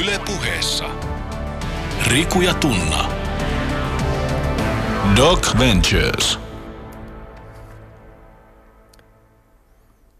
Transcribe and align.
Yle 0.00 0.20
puheessa. 0.26 0.90
Riku 2.06 2.40
ja 2.40 2.54
Tunna. 2.54 3.12
Doc 5.16 5.58
Ventures. 5.58 6.38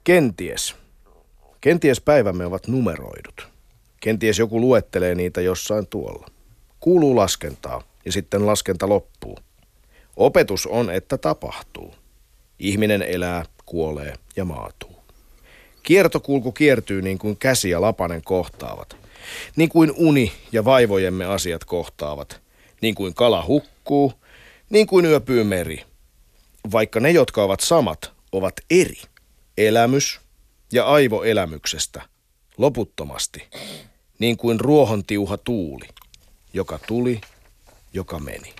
Kenties. 0.05 0.77
Kenties 1.61 2.01
päivämme 2.01 2.47
ovat 2.47 2.69
numeroidut. 2.69 3.49
Kenties 4.01 4.39
joku 4.39 4.61
luettelee 4.61 5.15
niitä 5.15 5.41
jossain 5.41 5.87
tuolla. 5.87 6.27
Kuuluu 6.81 7.17
laskentaa 7.17 7.83
ja 8.05 8.13
sitten 8.13 8.47
laskenta 8.47 8.89
loppuu. 8.89 9.39
Opetus 10.17 10.67
on, 10.67 10.91
että 10.91 11.19
tapahtuu. 11.19 11.95
Ihminen 12.59 13.03
elää, 13.03 13.45
kuolee 13.67 14.15
ja 14.37 14.45
maatuu. 14.45 14.97
Kiertokulku 15.83 16.53
kiertyy 16.53 17.03
niin 17.03 17.19
kuin 17.19 17.37
käsi 17.37 17.71
ja 17.71 17.81
lapanen 17.81 18.23
kohtaavat. 18.23 19.08
Niin 19.57 19.69
kuin 19.69 19.93
uni 19.97 20.33
ja 20.53 20.65
vaivojemme 20.65 21.25
asiat 21.25 21.65
kohtaavat. 21.65 22.41
Niin 22.83 22.95
kuin 22.95 23.15
kala 23.15 23.45
hukkuu, 23.47 24.13
niin 24.71 24.87
kuin 24.87 25.05
yöpyy 25.05 25.45
meri. 25.45 25.85
Vaikka 26.73 27.01
ne, 27.01 27.11
jotka 27.11 27.43
ovat 27.43 27.61
samat, 27.61 28.13
ovat 28.33 28.55
eri. 28.71 29.03
Elämys 29.59 30.21
ja 30.73 30.87
aivoelämyksestä. 30.87 32.03
Loputtomasti. 32.59 33.47
Niin 34.19 34.37
kuin 34.37 34.61
ruohontiuha 34.61 35.37
tuuli, 35.37 35.89
joka 36.53 36.79
tuli, 36.87 37.21
joka 37.93 38.19
meni. 38.19 38.55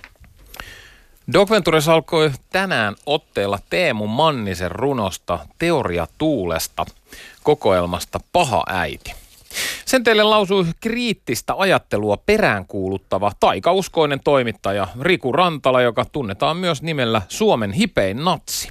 Doc 1.33 1.49
Ventures 1.49 1.87
alkoi 1.87 2.31
tänään 2.49 2.95
otteella 3.05 3.59
Teemu 3.69 4.07
Mannisen 4.07 4.71
runosta 4.71 5.39
Teoria 5.59 6.07
tuulesta 6.17 6.85
kokoelmasta 7.43 8.19
Paha 8.31 8.63
äiti. 8.67 9.13
Sen 9.85 10.03
teille 10.03 10.23
lausui 10.23 10.65
kriittistä 10.79 11.53
ajattelua 11.57 12.17
peräänkuuluttava 12.17 13.31
taikauskoinen 13.39 14.19
toimittaja 14.23 14.87
Riku 15.01 15.31
Rantala, 15.31 15.81
joka 15.81 16.05
tunnetaan 16.05 16.57
myös 16.57 16.81
nimellä 16.81 17.21
Suomen 17.29 17.71
hipein 17.71 18.23
natsi. 18.25 18.69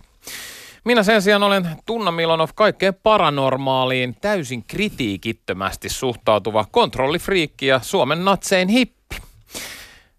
Minä 0.85 1.03
sen 1.03 1.23
sijaan 1.23 1.43
olen 1.43 1.69
Tunna 1.87 2.11
Milanov 2.11 2.49
kaikkeen 2.55 2.95
paranormaaliin, 2.95 4.17
täysin 4.21 4.65
kritiikittömästi 4.65 5.89
suhtautuva 5.89 6.65
kontrollifriikki 6.71 7.67
ja 7.67 7.81
Suomen 7.83 8.25
natsein 8.25 8.69
hippi. 8.69 9.17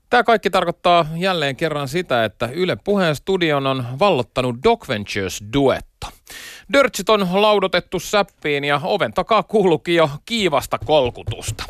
Tämä 0.09 0.23
kaikki 0.23 0.49
tarkoittaa 0.49 1.05
jälleen 1.15 1.55
kerran 1.55 1.87
sitä, 1.87 2.25
että 2.25 2.49
Yle 2.53 2.77
Puheen 2.83 3.15
studion 3.15 3.67
on 3.67 3.85
vallottanut 3.99 4.55
Doc 4.63 4.87
Ventures 4.87 5.43
duetto. 5.53 5.88
Dörtsit 6.73 7.09
on 7.09 7.27
laudotettu 7.31 7.99
säppiin 7.99 8.63
ja 8.63 8.81
oven 8.83 9.13
takaa 9.13 9.43
kuuluukin 9.43 9.95
jo 9.95 10.09
kiivasta 10.25 10.77
kolkutusta. 10.77 11.63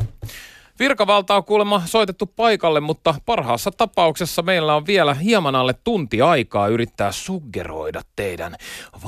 Virkavalta 0.78 1.36
on 1.36 1.44
kuulemma 1.44 1.82
soitettu 1.86 2.26
paikalle, 2.26 2.80
mutta 2.80 3.14
parhaassa 3.26 3.70
tapauksessa 3.70 4.42
meillä 4.42 4.74
on 4.74 4.86
vielä 4.86 5.14
hieman 5.14 5.54
alle 5.54 5.74
tunti 5.84 6.22
aikaa 6.22 6.68
yrittää 6.68 7.12
suggeroida 7.12 8.02
teidän 8.16 8.56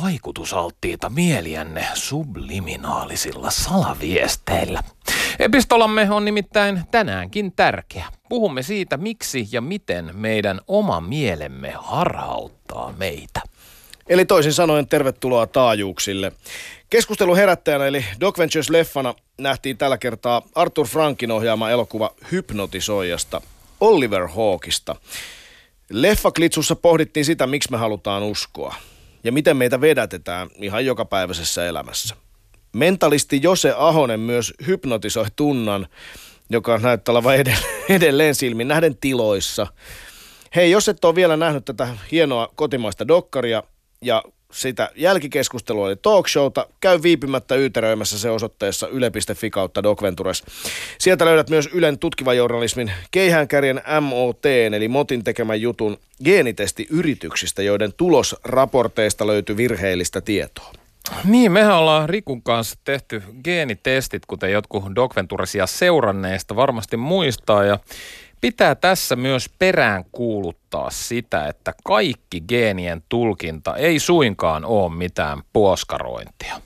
vaikutusalttiita 0.02 1.10
mieliänne 1.10 1.86
subliminaalisilla 1.94 3.50
salaviesteillä. 3.50 4.82
Epistolamme 5.38 6.10
on 6.10 6.24
nimittäin 6.24 6.82
tänäänkin 6.90 7.52
tärkeä. 7.52 8.06
Puhumme 8.28 8.62
siitä, 8.62 8.96
miksi 8.96 9.48
ja 9.52 9.60
miten 9.60 10.10
meidän 10.12 10.60
oma 10.68 11.00
mielemme 11.00 11.72
harhauttaa 11.76 12.94
meitä. 12.98 13.40
Eli 14.08 14.24
toisin 14.24 14.52
sanoen 14.52 14.88
tervetuloa 14.88 15.46
taajuuksille. 15.46 16.32
Keskustelun 16.90 17.36
herättäjänä 17.36 17.86
eli 17.86 18.04
Doc 18.20 18.38
Ventures-leffana 18.38 19.14
nähtiin 19.38 19.78
tällä 19.78 19.98
kertaa 19.98 20.42
Arthur 20.54 20.86
Frankin 20.86 21.30
ohjaama 21.30 21.70
elokuva 21.70 22.14
Hypnotisoijasta 22.32 23.40
Oliver 23.80 24.28
Hawkista. 24.28 24.96
Leffaklitsussa 25.90 26.76
pohdittiin 26.76 27.24
sitä, 27.24 27.46
miksi 27.46 27.70
me 27.70 27.76
halutaan 27.76 28.22
uskoa 28.22 28.74
ja 29.24 29.32
miten 29.32 29.56
meitä 29.56 29.80
vedätetään 29.80 30.48
ihan 30.60 30.86
jokapäiväisessä 30.86 31.66
elämässä. 31.66 32.16
Mentalisti 32.72 33.40
Jose 33.42 33.74
Ahonen 33.76 34.20
myös 34.20 34.54
hypnotisoi 34.66 35.26
tunnan, 35.36 35.86
joka 36.50 36.78
näyttää 36.78 37.12
olevan 37.12 37.34
edelleen 37.88 38.34
silmin 38.34 38.68
nähden 38.68 38.96
tiloissa. 38.96 39.66
Hei, 40.56 40.70
jos 40.70 40.88
et 40.88 41.04
ole 41.04 41.14
vielä 41.14 41.36
nähnyt 41.36 41.64
tätä 41.64 41.88
hienoa 42.12 42.48
kotimaista 42.54 43.08
dokkaria 43.08 43.62
ja 44.02 44.22
sitä 44.52 44.90
jälkikeskustelua 44.96 45.88
eli 45.88 45.96
talkshowta, 45.96 46.66
käy 46.80 47.02
viipymättäyyteröimässä 47.02 48.18
se 48.18 48.30
osoitteessa 48.30 48.88
yle.fi 48.88 49.50
kautta 49.50 49.82
Docventures. 49.82 50.44
Sieltä 50.98 51.24
löydät 51.24 51.50
myös 51.50 51.68
Ylen 51.72 51.98
tutkivan 51.98 52.36
journalismin 52.36 52.92
keihäänkärjen 53.10 53.82
MOT, 54.00 54.46
eli 54.46 54.88
Motin 54.88 55.24
tekemän 55.24 55.60
jutun 55.60 55.98
geenitestiyrityksistä, 56.24 57.62
joiden 57.62 57.92
tulosraporteista 57.96 59.26
löytyy 59.26 59.56
virheellistä 59.56 60.20
tietoa. 60.20 60.72
Niin, 61.24 61.52
mehän 61.52 61.76
ollaan 61.76 62.08
Rikun 62.08 62.42
kanssa 62.42 62.78
tehty 62.84 63.22
geenitestit, 63.44 64.26
kuten 64.26 64.52
jotkut 64.52 64.84
Docventuresia 64.94 65.66
seuranneista 65.66 66.56
varmasti 66.56 66.96
muistaa. 66.96 67.64
Ja 67.64 67.78
pitää 68.42 68.74
tässä 68.74 69.16
myös 69.16 69.50
perään 69.58 70.04
kuuluttaa 70.12 70.90
sitä, 70.90 71.46
että 71.46 71.72
kaikki 71.84 72.40
geenien 72.40 73.02
tulkinta 73.08 73.76
ei 73.76 73.98
suinkaan 73.98 74.64
ole 74.64 74.94
mitään 74.94 75.42
puoskarointia. 75.52 76.60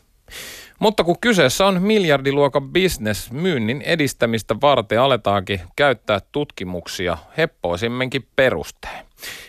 Mutta 0.78 1.04
kun 1.04 1.20
kyseessä 1.20 1.66
on 1.66 1.82
miljardiluokan 1.82 2.72
bisnes, 2.72 3.32
myynnin 3.32 3.82
edistämistä 3.82 4.56
varten 4.62 5.00
aletaankin 5.00 5.60
käyttää 5.76 6.20
tutkimuksia 6.32 7.18
heppoisimmenkin 7.36 8.28
perusteen. 8.36 9.06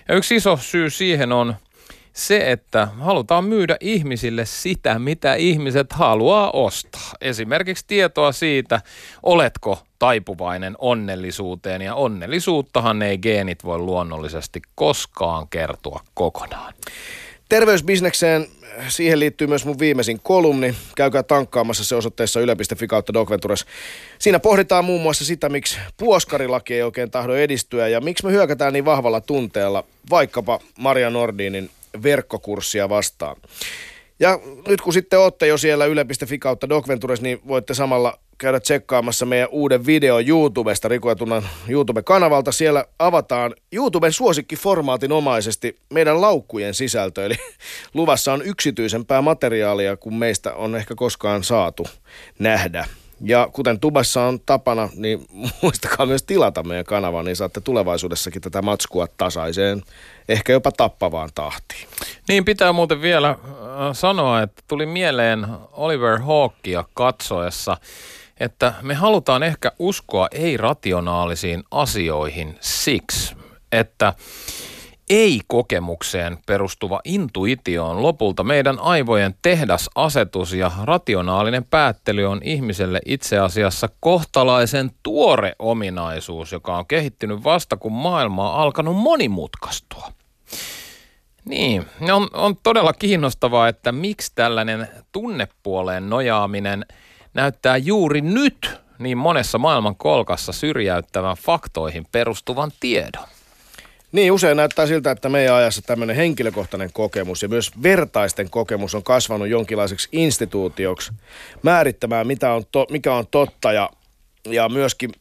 Ja 0.08 0.16
yksi 0.16 0.36
iso 0.36 0.58
syy 0.58 0.90
siihen 0.90 1.32
on 1.32 1.56
se, 2.18 2.52
että 2.52 2.88
halutaan 3.00 3.44
myydä 3.46 3.78
ihmisille 3.80 4.46
sitä, 4.46 5.00
mitä 5.00 5.36
ihmiset 5.36 5.94
haluaa 5.94 6.52
ostaa. 6.52 7.12
Esimerkiksi 7.22 7.86
tietoa 7.88 8.32
siitä, 8.32 8.82
oletko 9.24 9.80
taipuvainen 10.00 10.76
onnellisuuteen 10.80 11.82
ja 11.82 11.96
onnellisuuttahan 11.96 13.02
ei 13.02 13.18
geenit 13.18 13.64
voi 13.64 13.80
luonnollisesti 13.80 14.62
koskaan 14.76 15.48
kertoa 15.48 16.02
kokonaan. 16.14 16.74
Terveysbisnekseen 17.50 18.48
siihen 18.88 19.20
liittyy 19.20 19.48
myös 19.48 19.66
mun 19.66 19.80
viimeisin 19.80 20.20
kolumni. 20.24 20.76
Käykää 20.96 21.24
tankkaamassa 21.24 21.84
se 21.84 21.96
osoitteessa 21.96 22.40
yle.fi 22.40 22.88
kautta 22.88 23.14
Docventures. 23.14 23.66
Siinä 24.20 24.40
pohditaan 24.40 24.86
muun 24.86 25.02
muassa 25.02 25.26
sitä, 25.26 25.50
miksi 25.50 25.80
puoskarilaki 25.98 26.74
ei 26.74 26.84
oikein 26.84 27.12
tahdo 27.12 27.34
edistyä 27.34 27.88
ja 27.88 28.02
miksi 28.02 28.26
me 28.26 28.32
hyökätään 28.32 28.74
niin 28.74 28.86
vahvalla 28.86 29.22
tunteella 29.22 29.84
vaikkapa 30.10 30.60
Maria 30.80 31.10
Nordinin 31.10 31.70
verkkokurssia 32.04 32.90
vastaan. 32.90 33.36
Ja 34.20 34.40
nyt 34.68 34.82
kun 34.82 34.94
sitten 34.94 35.20
olette 35.20 35.48
jo 35.48 35.58
siellä 35.58 35.86
yle.fi 35.86 36.40
kautta 36.40 36.70
Docventures, 36.70 37.22
niin 37.22 37.42
voitte 37.48 37.74
samalla 37.74 38.20
käydä 38.38 38.60
tsekkaamassa 38.60 39.26
meidän 39.26 39.50
uuden 39.52 39.86
video 39.86 40.20
YouTubesta, 40.20 40.88
Riku 40.88 41.16
Tunnan 41.16 41.50
YouTube-kanavalta. 41.68 42.52
Siellä 42.52 42.86
avataan 43.00 43.56
YouTuben 43.72 44.14
suosikkiformaatin 44.14 45.12
omaisesti 45.12 45.80
meidän 45.94 46.22
laukkujen 46.22 46.74
sisältö, 46.74 47.26
eli 47.26 47.36
luvassa 47.94 48.34
on 48.34 48.42
yksityisempää 48.42 49.22
materiaalia 49.22 49.98
kuin 49.98 50.16
meistä 50.16 50.54
on 50.54 50.76
ehkä 50.76 50.96
koskaan 50.96 51.44
saatu 51.44 51.88
nähdä. 52.40 52.88
Ja 53.22 53.50
kuten 53.54 53.80
tubassa 53.80 54.24
on 54.24 54.40
tapana, 54.40 54.90
niin 54.96 55.26
muistakaa 55.62 56.06
myös 56.06 56.24
tilata 56.24 56.64
meidän 56.64 56.86
kanava, 56.86 57.24
niin 57.24 57.36
saatte 57.36 57.62
tulevaisuudessakin 57.62 58.42
tätä 58.42 58.62
matskua 58.62 59.08
tasaiseen, 59.18 59.84
ehkä 60.30 60.54
jopa 60.54 60.72
tappavaan 60.72 61.30
tahtiin. 61.36 61.88
Niin 62.28 62.46
pitää 62.46 62.74
muuten 62.74 63.02
vielä 63.02 63.30
äh, 63.30 63.38
sanoa, 63.94 64.42
että 64.42 64.64
tuli 64.68 64.86
mieleen 64.86 65.48
Oliver 65.72 66.20
Hawkia 66.20 66.84
katsoessa, 66.94 67.78
että 68.40 68.74
me 68.82 68.94
halutaan 68.94 69.44
ehkä 69.44 69.72
uskoa 69.80 70.28
ei-rationaalisiin 70.32 71.64
asioihin 71.72 72.58
siksi, 72.60 73.36
että 73.72 74.14
ei-kokemukseen 75.10 76.38
perustuva 76.48 77.02
intuitio 77.04 77.86
on 77.86 78.02
lopulta 78.02 78.44
meidän 78.44 78.80
aivojen 78.80 79.36
tehdasasetus 79.42 80.54
ja 80.54 80.72
rationaalinen 80.84 81.64
päättely 81.64 82.26
on 82.26 82.42
ihmiselle 82.44 83.00
itse 83.06 83.40
asiassa 83.40 83.90
kohtalaisen 84.00 84.92
tuore 85.04 85.56
ominaisuus, 85.60 86.52
joka 86.52 86.78
on 86.78 86.88
kehittynyt 86.88 87.44
vasta 87.44 87.78
kun 87.78 87.94
maailma 87.94 88.52
on 88.52 88.60
alkanut 88.60 88.96
monimutkaistua. 88.96 90.12
Niin, 91.46 91.86
on, 92.12 92.28
on 92.34 92.58
todella 92.64 92.94
kiinnostavaa, 92.94 93.68
että 93.68 93.92
miksi 93.92 94.32
tällainen 94.36 94.88
tunnepuoleen 95.12 96.10
nojaaminen 96.10 96.86
näyttää 97.34 97.78
juuri 97.78 98.22
nyt 98.22 98.82
niin 99.00 99.18
monessa 99.18 99.58
maailman 99.58 99.96
kolkassa 99.96 100.52
syrjäyttävän 100.52 101.38
faktoihin 101.38 102.06
perustuvan 102.12 102.72
tiedon. 102.80 103.37
Niin, 104.12 104.32
usein 104.32 104.58
näyttää 104.58 104.88
siltä, 104.88 105.12
että 105.12 105.30
meidän 105.30 105.56
ajassa 105.56 105.82
tämmöinen 105.82 106.16
henkilökohtainen 106.16 106.94
kokemus 106.94 107.42
ja 107.42 107.50
myös 107.50 107.72
vertaisten 107.84 108.50
kokemus 108.50 108.96
on 108.96 109.04
kasvanut 109.04 109.48
jonkinlaiseksi 109.48 110.10
instituutioksi 110.12 111.12
määrittämään, 111.64 112.28
mitä 112.28 112.54
on 112.54 112.64
to, 112.72 112.88
mikä 112.92 113.14
on 113.14 113.28
totta 113.28 113.72
ja, 113.72 113.90
ja 114.46 114.70
myöskin 114.70 115.12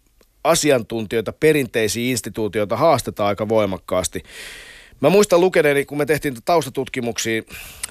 asiantuntijoita, 0.44 1.32
perinteisiä 1.32 2.10
instituutioita 2.10 2.76
haastetaan 2.76 3.28
aika 3.28 3.48
voimakkaasti. 3.48 4.22
Mä 5.00 5.08
muistan 5.08 5.40
lukeneeni, 5.40 5.84
kun 5.84 5.98
me 5.98 6.06
tehtiin 6.06 6.36
taustatutkimuksia 6.44 7.42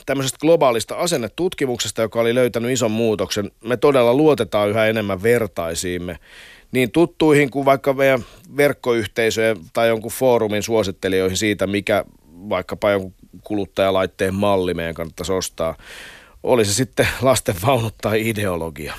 tämmöisestä 0.06 0.38
globaalista 0.42 0.96
asennetutkimuksesta, 0.96 2.02
joka 2.02 2.20
oli 2.20 2.36
löytänyt 2.36 2.72
ison 2.72 2.92
muutoksen. 2.92 3.52
Me 3.64 3.78
todella 3.78 4.14
luotetaan 4.14 4.70
yhä 4.70 4.86
enemmän 4.86 5.24
vertaisiimme 5.24 6.20
niin 6.76 6.92
tuttuihin 6.92 7.50
kuin 7.50 7.66
vaikka 7.66 7.94
meidän 7.94 8.26
verkkoyhteisöjen 8.58 9.58
tai 9.74 9.88
jonkun 9.88 10.12
foorumin 10.12 10.64
suosittelijoihin 10.64 11.38
siitä, 11.38 11.68
mikä 11.68 12.06
vaikkapa 12.50 12.92
jonkun 12.92 13.14
kuluttajalaitteen 13.44 14.36
malli 14.36 14.74
meidän 14.74 14.96
kannattaisi 14.96 15.34
ostaa. 15.34 15.76
Oli 16.44 16.66
se 16.66 16.74
sitten 16.74 17.08
lasten 17.22 17.56
vaunut 17.66 17.96
tai 18.02 18.30
ideologia. 18.30 18.94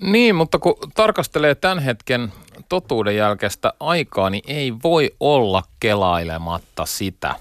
Niin, 0.00 0.34
mutta 0.34 0.58
kun 0.58 0.74
tarkastelee 0.94 1.54
tämän 1.54 1.78
hetken 1.78 2.32
totuuden 2.68 3.16
jälkeistä 3.16 3.72
aikaa, 3.80 4.30
niin 4.30 4.44
ei 4.46 4.72
voi 4.82 5.10
olla 5.20 5.62
kelailematta 5.80 6.86
sitä, 6.86 7.34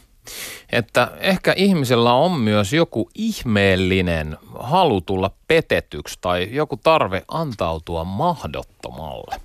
että 0.71 1.11
ehkä 1.19 1.53
ihmisellä 1.55 2.13
on 2.13 2.31
myös 2.31 2.73
joku 2.73 3.09
ihmeellinen 3.15 4.37
halu 4.59 5.01
tulla 5.01 5.31
petetyksi 5.47 6.17
tai 6.21 6.49
joku 6.51 6.77
tarve 6.77 7.23
antautua 7.27 8.03
mahdottomalle. 8.03 9.35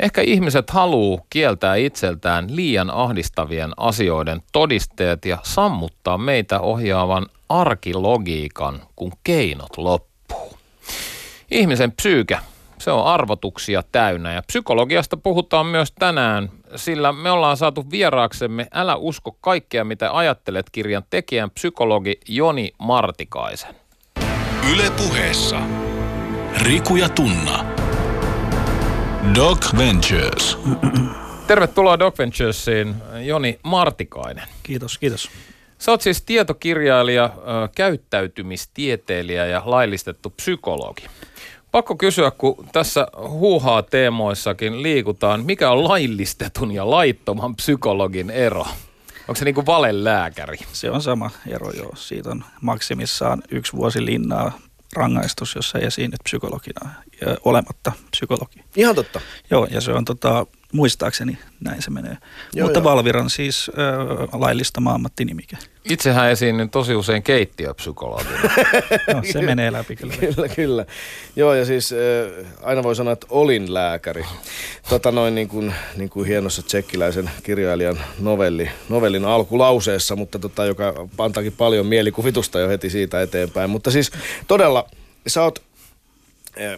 Ehkä 0.00 0.22
ihmiset 0.22 0.70
haluaa 0.70 1.24
kieltää 1.30 1.74
itseltään 1.74 2.56
liian 2.56 2.90
ahdistavien 2.90 3.70
asioiden 3.76 4.42
todisteet 4.52 5.24
ja 5.24 5.38
sammuttaa 5.42 6.18
meitä 6.18 6.60
ohjaavan 6.60 7.26
arkilogiikan, 7.48 8.82
kun 8.96 9.12
keinot 9.24 9.76
loppuu. 9.76 10.58
Ihmisen 11.50 11.92
psyyke, 11.92 12.38
se 12.78 12.90
on 12.90 13.06
arvotuksia 13.06 13.82
täynnä 13.92 14.32
ja 14.32 14.42
psykologiasta 14.42 15.16
puhutaan 15.16 15.66
myös 15.66 15.92
tänään, 15.98 16.50
sillä 16.76 17.12
me 17.12 17.30
ollaan 17.30 17.56
saatu 17.56 17.90
vieraaksemme 17.90 18.66
Älä 18.72 18.96
usko 18.96 19.36
kaikkea 19.40 19.84
mitä 19.84 20.16
ajattelet 20.16 20.70
kirjan 20.72 21.02
tekijän 21.10 21.50
psykologi 21.50 22.20
Joni 22.28 22.72
Martikaisen. 22.78 23.74
Yle 24.72 24.90
puheessa. 24.96 25.60
Riku 26.62 26.96
ja 26.96 27.08
Tunna. 27.08 27.64
Doc 29.34 29.76
Ventures. 29.76 30.58
Tervetuloa 31.46 31.98
Doc 31.98 32.18
Venturesiin 32.18 32.94
Joni 33.24 33.58
Martikainen. 33.62 34.44
Kiitos, 34.62 34.98
kiitos. 34.98 35.30
Sä 35.78 35.90
oot 35.90 36.00
siis 36.00 36.22
tietokirjailija, 36.22 37.30
käyttäytymistieteilijä 37.74 39.46
ja 39.46 39.62
laillistettu 39.64 40.30
psykologi. 40.30 41.02
Pakko 41.74 41.96
kysyä, 41.96 42.30
kun 42.30 42.66
tässä 42.72 43.06
huuhaa 43.28 43.82
teemoissakin 43.82 44.82
liikutaan, 44.82 45.44
mikä 45.44 45.70
on 45.70 45.88
laillistetun 45.88 46.72
ja 46.72 46.90
laittoman 46.90 47.56
psykologin 47.56 48.30
ero? 48.30 48.66
Onko 49.28 49.34
se 49.34 49.44
niin 49.44 49.54
kuin 49.54 49.66
valelääkäri? 49.66 50.56
Se 50.72 50.90
on 50.90 51.02
sama 51.02 51.30
ero, 51.46 51.70
joo. 51.70 51.92
Siitä 51.96 52.30
on 52.30 52.44
maksimissaan 52.60 53.42
yksi 53.50 53.72
vuosi 53.72 54.04
linnaa 54.04 54.58
rangaistus, 54.96 55.54
jossa 55.54 55.78
esiinnyt 55.78 56.20
psykologina 56.24 56.90
ja 57.20 57.36
olematta 57.44 57.92
psykologi. 58.10 58.64
Ihan 58.76 58.94
totta. 58.94 59.20
Joo, 59.50 59.66
ja 59.70 59.80
se 59.80 59.92
on 59.92 60.04
tota, 60.04 60.46
muistaakseni 60.74 61.38
näin 61.60 61.82
se 61.82 61.90
menee. 61.90 62.16
Joo, 62.52 62.66
Mutta 62.66 62.78
joo. 62.78 62.84
Valviran 62.84 63.30
siis 63.30 63.70
äh, 63.78 64.40
laillistama 64.40 64.94
ammattinimike. 64.94 65.56
Itsehän 65.84 66.30
esiinnyn 66.30 66.70
tosi 66.70 66.94
usein 66.94 67.22
keittiöpsykologina. 67.22 68.40
no, 69.14 69.22
se 69.32 69.42
menee 69.42 69.72
läpi 69.72 69.96
kyllä. 69.96 70.14
kyllä, 70.34 70.48
kyllä. 70.48 70.86
Joo, 71.36 71.54
ja 71.54 71.64
siis 71.64 71.92
äh, 71.92 72.46
aina 72.62 72.82
voi 72.82 72.96
sanoa, 72.96 73.12
että 73.12 73.26
olin 73.30 73.74
lääkäri. 73.74 74.24
Tota 74.88 75.12
noin 75.12 75.34
niin 75.34 75.48
kuin, 75.48 75.74
niin 75.96 76.10
kuin 76.10 76.26
hienossa 76.26 76.62
tsekkiläisen 76.62 77.30
kirjailijan 77.42 77.98
novelli, 78.20 78.70
novellin 78.88 79.24
alkulauseessa, 79.24 80.16
mutta 80.16 80.38
tota, 80.38 80.64
joka 80.64 81.08
antaakin 81.18 81.52
paljon 81.52 81.86
mielikuvitusta 81.86 82.60
jo 82.60 82.68
heti 82.68 82.90
siitä 82.90 83.22
eteenpäin. 83.22 83.70
Mutta 83.70 83.90
siis 83.90 84.10
todella, 84.48 84.88
sä 85.26 85.42
oot 85.42 85.62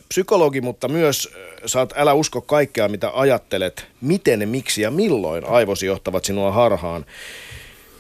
psykologi, 0.08 0.60
mutta 0.60 0.88
myös 0.88 1.32
saat 1.66 1.92
älä 1.96 2.12
usko 2.12 2.40
kaikkea, 2.40 2.88
mitä 2.88 3.10
ajattelet, 3.14 3.86
miten, 4.00 4.48
miksi 4.48 4.82
ja 4.82 4.90
milloin 4.90 5.44
aivosi 5.44 5.86
johtavat 5.86 6.24
sinua 6.24 6.52
harhaan. 6.52 7.06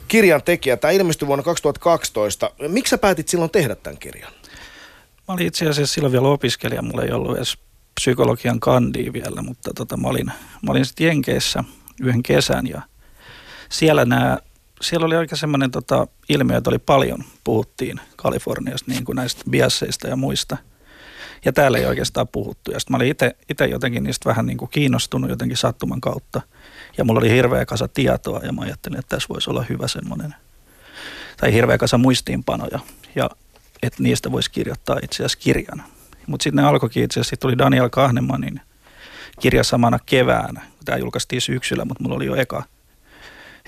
Kirjan 0.08 0.42
tekijä, 0.42 0.76
tämä 0.76 0.90
ilmestyi 0.90 1.28
vuonna 1.28 1.42
2012. 1.42 2.50
Miksi 2.68 2.90
sä 2.90 2.98
päätit 2.98 3.28
silloin 3.28 3.50
tehdä 3.50 3.74
tämän 3.74 3.98
kirjan? 3.98 4.32
Mä 5.28 5.34
olin 5.34 5.46
itse 5.46 5.68
asiassa 5.68 5.94
silloin 5.94 6.12
vielä 6.12 6.28
opiskelija, 6.28 6.82
mulla 6.82 7.02
ei 7.02 7.12
ollut 7.12 7.36
edes 7.36 7.58
psykologian 8.00 8.60
kandi 8.60 9.12
vielä, 9.12 9.42
mutta 9.42 9.70
tota, 9.74 9.96
mä 9.96 10.08
olin, 10.08 10.26
mä 10.62 10.70
olin 10.70 10.84
sitten 10.84 11.06
Jenkeissä 11.06 11.64
yhden 12.00 12.22
kesän 12.22 12.66
ja 12.66 12.82
siellä 13.68 14.04
nämä 14.04 14.38
siellä 14.80 15.06
oli 15.06 15.16
oikein 15.16 15.38
semmoinen 15.38 15.70
tota, 15.70 16.06
ilmiö, 16.28 16.56
että 16.56 16.70
oli 16.70 16.78
paljon, 16.78 17.24
puhuttiin 17.44 18.00
Kaliforniasta 18.16 18.90
niin 18.90 19.04
kuin 19.04 19.16
näistä 19.16 19.42
biasseista 19.50 20.08
ja 20.08 20.16
muista– 20.16 20.56
ja 21.46 21.52
täällä 21.52 21.78
ei 21.78 21.86
oikeastaan 21.86 22.28
puhuttu. 22.28 22.70
Ja 22.70 22.80
sitten 22.80 22.92
mä 22.92 22.96
olin 22.96 23.16
itse 23.48 23.66
jotenkin 23.70 24.04
niistä 24.04 24.28
vähän 24.28 24.46
niin 24.46 24.58
kuin 24.58 24.68
kiinnostunut 24.68 25.30
jotenkin 25.30 25.56
sattuman 25.56 26.00
kautta. 26.00 26.40
Ja 26.98 27.04
mulla 27.04 27.18
oli 27.18 27.30
hirveä 27.30 27.66
kasa 27.66 27.88
tietoa 27.88 28.40
ja 28.42 28.52
mä 28.52 28.62
ajattelin, 28.62 28.98
että 28.98 29.16
tässä 29.16 29.28
voisi 29.28 29.50
olla 29.50 29.64
hyvä 29.68 29.88
semmoinen, 29.88 30.34
tai 31.36 31.52
hirveä 31.52 31.78
kasa 31.78 31.98
muistiinpanoja. 31.98 32.78
Ja 33.14 33.30
että 33.82 34.02
niistä 34.02 34.32
voisi 34.32 34.50
kirjoittaa 34.50 34.98
itse 35.02 35.16
asiassa 35.16 35.38
kirjan. 35.38 35.84
Mutta 36.26 36.44
sitten 36.44 36.64
ne 36.64 36.68
alkoikin 36.68 37.04
itse 37.04 37.20
asiassa, 37.20 37.36
tuli 37.36 37.58
Daniel 37.58 37.88
Kahnemanin 37.88 38.60
kirja 39.40 39.64
samana 39.64 39.98
keväänä. 40.06 40.62
Tämä 40.84 40.98
julkaistiin 40.98 41.42
syksyllä, 41.42 41.84
mutta 41.84 42.02
mulla 42.02 42.16
oli 42.16 42.26
jo 42.26 42.34
eka, 42.34 42.62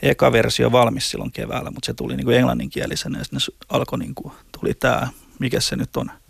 eka 0.02 0.32
versio 0.32 0.72
valmis 0.72 1.10
silloin 1.10 1.32
keväällä, 1.32 1.70
mutta 1.70 1.86
se 1.86 1.94
tuli 1.94 2.16
niin 2.16 2.24
kuin 2.24 2.36
englanninkielisenä 2.36 3.18
ja 3.18 3.24
sitten 3.24 3.40
alkoi 3.68 3.98
niin 3.98 4.14
kuin, 4.14 4.32
tuli 4.60 4.74
tämä, 4.74 5.08
mikä 5.38 5.60
se 5.60 5.76
nyt 5.76 5.96
on– 5.96 6.10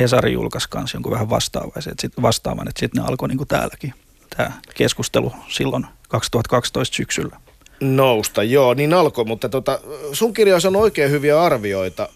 Hesari 0.00 0.32
julkaisi 0.32 0.68
kanssa 0.70 0.96
jonkun 0.96 1.12
vähän 1.12 1.30
vastaavaiset, 1.30 1.98
sit, 1.98 2.12
vastaavan, 2.22 2.68
että 2.68 2.80
sitten 2.80 3.02
ne 3.02 3.08
alkoi 3.08 3.28
niin 3.28 3.38
kuin 3.38 3.48
täälläkin 3.48 3.94
tämä 4.36 4.52
keskustelu 4.74 5.32
silloin 5.48 5.86
2012 6.08 6.96
syksyllä. 6.96 7.36
Nousta, 7.80 8.42
joo, 8.42 8.74
niin 8.74 8.94
alkoi, 8.94 9.24
mutta 9.24 9.48
tota, 9.48 9.80
sun 10.12 10.34
kirjoissa 10.34 10.68
on 10.68 10.76
oikein 10.76 11.10
hyviä 11.10 11.42
arvioita, 11.42 12.08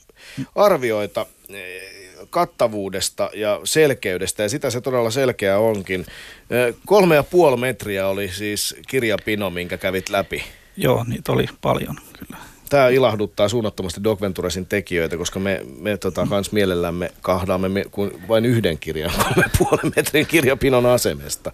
arvioita 0.55 1.26
eh, 1.49 1.82
kattavuudesta 2.31 3.31
ja 3.35 3.61
selkeydestä, 3.65 4.43
ja 4.43 4.49
sitä 4.49 4.71
se 4.71 4.81
todella 4.81 5.11
selkeä 5.11 5.59
onkin. 5.59 6.06
Eh, 6.50 6.75
kolme 6.87 7.15
ja 7.15 7.23
puoli 7.23 7.56
metriä 7.56 8.09
oli 8.09 8.29
siis 8.29 8.76
kirjapino, 8.88 9.50
minkä 9.50 9.78
kävit 9.78 10.09
läpi. 10.09 10.45
Joo, 10.76 11.04
niitä 11.09 11.33
oli 11.33 11.47
paljon 11.61 11.97
kyllä 12.19 12.37
tämä 12.68 12.88
ilahduttaa 12.88 13.49
suunnattomasti 13.49 14.04
Doc 14.04 14.21
Venturesin 14.21 14.66
tekijöitä, 14.66 15.16
koska 15.16 15.40
me, 15.40 15.61
me 15.80 15.97
tota, 15.97 16.26
kans 16.30 16.52
mielellämme 16.52 17.11
kahdaamme 17.23 17.68
me, 17.68 17.85
kuin 17.90 18.28
vain 18.28 18.44
yhden 18.44 18.78
kirjan, 18.78 19.12
kolme 19.25 19.50
puolen 19.59 19.92
metrin 19.97 20.26
kirjapinon 20.26 20.87
asemesta. 20.87 21.52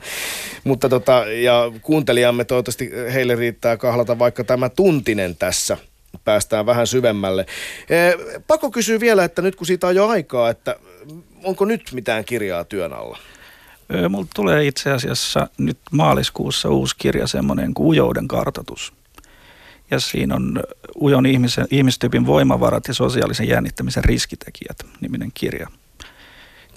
Mutta 0.65 0.89
tota, 0.89 1.25
ja 1.43 1.73
kuuntelijamme 1.83 2.45
toivottavasti 2.45 2.91
heille 3.13 3.35
riittää 3.35 3.77
kahlata 3.77 4.19
vaikka 4.19 4.45
tämä 4.45 4.69
tuntinen 4.69 5.37
tässä 5.37 5.77
päästään 6.25 6.67
vähän 6.67 6.87
syvemmälle. 6.87 7.47
E, 7.91 7.97
pakko 8.47 8.71
kysyä 8.71 9.01
vielä, 9.01 9.25
että 9.25 9.43
nyt 9.43 9.57
kun 9.57 9.67
siitä 9.67 9.87
on 9.87 9.95
jo 9.95 10.09
aikaa, 10.09 10.51
että 10.51 10.77
onko 11.45 11.65
nyt 11.65 11.83
mitään 11.93 12.25
kirjaa 12.25 12.65
työn 12.65 12.93
alla? 12.93 13.19
Mulla 14.09 14.27
tulee 14.35 14.67
itse 14.67 14.91
asiassa 14.91 15.49
nyt 15.59 15.79
maaliskuussa 15.93 16.69
uusi 16.69 16.97
kirja, 16.99 17.27
semmoinen 17.27 17.75
kuin 17.75 17.87
Ujouden 17.87 18.29
kartoitus 18.29 18.93
ja 19.91 20.01
siinä 20.01 20.35
on 20.35 20.63
ujon 20.95 21.27
ihmisen, 21.27 21.67
ihmistyypin 21.71 22.27
voimavarat 22.27 22.89
ja 22.89 22.95
sosiaalisen 22.95 23.49
jännittämisen 23.49 24.05
riskitekijät 24.05 24.79
niminen 25.01 25.31
kirja. 25.35 25.67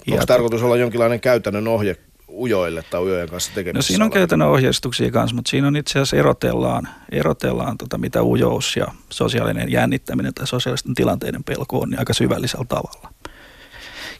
Onko 0.08 0.20
ja 0.20 0.26
tarkoitus 0.26 0.62
olla 0.62 0.76
jonkinlainen 0.76 1.20
käytännön 1.20 1.68
ohje 1.68 1.96
ujoille 2.28 2.84
tai 2.90 3.02
ujojen 3.02 3.28
kanssa 3.28 3.52
tekemisessä? 3.54 3.92
No 3.92 3.94
siinä 3.94 4.04
on 4.04 4.10
käytännön 4.10 4.48
ohjeistuksia 4.48 5.10
kanssa, 5.10 5.36
mutta 5.36 5.50
siinä 5.50 5.68
on 5.68 5.76
itse 5.76 5.92
asiassa 5.92 6.16
erotellaan, 6.16 6.88
erotellaan 7.12 7.78
tota, 7.78 7.98
mitä 7.98 8.22
ujous 8.22 8.76
ja 8.76 8.86
sosiaalinen 9.10 9.72
jännittäminen 9.72 10.34
tai 10.34 10.46
sosiaalisten 10.46 10.94
tilanteiden 10.94 11.44
pelko 11.44 11.78
on 11.78 11.90
niin 11.90 11.98
aika 11.98 12.14
syvällisellä 12.14 12.64
tavalla. 12.68 13.12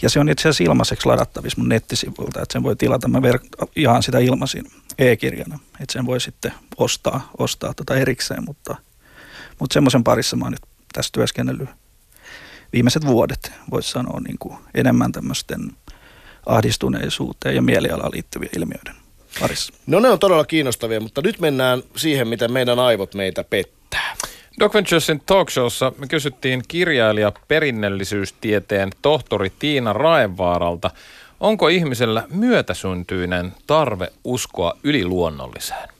Ja 0.04 0.10
se 0.10 0.20
on 0.20 0.28
itse 0.28 0.48
asiassa 0.48 0.64
ilmaiseksi 0.64 1.06
ladattavissa 1.06 1.60
mun 1.60 1.68
nettisivuilta, 1.68 2.42
että 2.42 2.52
sen 2.52 2.62
voi 2.62 2.76
tilata, 2.76 3.08
mä 3.08 3.18
ver- 3.18 3.66
ihan 3.76 4.02
sitä 4.02 4.18
ilmaisin 4.18 4.70
e-kirjana, 4.98 5.58
että 5.80 5.92
sen 5.92 6.06
voi 6.06 6.20
sitten 6.20 6.52
ostaa, 6.76 7.30
ostaa 7.38 7.74
tota 7.74 7.94
erikseen, 7.94 8.44
mutta, 8.44 8.76
mutta 9.58 9.74
semmoisen 9.74 10.04
parissa 10.04 10.36
mä 10.36 10.44
oon 10.44 10.52
nyt 10.52 10.62
tässä 10.92 11.10
työskennellyt 11.12 11.68
viimeiset 12.72 13.06
vuodet, 13.06 13.52
voisi 13.70 13.90
sanoa 13.90 14.20
niin 14.20 14.38
kuin 14.38 14.56
enemmän 14.74 15.12
tämmöisten 15.12 15.72
ahdistuneisuuteen 16.46 17.54
ja 17.54 17.62
mielialaan 17.62 18.12
liittyviä 18.12 18.48
ilmiöiden 18.56 18.94
parissa. 19.40 19.72
No 19.86 20.00
ne 20.00 20.08
on 20.08 20.18
todella 20.18 20.44
kiinnostavia, 20.44 21.00
mutta 21.00 21.22
nyt 21.22 21.40
mennään 21.40 21.82
siihen, 21.96 22.28
miten 22.28 22.52
meidän 22.52 22.78
aivot 22.78 23.14
meitä 23.14 23.44
pettää. 23.44 24.16
Doc 24.60 24.74
Venturesin 24.74 25.22
talkshowssa 25.26 25.92
me 25.98 26.06
kysyttiin 26.06 26.62
kirjailija 26.68 27.32
perinnöllisyystieteen 27.48 28.90
tohtori 29.02 29.52
Tiina 29.58 29.92
Raevaaralta, 29.92 30.90
Onko 31.40 31.68
ihmisellä 31.68 32.22
myötäsyntyinen 32.30 33.52
tarve 33.66 34.12
uskoa 34.24 34.76
yliluonnolliseen? 34.82 35.93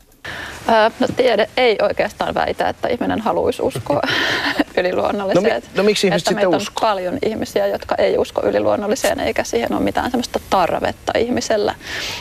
No 1.01 1.07
tiede 1.17 1.49
ei 1.57 1.77
oikeastaan 1.83 2.35
väitä, 2.35 2.69
että 2.69 2.89
ihminen 2.89 3.21
haluaisi 3.21 3.63
uskoa 3.63 4.01
yliluonnolliseen. 4.79 5.45
No, 5.45 5.61
mi- 5.61 5.77
no 5.77 5.83
miksi 5.83 6.07
ihmiset 6.07 6.29
että 6.29 6.31
sitten 6.41 6.49
on 6.49 6.55
uskoo? 6.55 6.89
paljon 6.89 7.19
ihmisiä, 7.23 7.67
jotka 7.67 7.95
ei 7.99 8.19
usko 8.19 8.43
yliluonnolliseen, 8.47 9.21
eikä 9.21 9.45
siihen 9.45 9.73
ole 9.73 9.81
mitään 9.83 10.11
sellaista 10.11 10.41
tarvetta 10.51 11.19
ihmisellä. 11.19 11.75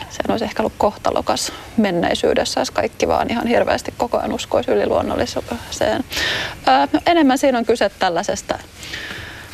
Se 0.10 0.20
olisi 0.30 0.46
ehkä 0.46 0.64
ollut 0.64 0.74
kohtalokas 0.78 1.52
menneisyydessä, 1.78 2.62
jos 2.62 2.72
kaikki 2.72 3.08
vaan 3.08 3.30
ihan 3.30 3.48
hirveästi 3.48 3.94
koko 3.98 4.18
ajan 4.18 4.34
uskoisi 4.34 4.72
yliluonnolliseen. 4.72 6.04
No, 6.66 7.00
enemmän 7.06 7.38
siinä 7.38 7.58
on 7.58 7.66
kyse 7.66 7.92
tällaisesta 8.00 8.60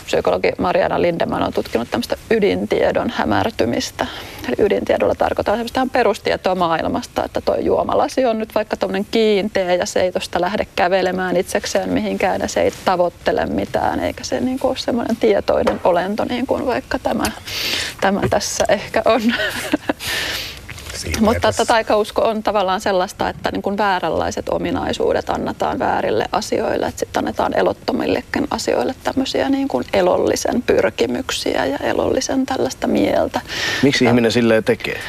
psykologi 0.09 0.51
Mariana 0.57 1.01
Lindemann 1.01 1.43
on 1.43 1.53
tutkinut 1.53 1.91
tämmöistä 1.91 2.17
ydintiedon 2.31 3.09
hämärtymistä. 3.09 4.05
Eli 4.47 4.55
ydintiedolla 4.59 5.15
tarkoittaa 5.15 5.55
semmoista 5.55 5.87
perustietoa 5.91 6.55
maailmasta, 6.55 7.25
että 7.25 7.41
tuo 7.41 7.55
juomalasi 7.55 8.25
on 8.25 8.39
nyt 8.39 8.55
vaikka 8.55 8.77
tuommoinen 8.77 9.07
kiinteä 9.11 9.75
ja 9.75 9.85
se 9.85 10.01
ei 10.01 10.11
tuosta 10.11 10.41
lähde 10.41 10.67
kävelemään 10.75 11.37
itsekseen 11.37 11.89
mihinkään 11.89 12.41
ja 12.41 12.47
se 12.47 12.61
ei 12.61 12.71
tavoittele 12.85 13.45
mitään 13.45 13.99
eikä 13.99 14.23
se 14.23 14.39
niin 14.39 14.59
kuin 14.59 14.69
ole 14.69 14.77
semmoinen 14.77 15.15
tietoinen 15.15 15.81
olento 15.83 16.25
niin 16.25 16.47
kuin 16.47 16.65
vaikka 16.65 16.99
tämä, 16.99 17.31
tämä 18.01 18.21
tässä 18.29 18.65
ehkä 18.69 19.01
on. 19.05 19.21
Mutta 21.19 21.47
että 21.49 21.65
taikausko 21.65 22.21
on 22.21 22.43
tavallaan 22.43 22.81
sellaista, 22.81 23.29
että 23.29 23.51
niin 23.51 23.61
kuin 23.61 23.77
vääränlaiset 23.77 24.49
ominaisuudet 24.49 25.29
annetaan 25.29 25.79
väärille 25.79 26.25
asioille, 26.31 26.85
että 26.85 26.99
sitten 26.99 27.19
annetaan 27.19 27.57
elottomillekin 27.57 28.47
asioille 28.51 28.95
tämmöisiä 29.03 29.49
niin 29.49 29.67
kuin 29.67 29.85
elollisen 29.93 30.61
pyrkimyksiä 30.61 31.65
ja 31.65 31.77
elollisen 31.77 32.45
tällaista 32.45 32.87
mieltä. 32.87 33.41
Miksi 33.83 34.05
ihminen 34.05 34.31
silleen 34.31 34.63
tekee? 34.63 34.99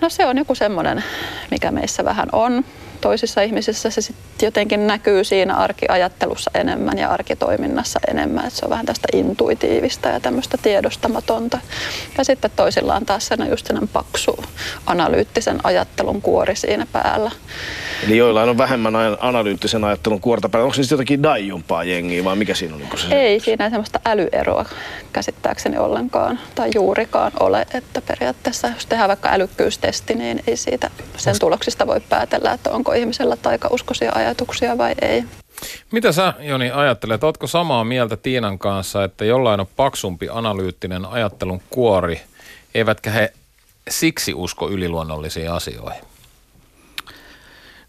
No 0.00 0.08
se 0.08 0.26
on 0.26 0.38
joku 0.38 0.54
semmoinen, 0.54 1.04
mikä 1.50 1.70
meissä 1.70 2.04
vähän 2.04 2.28
on. 2.32 2.64
Toisissa 3.02 3.42
ihmisissä 3.42 3.90
se 3.90 4.00
sitten 4.00 4.46
jotenkin 4.46 4.86
näkyy 4.86 5.24
siinä 5.24 5.56
arkiajattelussa 5.56 6.50
enemmän 6.54 6.98
ja 6.98 7.10
arkitoiminnassa 7.10 8.00
enemmän. 8.08 8.46
Että 8.46 8.58
se 8.58 8.64
on 8.66 8.70
vähän 8.70 8.86
tästä 8.86 9.08
intuitiivista 9.12 10.08
ja 10.08 10.20
tämmöistä 10.20 10.58
tiedostamatonta. 10.62 11.58
Ja 12.18 12.24
sitten 12.24 12.50
toisilla 12.56 12.94
on 12.94 13.06
taas 13.06 13.26
sellainen 13.26 13.52
just 13.52 13.68
paksu 13.92 14.44
analyyttisen 14.86 15.60
ajattelun 15.64 16.22
kuori 16.22 16.56
siinä 16.56 16.86
päällä. 16.92 17.30
Eli 18.06 18.16
joillain 18.16 18.48
on 18.48 18.58
vähemmän 18.58 18.96
analyyttisen 19.20 19.84
ajattelun 19.84 20.20
kuorta 20.20 20.48
päällä. 20.48 20.64
Onko 20.64 20.74
se 20.74 20.82
sitten 20.82 20.96
jotakin 20.96 21.22
daijumpaa 21.22 21.84
jengiä 21.84 22.24
vai 22.24 22.36
mikä 22.36 22.54
siinä 22.54 22.74
on 22.74 22.80
niin 22.80 22.98
se? 22.98 23.14
Ei 23.16 23.40
siinä 23.40 23.70
semmoista 23.70 24.00
älyeroa 24.04 24.64
käsittääkseni 25.12 25.78
ollenkaan 25.78 26.38
tai 26.54 26.70
juurikaan 26.74 27.32
ole, 27.40 27.66
että 27.74 28.00
periaatteessa 28.00 28.68
jos 28.68 28.86
tehdään 28.86 29.08
vaikka 29.08 29.28
älykkyystesti, 29.32 30.14
niin 30.14 30.42
ei 30.46 30.56
siitä 30.56 30.90
sen 31.16 31.38
tuloksista 31.38 31.86
voi 31.86 32.00
päätellä, 32.00 32.52
että 32.52 32.70
onko 32.70 32.91
ihmisellä 32.94 33.36
taikauskoisia 33.36 34.12
ajatuksia 34.14 34.78
vai 34.78 34.94
ei. 35.02 35.24
Mitä 35.90 36.12
sä, 36.12 36.34
Joni, 36.40 36.70
ajattelet? 36.70 37.24
Ootko 37.24 37.46
samaa 37.46 37.84
mieltä 37.84 38.16
Tiinan 38.16 38.58
kanssa, 38.58 39.04
että 39.04 39.24
jollain 39.24 39.60
on 39.60 39.66
paksumpi 39.76 40.28
analyyttinen 40.30 41.04
ajattelun 41.04 41.62
kuori, 41.70 42.20
eivätkä 42.74 43.10
he 43.10 43.32
siksi 43.90 44.34
usko 44.34 44.70
yliluonnollisiin 44.70 45.50
asioihin? 45.50 46.04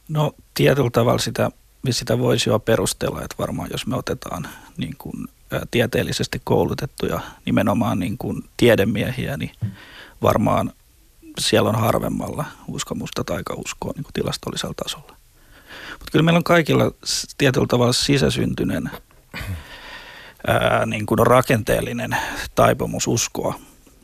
No 0.10 0.31
tietyllä 0.53 0.89
tavalla 0.89 1.19
sitä, 1.19 1.51
sitä 1.89 2.19
voisi 2.19 2.50
jo 2.50 2.60
perustella, 2.60 3.22
että 3.22 3.36
varmaan 3.39 3.69
jos 3.72 3.88
me 3.88 3.95
otetaan 3.95 4.48
niin 4.77 4.95
kuin, 4.98 5.27
ä, 5.53 5.62
tieteellisesti 5.72 6.41
koulutettuja 6.43 7.19
nimenomaan 7.45 8.00
niin 8.00 8.17
kuin 8.17 8.43
tiedemiehiä, 8.57 9.38
niin 9.38 9.51
varmaan 10.22 10.74
siellä 11.39 11.69
on 11.69 11.79
harvemmalla 11.79 12.45
uskomusta 12.67 13.23
tai 13.23 13.41
uskoa 13.57 13.91
niin 13.95 14.03
kuin 14.03 14.13
tilastollisella 14.13 14.73
tasolla. 14.83 15.15
Mutta 15.91 16.11
kyllä 16.11 16.23
meillä 16.23 16.37
on 16.37 16.43
kaikilla 16.43 16.91
tietyllä 17.37 17.67
tavalla 17.67 17.93
sisäsyntyinen 17.93 18.91
ää, 20.47 20.85
niin 20.85 21.05
kuin 21.05 21.27
rakenteellinen 21.27 22.17
taipumus 22.55 23.07
uskoa, 23.07 23.59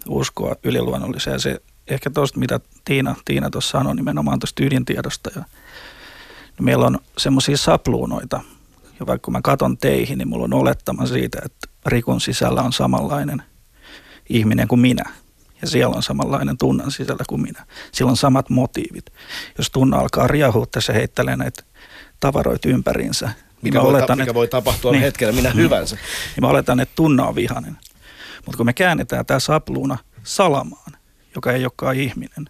uskoa 0.10 0.56
yliluonnolliseen. 0.64 1.40
Se 1.40 1.62
ehkä 1.88 2.10
tuosta, 2.10 2.40
mitä 2.40 2.60
Tiina, 2.86 3.16
Tiina 3.26 3.50
tuossa 3.50 3.72
sanoi 3.72 3.96
nimenomaan 3.96 4.40
tuosta 4.40 4.64
ydintiedosta 4.64 5.30
ja 5.36 5.44
niin 6.58 6.66
meillä 6.66 6.86
on 6.86 7.00
semmoisia 7.18 7.58
sapluunoita, 7.58 8.42
ja 9.00 9.06
vaikka 9.08 9.26
kun 9.26 9.32
mä 9.32 9.42
katon 9.42 9.78
teihin, 9.78 10.18
niin 10.18 10.28
mulla 10.28 10.44
on 10.44 10.54
olettama 10.54 11.06
siitä, 11.06 11.42
että 11.46 11.70
Rikun 11.86 12.22
sisällä 12.22 12.62
on 12.62 12.74
samanlainen 12.74 13.44
ihminen 14.30 14.68
kuin 14.68 14.82
minä. 14.82 15.04
Ja 15.62 15.68
siellä 15.68 15.96
on 15.96 16.04
samanlainen 16.04 16.58
tunnan 16.58 16.92
sisällä 16.92 17.24
kuin 17.30 17.42
minä. 17.42 17.66
Sillä 17.92 18.10
on 18.12 18.18
samat 18.18 18.50
motiivit. 18.50 19.06
Jos 19.58 19.70
tunna 19.70 19.98
alkaa 19.98 20.28
riahua 20.28 20.66
tässä 20.66 20.94
heittelee 20.94 21.36
näitä 21.36 21.64
tavaroita 22.20 22.70
ympäriinsä, 22.70 23.26
niin 23.26 23.36
Mikä, 23.62 23.82
voi, 23.82 23.90
oletan, 23.90 24.18
mikä 24.18 24.24
että- 24.24 24.34
voi 24.34 24.48
tapahtua 24.48 24.92
niin. 24.92 25.02
hetkellä 25.02 25.34
minä 25.34 25.50
hyvänsä. 25.50 25.96
niin 25.96 26.42
mä 26.42 26.48
oletan, 26.48 26.80
että 26.80 26.96
tunna 26.96 27.26
on 27.26 27.36
vihainen. 27.36 27.78
Mutta 28.46 28.58
kun 28.58 28.66
me 28.66 28.74
käännetään 28.74 29.26
tämä 29.26 29.40
sapluuna 29.40 29.98
salamaan, 30.24 30.92
joka 31.36 31.52
ei 31.52 31.64
olekaan 31.64 31.96
ihminen, 31.96 32.46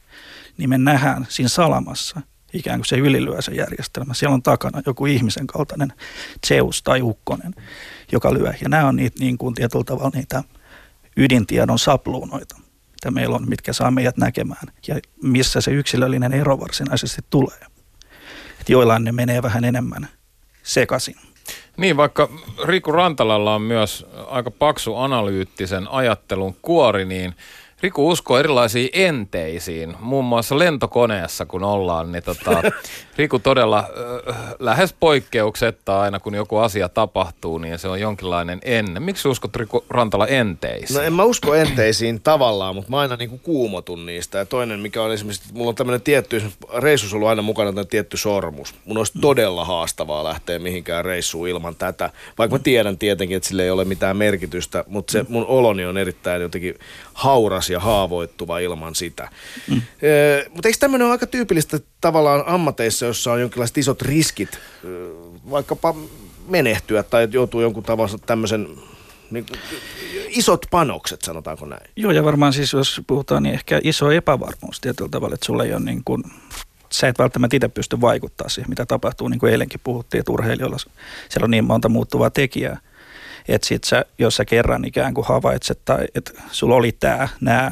niin 0.57 0.69
me 0.69 0.77
nähdään 0.77 1.25
siinä 1.29 1.49
salamassa 1.49 2.21
ikään 2.53 2.79
kuin 2.79 2.85
se 2.85 2.95
ylilyösä 2.97 3.51
järjestelmä. 3.51 4.13
Siellä 4.13 4.33
on 4.33 4.43
takana 4.43 4.81
joku 4.85 5.05
ihmisen 5.05 5.47
kaltainen 5.47 5.93
Zeus 6.47 6.83
tai 6.83 7.01
ukkonen, 7.01 7.55
joka 8.11 8.33
lyö. 8.33 8.53
Ja 8.61 8.69
nämä 8.69 8.87
on 8.87 8.95
niitä 8.95 9.19
niin 9.19 9.37
kuin 9.37 9.55
tietyllä 9.55 9.83
tavalla 9.83 10.11
niitä 10.13 10.43
ydintiedon 11.17 11.79
sapluunoita, 11.79 12.59
mitä 12.99 13.11
meillä 13.11 13.35
on, 13.35 13.49
mitkä 13.49 13.73
saa 13.73 13.91
meidät 13.91 14.17
näkemään. 14.17 14.67
Ja 14.87 14.99
missä 15.23 15.61
se 15.61 15.71
yksilöllinen 15.71 16.33
ero 16.33 16.59
varsinaisesti 16.59 17.21
tulee. 17.29 17.59
Et 18.61 18.69
joillain 18.69 19.03
ne 19.03 19.11
menee 19.11 19.43
vähän 19.43 19.63
enemmän 19.63 20.07
sekaisin. 20.63 21.15
Niin, 21.77 21.97
vaikka 21.97 22.29
Riku 22.65 22.91
Rantalalla 22.91 23.55
on 23.55 23.61
myös 23.61 24.05
aika 24.27 24.51
paksu 24.51 24.95
analyyttisen 24.95 25.87
ajattelun 25.87 26.55
kuori, 26.61 27.05
niin 27.05 27.35
Riku 27.81 28.09
uskoo 28.09 28.37
erilaisiin 28.37 28.89
enteisiin. 28.93 29.95
Muun 29.99 30.25
muassa 30.25 30.59
lentokoneessa, 30.59 31.45
kun 31.45 31.63
ollaan, 31.63 32.11
niin 32.11 32.23
tota, 32.23 32.61
Riku 33.17 33.39
todella 33.39 33.79
äh, 33.79 34.55
lähes 34.59 34.95
poikkeuksetta 34.99 36.01
aina, 36.01 36.19
kun 36.19 36.35
joku 36.35 36.57
asia 36.57 36.89
tapahtuu, 36.89 37.57
niin 37.57 37.79
se 37.79 37.87
on 37.87 37.99
jonkinlainen 37.99 38.59
enne. 38.63 38.99
Miksi 38.99 39.27
uskot 39.27 39.55
Riku 39.55 39.85
Rantala 39.89 40.27
enteisiin? 40.27 40.97
No 40.97 41.03
en 41.03 41.13
mä 41.13 41.23
usko 41.23 41.55
enteisiin 41.55 42.21
tavallaan, 42.21 42.75
mutta 42.75 42.91
mä 42.91 42.99
aina 42.99 43.15
niinku 43.15 43.37
kuumotun 43.37 44.05
niistä. 44.05 44.37
Ja 44.37 44.45
toinen, 44.45 44.79
mikä 44.79 45.03
on 45.03 45.13
esimerkiksi, 45.13 45.43
että 45.43 45.57
mulla 45.57 45.69
on 45.69 45.75
tämmöinen 45.75 46.01
tietty, 46.01 46.43
reissussa 46.77 47.15
ollut 47.15 47.29
aina 47.29 47.41
mukana 47.41 47.69
tämmöinen 47.69 47.89
tietty 47.89 48.17
sormus. 48.17 48.75
Mun 48.85 48.97
olisi 48.97 49.13
todella 49.21 49.65
haastavaa 49.65 50.23
lähteä 50.23 50.59
mihinkään 50.59 51.05
reissuun 51.05 51.47
ilman 51.47 51.75
tätä. 51.75 52.09
Vaikka 52.37 52.57
mä 52.57 52.63
tiedän 52.63 52.97
tietenkin, 52.97 53.37
että 53.37 53.49
sillä 53.49 53.63
ei 53.63 53.71
ole 53.71 53.85
mitään 53.85 54.17
merkitystä, 54.17 54.83
mutta 54.87 55.11
se 55.11 55.25
mun 55.29 55.45
oloni 55.45 55.85
on 55.85 55.97
erittäin 55.97 56.41
jotenkin 56.41 56.75
hauras 57.19 57.69
ja 57.69 57.79
haavoittuva 57.79 58.59
ilman 58.59 58.95
sitä. 58.95 59.29
Mm. 59.67 59.81
mutta 60.53 60.67
eikö 60.67 60.77
tämmöinen 60.79 61.05
ole 61.05 61.11
aika 61.11 61.27
tyypillistä 61.27 61.79
tavallaan 62.01 62.43
ammateissa, 62.47 63.05
jossa 63.05 63.31
on 63.31 63.41
jonkinlaiset 63.41 63.77
isot 63.77 64.01
riskit, 64.01 64.59
vaikkapa 65.49 65.95
menehtyä 66.47 67.03
tai 67.03 67.27
joutuu 67.31 67.61
jonkun 67.61 67.83
tavalla 67.83 68.17
tämmöisen 68.25 68.67
niin, 69.31 69.45
isot 70.27 70.65
panokset, 70.71 71.21
sanotaanko 71.21 71.65
näin. 71.65 71.89
Joo, 71.95 72.11
ja 72.11 72.23
varmaan 72.23 72.53
siis 72.53 72.73
jos 72.73 73.01
puhutaan, 73.07 73.43
niin 73.43 73.55
ehkä 73.55 73.81
iso 73.83 74.11
epävarmuus 74.11 74.81
tietyllä 74.81 75.09
tavalla, 75.09 75.33
että 75.33 75.45
sulla 75.45 75.63
ei 75.63 75.73
ole 75.73 75.79
niin 75.79 76.01
kuin, 76.05 76.23
sä 76.91 77.07
et 77.07 77.19
välttämättä 77.19 77.55
itse 77.55 77.67
pysty 77.67 78.01
vaikuttaa 78.01 78.49
siihen, 78.49 78.69
mitä 78.69 78.85
tapahtuu, 78.85 79.27
niin 79.27 79.39
kuin 79.39 79.51
eilenkin 79.51 79.79
puhuttiin, 79.83 80.19
että 80.19 80.31
urheilijoilla 80.31 80.77
siellä 81.29 81.43
on 81.43 81.51
niin 81.51 81.65
monta 81.65 81.89
muuttuvaa 81.89 82.29
tekijää, 82.29 82.79
että 83.55 83.67
sit 83.67 83.83
sä, 83.83 84.05
jos 84.17 84.35
sä 84.35 84.45
kerran 84.45 84.85
ikään 84.85 85.13
kuin 85.13 85.27
havaitset, 85.27 85.81
tai 85.85 86.05
että 86.15 86.31
sulla 86.51 86.75
oli 86.75 86.91
tämä, 86.91 87.29
nämä 87.41 87.71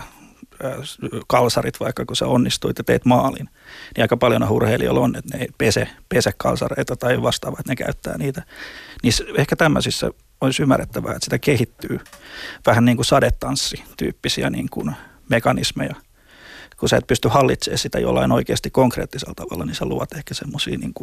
kalsarit 1.27 1.79
vaikka, 1.79 2.05
kun 2.05 2.15
sä 2.15 2.27
onnistuit 2.27 2.77
ja 2.77 2.83
teet 2.83 3.05
maalin, 3.05 3.49
niin 3.95 4.01
aika 4.01 4.17
paljon 4.17 4.49
urheilijoilla 4.49 4.99
on, 4.99 5.15
että 5.15 5.37
ne 5.37 5.43
ei 5.43 5.49
pese, 5.57 5.87
pese 6.09 6.31
kalsareita 6.37 6.95
tai 6.95 7.21
vastaavaa, 7.21 7.59
että 7.59 7.71
ne 7.71 7.75
käyttää 7.75 8.17
niitä. 8.17 8.43
Niin 9.03 9.13
ehkä 9.37 9.55
tämmöisissä 9.55 10.11
olisi 10.41 10.61
ymmärrettävää, 10.61 11.11
että 11.11 11.23
sitä 11.23 11.39
kehittyy 11.39 11.99
vähän 12.65 12.85
niin 12.85 12.97
kuin 12.97 13.05
sadetanssi-tyyppisiä 13.05 14.49
niin 14.49 14.69
kuin 14.69 14.95
mekanismeja. 15.29 15.95
Kun 16.77 16.89
sä 16.89 16.97
et 16.97 17.07
pysty 17.07 17.27
hallitsemaan 17.27 17.77
sitä 17.77 17.99
jollain 17.99 18.31
oikeasti 18.31 18.69
konkreettisella 18.69 19.33
tavalla, 19.35 19.65
niin 19.65 19.75
sä 19.75 19.85
luot 19.85 20.13
ehkä 20.13 20.33
semmoisia, 20.33 20.77
niin 20.77 20.93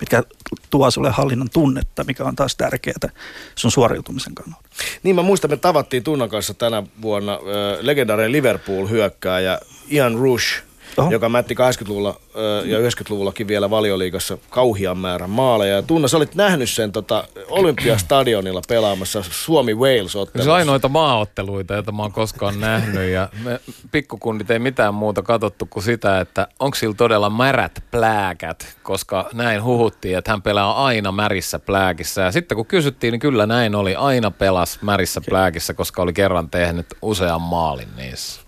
mitkä 0.00 0.22
tuo 0.70 0.90
sulle 0.90 1.10
hallinnon 1.10 1.50
tunnetta, 1.50 2.04
mikä 2.04 2.24
on 2.24 2.36
taas 2.36 2.56
tärkeää 2.56 3.10
sun 3.54 3.70
suoriutumisen 3.70 4.34
kannalta. 4.34 4.68
Niin 5.02 5.16
mä 5.16 5.22
muistan, 5.22 5.50
me 5.50 5.56
tavattiin 5.56 6.02
Tunnan 6.02 6.28
kanssa 6.28 6.54
tänä 6.54 6.82
vuonna 7.02 7.32
äh, 7.32 7.40
legendaarinen 7.80 8.32
Liverpool-hyökkääjä 8.32 9.60
Ian 9.90 10.14
Rush. 10.14 10.62
Oho. 10.96 11.10
joka 11.10 11.28
mätti 11.28 11.54
80-luvulla 11.54 12.20
ja 12.64 12.78
90-luvullakin 12.78 13.48
vielä 13.48 13.70
valioliigassa 13.70 14.38
kauhian 14.50 14.98
määrän 14.98 15.30
maaleja. 15.30 15.74
Ja 15.74 15.82
Tunna, 15.82 16.08
sä 16.08 16.16
olit 16.16 16.34
nähnyt 16.34 16.70
sen 16.70 16.92
tota, 16.92 17.24
Olympiastadionilla 17.48 18.62
pelaamassa 18.68 19.22
Suomi-Wales-ottelussa. 19.30 20.44
Se 20.44 20.50
on 20.50 20.56
ainoita 20.56 20.88
maaotteluita, 20.88 21.74
joita 21.74 21.92
mä 21.92 22.02
oon 22.02 22.12
koskaan 22.12 22.60
nähnyt. 22.60 23.10
Ja 23.10 23.28
me 23.44 23.60
pikkukundit 23.92 24.50
ei 24.50 24.58
mitään 24.58 24.94
muuta 24.94 25.22
katsottu 25.22 25.66
kuin 25.66 25.82
sitä, 25.82 26.20
että 26.20 26.48
onko 26.58 26.74
sillä 26.74 26.94
todella 26.94 27.30
märät 27.30 27.84
plääkät, 27.90 28.76
koska 28.82 29.28
näin 29.32 29.64
huhuttiin, 29.64 30.18
että 30.18 30.30
hän 30.30 30.42
pelaa 30.42 30.86
aina 30.86 31.12
märissä 31.12 31.58
plääkissä. 31.58 32.22
Ja 32.22 32.32
sitten 32.32 32.56
kun 32.56 32.66
kysyttiin, 32.66 33.12
niin 33.12 33.20
kyllä 33.20 33.46
näin 33.46 33.74
oli. 33.74 33.94
Aina 33.94 34.30
pelas 34.30 34.78
märissä 34.82 35.20
plääkissä, 35.28 35.74
koska 35.74 36.02
oli 36.02 36.12
kerran 36.12 36.50
tehnyt 36.50 36.86
usean 37.02 37.42
maalin 37.42 37.88
niissä. 37.96 38.40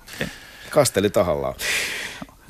Kasteli 0.71 1.11
tahallaan. 1.11 1.55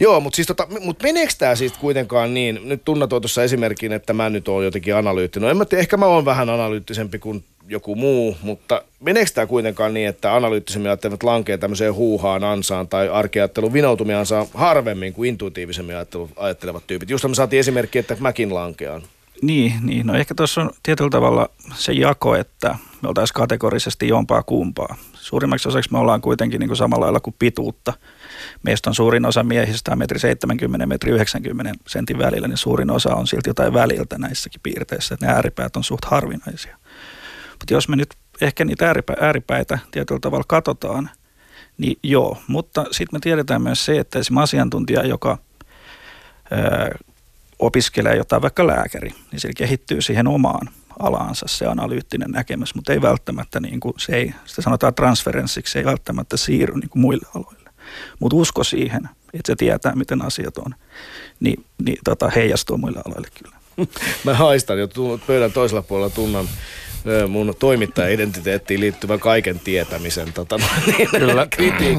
Joo, 0.03 0.21
mutta 0.21 0.37
siis 0.37 0.49
tota, 0.49 0.67
mut 0.81 1.03
meneekö 1.03 1.33
tämä 1.39 1.55
siis 1.55 1.73
kuitenkaan 1.73 2.35
niin, 2.35 2.61
nyt 2.65 2.85
Tunna 2.85 3.07
toi 3.07 3.21
tuossa 3.21 3.43
esimerkin, 3.43 3.93
että 3.93 4.13
mä 4.13 4.31
nyt 4.31 4.49
oon 4.49 4.65
jotenkin 4.65 4.97
analyyttinen. 4.97 5.51
En 5.51 5.57
mä 5.57 5.65
tiedä, 5.65 5.81
ehkä 5.81 5.97
mä 5.97 6.07
oon 6.07 6.25
vähän 6.25 6.51
analyyttisempi 6.51 7.19
kuin 7.19 7.45
joku 7.69 7.95
muu, 7.95 8.37
mutta 8.43 8.83
meneekö 9.01 9.31
tämä 9.35 9.47
kuitenkaan 9.47 9.95
niin, 9.95 10.09
että 10.09 10.37
analyyttisemmin 10.37 10.89
ajattelevat 10.91 11.23
lankee 11.23 11.59
tämmöiseen 11.59 11.95
huuhaan 11.95 12.45
ansaan 12.45 12.89
tai 12.89 13.09
arkeajattelun 13.09 13.73
vinoutumiansaan 13.73 14.47
harvemmin 14.55 15.13
kuin 15.13 15.29
intuitiivisemmin 15.29 15.97
ajattelevat 16.37 16.87
tyypit? 16.87 17.11
Just 17.11 17.25
me 17.29 17.35
saatiin 17.35 17.61
esimerkki, 17.61 17.99
että 17.99 18.17
mäkin 18.21 18.55
lankean. 18.55 19.03
Niin, 19.43 19.73
niin, 19.83 20.07
no 20.07 20.15
ehkä 20.15 20.35
tuossa 20.35 20.61
on 20.61 20.71
tietyllä 20.83 21.11
tavalla 21.11 21.49
se 21.75 21.93
jako, 21.93 22.35
että 22.35 22.77
me 23.03 23.09
oltaisiin 23.09 23.35
kategorisesti 23.35 24.09
jompaa 24.09 24.43
kumpaa. 24.43 24.97
Suurimmaksi 25.15 25.69
osaksi 25.69 25.93
me 25.93 25.99
ollaan 25.99 26.21
kuitenkin 26.21 26.61
niin 26.61 26.69
kuin 26.69 26.77
samalla 26.77 27.05
lailla 27.05 27.21
kuin 27.21 27.37
pituutta. 27.39 27.93
Meistä 28.63 28.91
on 28.91 28.95
suurin 28.95 29.27
osa 29.27 29.43
miehistä 29.43 29.97
metri 29.97 30.19
70 30.19 30.87
metri 30.87 31.11
90 31.11 31.73
sentin 31.89 32.19
välillä, 32.19 32.49
niin 32.49 32.57
suurin 32.57 32.91
osa 32.91 33.15
on 33.15 33.27
silti 33.27 33.51
jotain 33.51 33.75
väliltä 33.75 34.19
näissäkin 34.19 34.61
piirteissä. 34.63 35.15
Että 35.15 35.27
ne 35.27 35.33
ääripäät 35.33 35.77
on 35.77 35.85
suht 35.85 36.05
harvinaisia. 36.05 36.77
Mutta 37.51 37.75
jos 37.75 37.89
me 37.89 37.97
nyt 37.97 38.15
ehkä 38.41 38.65
niitä 38.65 38.87
ääripä, 38.87 39.15
ääripäitä 39.21 39.79
tietyllä 39.91 40.21
tavalla 40.21 40.45
katsotaan, 40.49 41.11
niin 41.79 41.99
joo. 42.03 42.39
Mutta 42.47 42.85
sitten 42.91 43.17
me 43.17 43.21
tiedetään 43.21 43.63
myös 43.63 43.85
se, 43.85 43.99
että 43.99 44.19
esimerkiksi 44.19 44.43
asiantuntija, 44.43 45.07
joka 45.07 45.39
ää, 46.51 46.91
opiskelee 47.59 48.17
jotain 48.17 48.43
vaikka 48.43 48.67
lääkäri, 48.67 49.15
niin 49.31 49.41
se 49.41 49.51
kehittyy 49.57 50.01
siihen 50.01 50.27
omaan 50.27 50.69
alaansa 50.99 51.47
se 51.49 51.67
analyyttinen 51.67 52.31
näkemys, 52.31 52.75
mutta 52.75 52.93
ei 52.93 53.03
välttämättä, 53.03 53.61
niin 53.61 53.81
kuin, 53.81 53.95
se 53.99 54.17
ei, 54.17 54.35
sitä 54.45 54.63
sanotaan 54.63 54.95
transferenssiksi, 54.95 55.73
se 55.73 55.79
ei 55.79 55.85
välttämättä 55.85 56.37
siirry 56.37 56.75
niin 56.75 56.91
kuin 56.91 57.01
muille 57.01 57.27
aloille. 57.35 57.62
Mutta 58.19 58.37
usko 58.37 58.65
siihen, 58.65 59.09
että 59.35 59.53
se 59.53 59.57
tietää, 59.57 59.95
miten 59.95 60.25
asiat 60.25 60.59
on, 60.59 60.75
niin, 61.41 61.65
niin 61.85 61.99
tota, 62.05 62.31
heijastuu 62.31 62.79
muille 62.79 63.01
aloille 63.07 63.29
kyllä. 63.43 63.57
Mä 64.25 64.35
haistan 64.35 64.79
jo 64.79 64.89
pöydän 65.27 65.53
toisella 65.53 65.83
puolella 65.83 66.11
tunnan 66.11 66.49
mun 67.29 67.55
toimittaja-identiteettiin 67.59 68.81
liittyvän 68.81 69.21
kaiken 69.21 69.61
tietämisen. 69.61 70.33
Tota, 70.33 70.57
niin, 70.87 71.09
kyllä, 71.11 71.47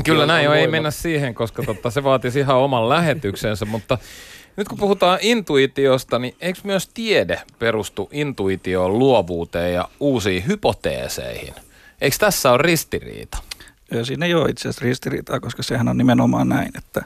kyllä 0.04 0.26
näin 0.26 0.46
jo, 0.46 0.54
ei 0.54 0.68
mennä 0.68 0.92
siihen, 0.92 1.34
koska 1.34 1.64
totta, 1.64 1.92
se 1.92 2.04
vaatisi 2.04 2.40
ihan 2.40 2.58
oman 2.58 2.90
lähetyksensä, 2.90 3.66
mutta 3.66 3.98
nyt 4.56 4.68
kun 4.68 4.78
puhutaan 4.78 5.20
intuitiosta, 5.22 6.20
niin 6.20 6.36
eikö 6.42 6.60
myös 6.64 6.90
tiede 6.94 7.42
perustu 7.60 8.10
intuitioon, 8.12 9.00
luovuuteen 9.00 9.74
ja 9.74 9.90
uusiin 10.00 10.48
hypoteeseihin? 10.48 11.54
Eikö 12.02 12.16
tässä 12.20 12.52
ole 12.52 12.58
ristiriita? 12.58 13.38
Siinä 14.04 14.26
ei 14.26 14.34
ole 14.34 14.50
itse 14.50 14.62
asiassa 14.62 14.86
ristiriitaa, 14.86 15.40
koska 15.40 15.64
sehän 15.64 15.88
on 15.88 15.98
nimenomaan 15.98 16.50
näin, 16.50 16.72
että 16.78 17.06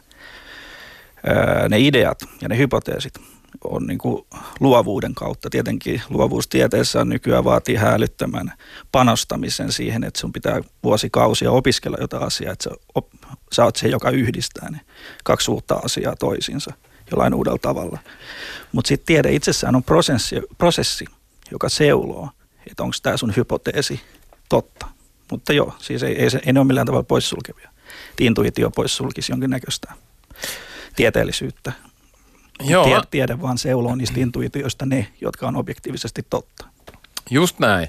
ne 1.70 1.80
ideat 1.80 2.20
ja 2.42 2.50
ne 2.50 2.58
hypoteesit 2.58 3.14
on 3.64 3.88
niin 3.88 3.98
kuin 3.98 4.26
luovuuden 4.60 5.16
kautta. 5.16 5.50
Tietenkin 5.50 6.02
luovuustieteessä 6.10 7.02
on 7.02 7.10
nykyään 7.10 7.44
vaatii 7.44 7.76
hälyttämän 7.76 8.54
panostamisen 8.92 9.72
siihen, 9.72 10.04
että 10.04 10.20
sun 10.20 10.34
pitää 10.34 10.62
vuosikausia 10.84 11.52
opiskella 11.52 11.98
jotain 12.02 12.24
asiaa, 12.24 12.54
että 12.54 12.64
sä, 12.64 12.70
op, 12.96 13.08
sä 13.52 13.64
oot 13.64 13.76
se, 13.76 13.88
joka 13.88 14.10
yhdistää 14.10 14.70
ne 14.70 14.82
kaksi 15.24 15.52
uutta 15.52 15.76
asiaa 15.76 16.16
toisiinsa 16.16 16.74
jollain 17.12 17.34
uudella 17.34 17.60
tavalla. 17.62 18.00
Mutta 18.72 18.88
sitten 18.88 19.06
tiede 19.06 19.32
itsessään 19.32 19.76
on 19.76 19.84
prosessi, 19.84 20.36
prosessi 20.58 21.06
joka 21.52 21.70
seuloo, 21.70 22.30
että 22.72 22.84
onko 22.84 22.96
tämä 23.04 23.18
sun 23.18 23.34
hypoteesi 23.38 24.02
totta. 24.50 24.97
Mutta 25.32 25.54
joo, 25.54 25.74
siis 25.80 26.04
ei, 26.04 26.22
ei, 26.22 26.30
se, 26.30 26.42
ei 26.46 26.54
ne 26.54 26.60
ole 26.60 26.68
millään 26.68 26.88
tavalla 26.88 27.04
poissulkevia. 27.04 27.70
Intuitio 28.20 28.70
poissulkisi 28.70 29.32
jonkinnäköistä 29.32 29.94
tieteellisyyttä. 30.96 31.72
Joo. 32.64 32.86
Tiede, 32.86 33.02
tiede 33.12 33.42
vaan 33.42 33.58
seuloo 33.58 33.96
niistä 33.96 34.20
intuitioista 34.20 34.86
ne, 34.86 35.08
jotka 35.22 35.48
on 35.48 35.56
objektiivisesti 35.56 36.26
totta. 36.30 36.68
Just 37.30 37.60
näin. 37.60 37.88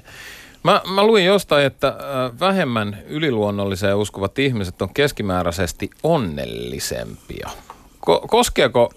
Mä, 0.63 0.81
mä 0.93 1.03
luin 1.03 1.25
jostain, 1.25 1.65
että 1.65 1.95
vähemmän 2.39 2.97
yliluonnolliseen 3.07 3.97
uskovat 3.97 4.39
ihmiset 4.39 4.81
on 4.81 4.93
keskimääräisesti 4.93 5.89
onnellisempia. 6.03 7.49
Ko- 8.09 8.27
koskeeko, 8.27 8.89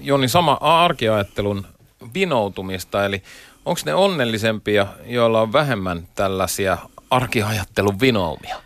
Joni, 0.00 0.28
sama 0.28 0.58
arkiajattelun 0.60 1.66
vinoutumista, 2.14 3.04
eli 3.04 3.22
onko 3.64 3.80
ne 3.84 3.94
onnellisempia, 3.94 4.86
joilla 5.06 5.40
on 5.40 5.52
vähemmän 5.52 6.08
tällaisia 6.14 6.78
arkiajattelun 7.12 8.00
vinoumia? 8.00 8.56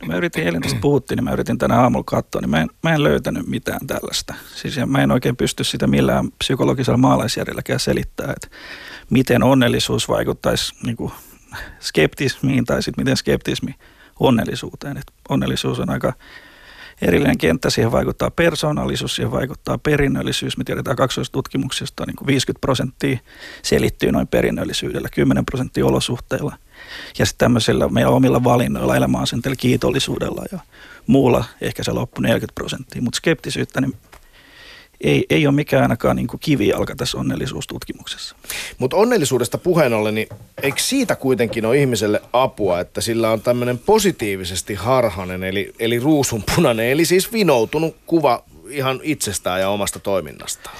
No 0.00 0.06
mä 0.06 0.16
yritin, 0.16 0.44
eilen 0.44 0.62
tästä 0.62 0.80
puhuttiin, 0.80 1.16
niin 1.16 1.24
mä 1.24 1.32
yritin 1.32 1.58
tänä 1.58 1.80
aamulla 1.80 2.04
katsoa, 2.06 2.40
niin 2.40 2.50
mä 2.50 2.60
en, 2.60 2.68
mä 2.82 2.94
en 2.94 3.02
löytänyt 3.02 3.46
mitään 3.46 3.86
tällaista. 3.86 4.34
Siis 4.54 4.76
mä 4.86 5.02
en 5.02 5.10
oikein 5.10 5.36
pysty 5.36 5.64
sitä 5.64 5.86
millään 5.86 6.32
psykologisella 6.38 6.98
maalaisjärjelläkään 6.98 7.80
selittää, 7.80 8.32
että 8.36 8.56
miten 9.10 9.42
onnellisuus 9.42 10.08
vaikuttaisi 10.08 10.74
niin 10.82 10.96
kuin 10.96 11.12
skeptismiin 11.80 12.64
tai 12.64 12.82
sitten 12.82 13.04
miten 13.04 13.16
skeptismi 13.16 13.74
onnellisuuteen. 14.20 14.96
Et 14.96 15.12
onnellisuus 15.28 15.80
on 15.80 15.90
aika 15.90 16.12
erillinen 17.02 17.38
kenttä. 17.38 17.70
Siihen 17.70 17.92
vaikuttaa 17.92 18.30
persoonallisuus, 18.30 19.16
siihen 19.16 19.32
vaikuttaa 19.32 19.78
perinnöllisyys. 19.78 20.56
Me 20.56 20.64
tiedetään 20.64 20.96
kaksoistutkimuksista, 20.96 22.04
niin 22.06 22.16
kuin 22.16 22.26
50 22.26 22.60
prosenttia 22.60 23.18
selittyy 23.62 24.12
noin 24.12 24.26
perinnöllisyydellä, 24.26 25.08
10 25.14 25.44
prosenttia 25.46 25.86
olosuhteilla. 25.86 26.56
Ja 27.18 27.26
sitten 27.26 27.44
tämmöisillä 27.44 27.88
meidän 27.88 28.12
omilla 28.12 28.44
valinnoilla, 28.44 28.96
elämäasenteilla, 28.96 29.56
kiitollisuudella 29.56 30.44
ja 30.52 30.58
muulla 31.06 31.44
ehkä 31.60 31.84
se 31.84 31.92
loppu 31.92 32.20
40 32.20 32.54
prosenttia. 32.54 33.02
Mutta 33.02 33.16
skeptisyyttä, 33.16 33.80
niin 33.80 33.96
ei, 35.00 35.26
ei 35.30 35.46
ole 35.46 35.54
mikään 35.54 35.82
ainakaan 35.82 36.16
niin 36.16 36.28
kivijalka 36.40 36.96
tässä 36.96 37.18
onnellisuustutkimuksessa. 37.18 38.36
Mutta 38.78 38.96
onnellisuudesta 38.96 39.58
puheen 39.58 39.92
ollen, 39.94 40.14
niin 40.14 40.28
eikö 40.62 40.80
siitä 40.80 41.16
kuitenkin 41.16 41.66
ole 41.66 41.78
ihmiselle 41.78 42.22
apua, 42.32 42.80
että 42.80 43.00
sillä 43.00 43.30
on 43.30 43.40
tämmöinen 43.40 43.78
positiivisesti 43.78 44.74
harhanen, 44.74 45.44
eli, 45.44 45.72
eli 45.78 45.98
ruusunpunainen, 45.98 46.86
eli 46.86 47.04
siis 47.04 47.32
vinoutunut 47.32 47.96
kuva 48.06 48.44
ihan 48.68 49.00
itsestään 49.02 49.60
ja 49.60 49.68
omasta 49.68 49.98
toiminnastaan? 49.98 50.76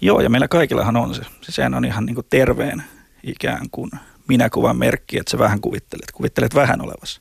Joo, 0.00 0.20
ja 0.20 0.30
meillä 0.30 0.48
kaikillahan 0.48 0.96
on 0.96 1.14
se. 1.14 1.22
Sehän 1.42 1.74
on 1.74 1.84
ihan 1.84 2.06
niin 2.06 2.14
kuin 2.14 2.26
terveen 2.30 2.82
ikään 3.22 3.70
kuin 3.70 3.90
minäkuvan 4.28 4.76
merkki, 4.76 5.18
että 5.18 5.30
sä 5.30 5.38
vähän 5.38 5.60
kuvittelet, 5.60 6.12
kuvittelet 6.12 6.54
vähän 6.54 6.80
olevassa 6.80 7.20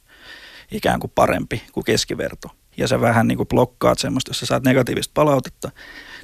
ikään 0.72 1.00
kuin 1.00 1.12
parempi 1.16 1.64
kuin 1.74 1.84
keskiverto– 1.84 2.50
ja 2.78 2.88
sä 2.88 3.02
vähän 3.02 3.28
niin 3.28 3.38
kuin 3.38 3.48
blokkaat 3.48 4.00
semmoista, 4.00 4.30
jos 4.30 4.40
sä 4.40 4.46
saat 4.46 4.64
negatiivista 4.64 5.12
palautetta, 5.14 5.72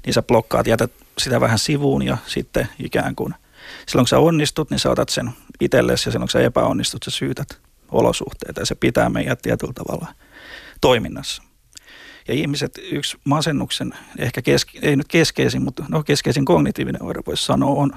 niin 0.05 0.13
sä 0.13 0.21
blokkaat, 0.21 0.67
jätät 0.67 0.91
sitä 1.17 1.41
vähän 1.41 1.59
sivuun 1.59 2.01
ja 2.03 2.17
sitten 2.27 2.67
ikään 2.79 3.15
kuin 3.15 3.33
silloin 3.87 4.03
kun 4.03 4.07
sä 4.07 4.19
onnistut, 4.19 4.69
niin 4.69 4.79
sä 4.79 4.89
otat 4.89 5.09
sen 5.09 5.31
itsellesi 5.61 6.09
ja 6.09 6.11
silloin 6.11 6.27
kun 6.27 6.31
sä 6.31 6.39
epäonnistut, 6.39 7.03
sä 7.03 7.11
syytät 7.11 7.59
olosuhteita 7.91 8.61
ja 8.61 8.65
se 8.65 8.75
pitää 8.75 9.09
meidät 9.09 9.41
tietyllä 9.41 9.73
tavalla 9.73 10.07
toiminnassa. 10.81 11.43
Ja 12.27 12.33
ihmiset, 12.33 12.79
yksi 12.91 13.17
masennuksen, 13.23 13.93
ehkä 14.17 14.41
keske, 14.41 14.79
ei 14.81 14.95
nyt 14.95 15.07
keskeisin, 15.07 15.63
mutta 15.63 15.85
no 15.89 16.03
keskeisin 16.03 16.45
kognitiivinen 16.45 17.03
oire 17.03 17.21
voisi 17.27 17.45
sanoa 17.45 17.81
on 17.81 17.91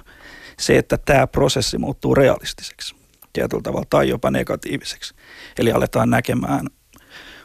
se, 0.58 0.78
että 0.78 0.98
tämä 0.98 1.26
prosessi 1.26 1.78
muuttuu 1.78 2.14
realistiseksi 2.14 2.94
tietyllä 3.32 3.62
tavalla 3.62 3.86
tai 3.90 4.08
jopa 4.08 4.30
negatiiviseksi. 4.30 5.14
Eli 5.58 5.72
aletaan 5.72 6.10
näkemään 6.10 6.66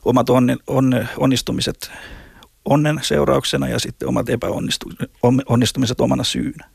omat 0.05 0.29
onne, 0.29 0.57
onne, 0.67 1.07
onnistumiset 1.17 1.91
onnen 2.65 2.99
seurauksena 3.01 3.67
ja 3.67 3.79
sitten 3.79 4.07
omat 4.07 4.29
epäonnistumiset 4.29 6.01
omana 6.01 6.23
syynä. 6.23 6.69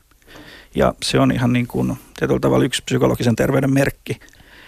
Ja 0.75 0.93
se 1.03 1.19
on 1.19 1.31
ihan 1.31 1.53
niin 1.53 1.67
kuin 1.67 1.97
tietyllä 2.19 2.39
tavalla 2.39 2.65
yksi 2.65 2.83
psykologisen 2.85 3.35
terveyden 3.35 3.73
merkki, 3.73 4.19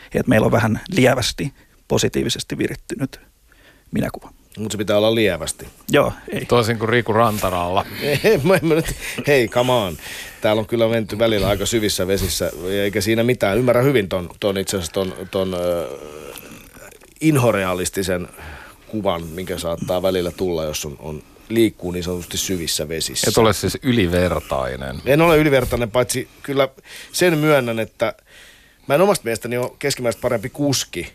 että 0.05 0.29
meillä 0.29 0.45
on 0.45 0.51
vähän 0.51 0.81
lievästi 0.89 1.53
positiivisesti 1.87 2.57
virittynyt 2.57 3.19
minäkuva. 3.91 4.31
Mutta 4.57 4.73
se 4.73 4.77
pitää 4.77 4.97
olla 4.97 5.15
lievästi. 5.15 5.67
Joo, 5.89 6.13
ei. 6.29 6.45
Toisin 6.45 6.79
kuin 6.79 6.89
Riku 6.89 7.13
Rantaralla. 7.13 7.85
ei, 8.23 8.37
mä, 8.43 8.59
mä 8.61 8.75
nyt, 8.75 8.95
hei, 9.27 9.47
come 9.47 9.71
on. 9.71 9.97
Täällä 10.41 10.59
on 10.59 10.65
kyllä 10.65 10.87
menty 10.87 11.19
välillä 11.19 11.47
aika 11.47 11.65
syvissä 11.65 12.07
vesissä, 12.07 12.51
eikä 12.69 13.01
siinä 13.01 13.23
mitään. 13.23 13.57
Ymmärrän 13.57 13.85
hyvin 13.85 14.09
ton, 14.09 14.29
ton 14.39 14.57
itse 14.57 14.77
asiassa 14.77 14.93
ton, 14.93 15.13
ton 15.31 15.55
inhorealistisen 17.21 18.27
kuvan, 18.87 19.27
mikä 19.27 19.57
saattaa 19.57 20.01
välillä 20.01 20.31
tulla, 20.31 20.63
jos 20.63 20.85
on, 20.85 20.95
on 20.99 21.23
liikkuu 21.49 21.91
niin 21.91 22.03
sanotusti 22.03 22.37
syvissä 22.37 22.89
vesissä. 22.89 23.29
Et 23.29 23.37
ole 23.37 23.53
siis 23.53 23.77
ylivertainen. 23.81 25.01
En 25.05 25.21
ole 25.21 25.37
ylivertainen, 25.37 25.91
paitsi 25.91 26.27
kyllä 26.43 26.69
sen 27.11 27.37
myönnän, 27.37 27.79
että 27.79 28.13
mä 28.87 28.95
en 28.95 29.01
omasta 29.01 29.23
mielestäni 29.23 29.57
ole 29.57 29.71
keskimääräistä 29.79 30.21
parempi 30.21 30.49
kuski, 30.49 31.13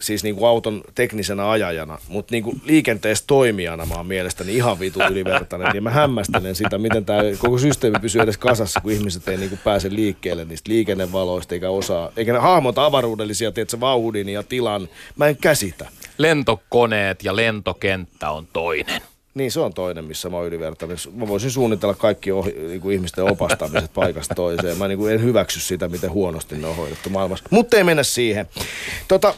siis 0.00 0.24
niin 0.24 0.34
kuin 0.34 0.48
auton 0.48 0.82
teknisenä 0.94 1.50
ajajana, 1.50 1.98
mutta 2.08 2.34
niin 2.34 2.44
kuin 2.44 2.62
liikenteessä 2.64 3.24
toimijana 3.26 3.86
mä 3.86 3.94
oon 3.94 4.06
mielestäni 4.06 4.54
ihan 4.54 4.80
vitu 4.80 5.00
ylivertainen. 5.10 5.68
Niin 5.72 5.82
mä 5.82 5.90
hämmästelen 5.90 6.54
sitä, 6.54 6.78
miten 6.78 7.04
tämä 7.04 7.22
koko 7.38 7.58
systeemi 7.58 7.98
pysyy 8.00 8.22
edes 8.22 8.38
kasassa, 8.38 8.80
kun 8.80 8.92
ihmiset 8.92 9.28
ei 9.28 9.36
niin 9.36 9.48
kuin 9.48 9.60
pääse 9.64 9.90
liikkeelle 9.90 10.44
niistä 10.44 10.70
liikennevaloista 10.70 11.54
eikä 11.54 11.70
osaa, 11.70 12.12
eikä 12.16 12.32
ne 12.32 12.38
hahmota 12.38 12.84
avaruudellisia, 12.84 13.52
tiedätkö, 13.52 13.80
vauhdin 13.80 14.28
ja 14.28 14.42
tilan. 14.42 14.88
Mä 15.16 15.26
en 15.26 15.36
käsitä. 15.36 15.88
Lentokoneet 16.18 17.24
ja 17.24 17.36
lentokenttä 17.36 18.30
on 18.30 18.46
toinen. 18.52 19.02
Niin, 19.34 19.52
se 19.52 19.60
on 19.60 19.74
toinen, 19.74 20.04
missä 20.04 20.30
mä 20.30 20.36
oon 20.36 20.46
ylivertainen. 20.46 20.96
Mä 21.14 21.28
voisin 21.28 21.50
suunnitella 21.50 21.94
kaikki 21.94 22.32
ohi, 22.32 22.52
niin 22.52 22.80
kuin 22.80 22.94
ihmisten 22.94 23.24
opastamiset 23.24 23.92
paikasta 23.94 24.34
toiseen. 24.34 24.78
Mä 24.78 24.88
niin 24.88 24.98
kuin 24.98 25.12
en 25.12 25.22
hyväksy 25.22 25.60
sitä, 25.60 25.88
miten 25.88 26.10
huonosti 26.10 26.56
ne 26.56 26.66
on 26.66 26.76
hoidettu 26.76 27.10
maailmassa. 27.10 27.44
Mutta 27.50 27.76
ei 27.76 27.84
mennä 27.84 28.02
siihen. 28.02 28.46
Tota, 29.08 29.34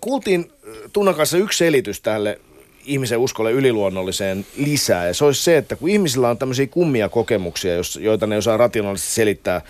kuultiin 0.00 0.52
Tunnan 0.92 1.14
kanssa 1.14 1.38
yksi 1.38 1.58
selitys 1.58 2.00
tälle 2.00 2.40
ihmisen 2.84 3.18
uskolle 3.18 3.52
yliluonnolliseen 3.52 4.46
lisää. 4.56 5.06
Ja 5.06 5.14
se 5.14 5.24
olisi 5.24 5.42
se, 5.42 5.56
että 5.56 5.76
kun 5.76 5.88
ihmisillä 5.88 6.30
on 6.30 6.38
tämmöisiä 6.38 6.66
kummia 6.66 7.08
kokemuksia, 7.08 7.72
joita 8.00 8.26
ne 8.26 8.36
osaa 8.36 8.56
rationaalisesti 8.56 9.14
selittää, 9.14 9.60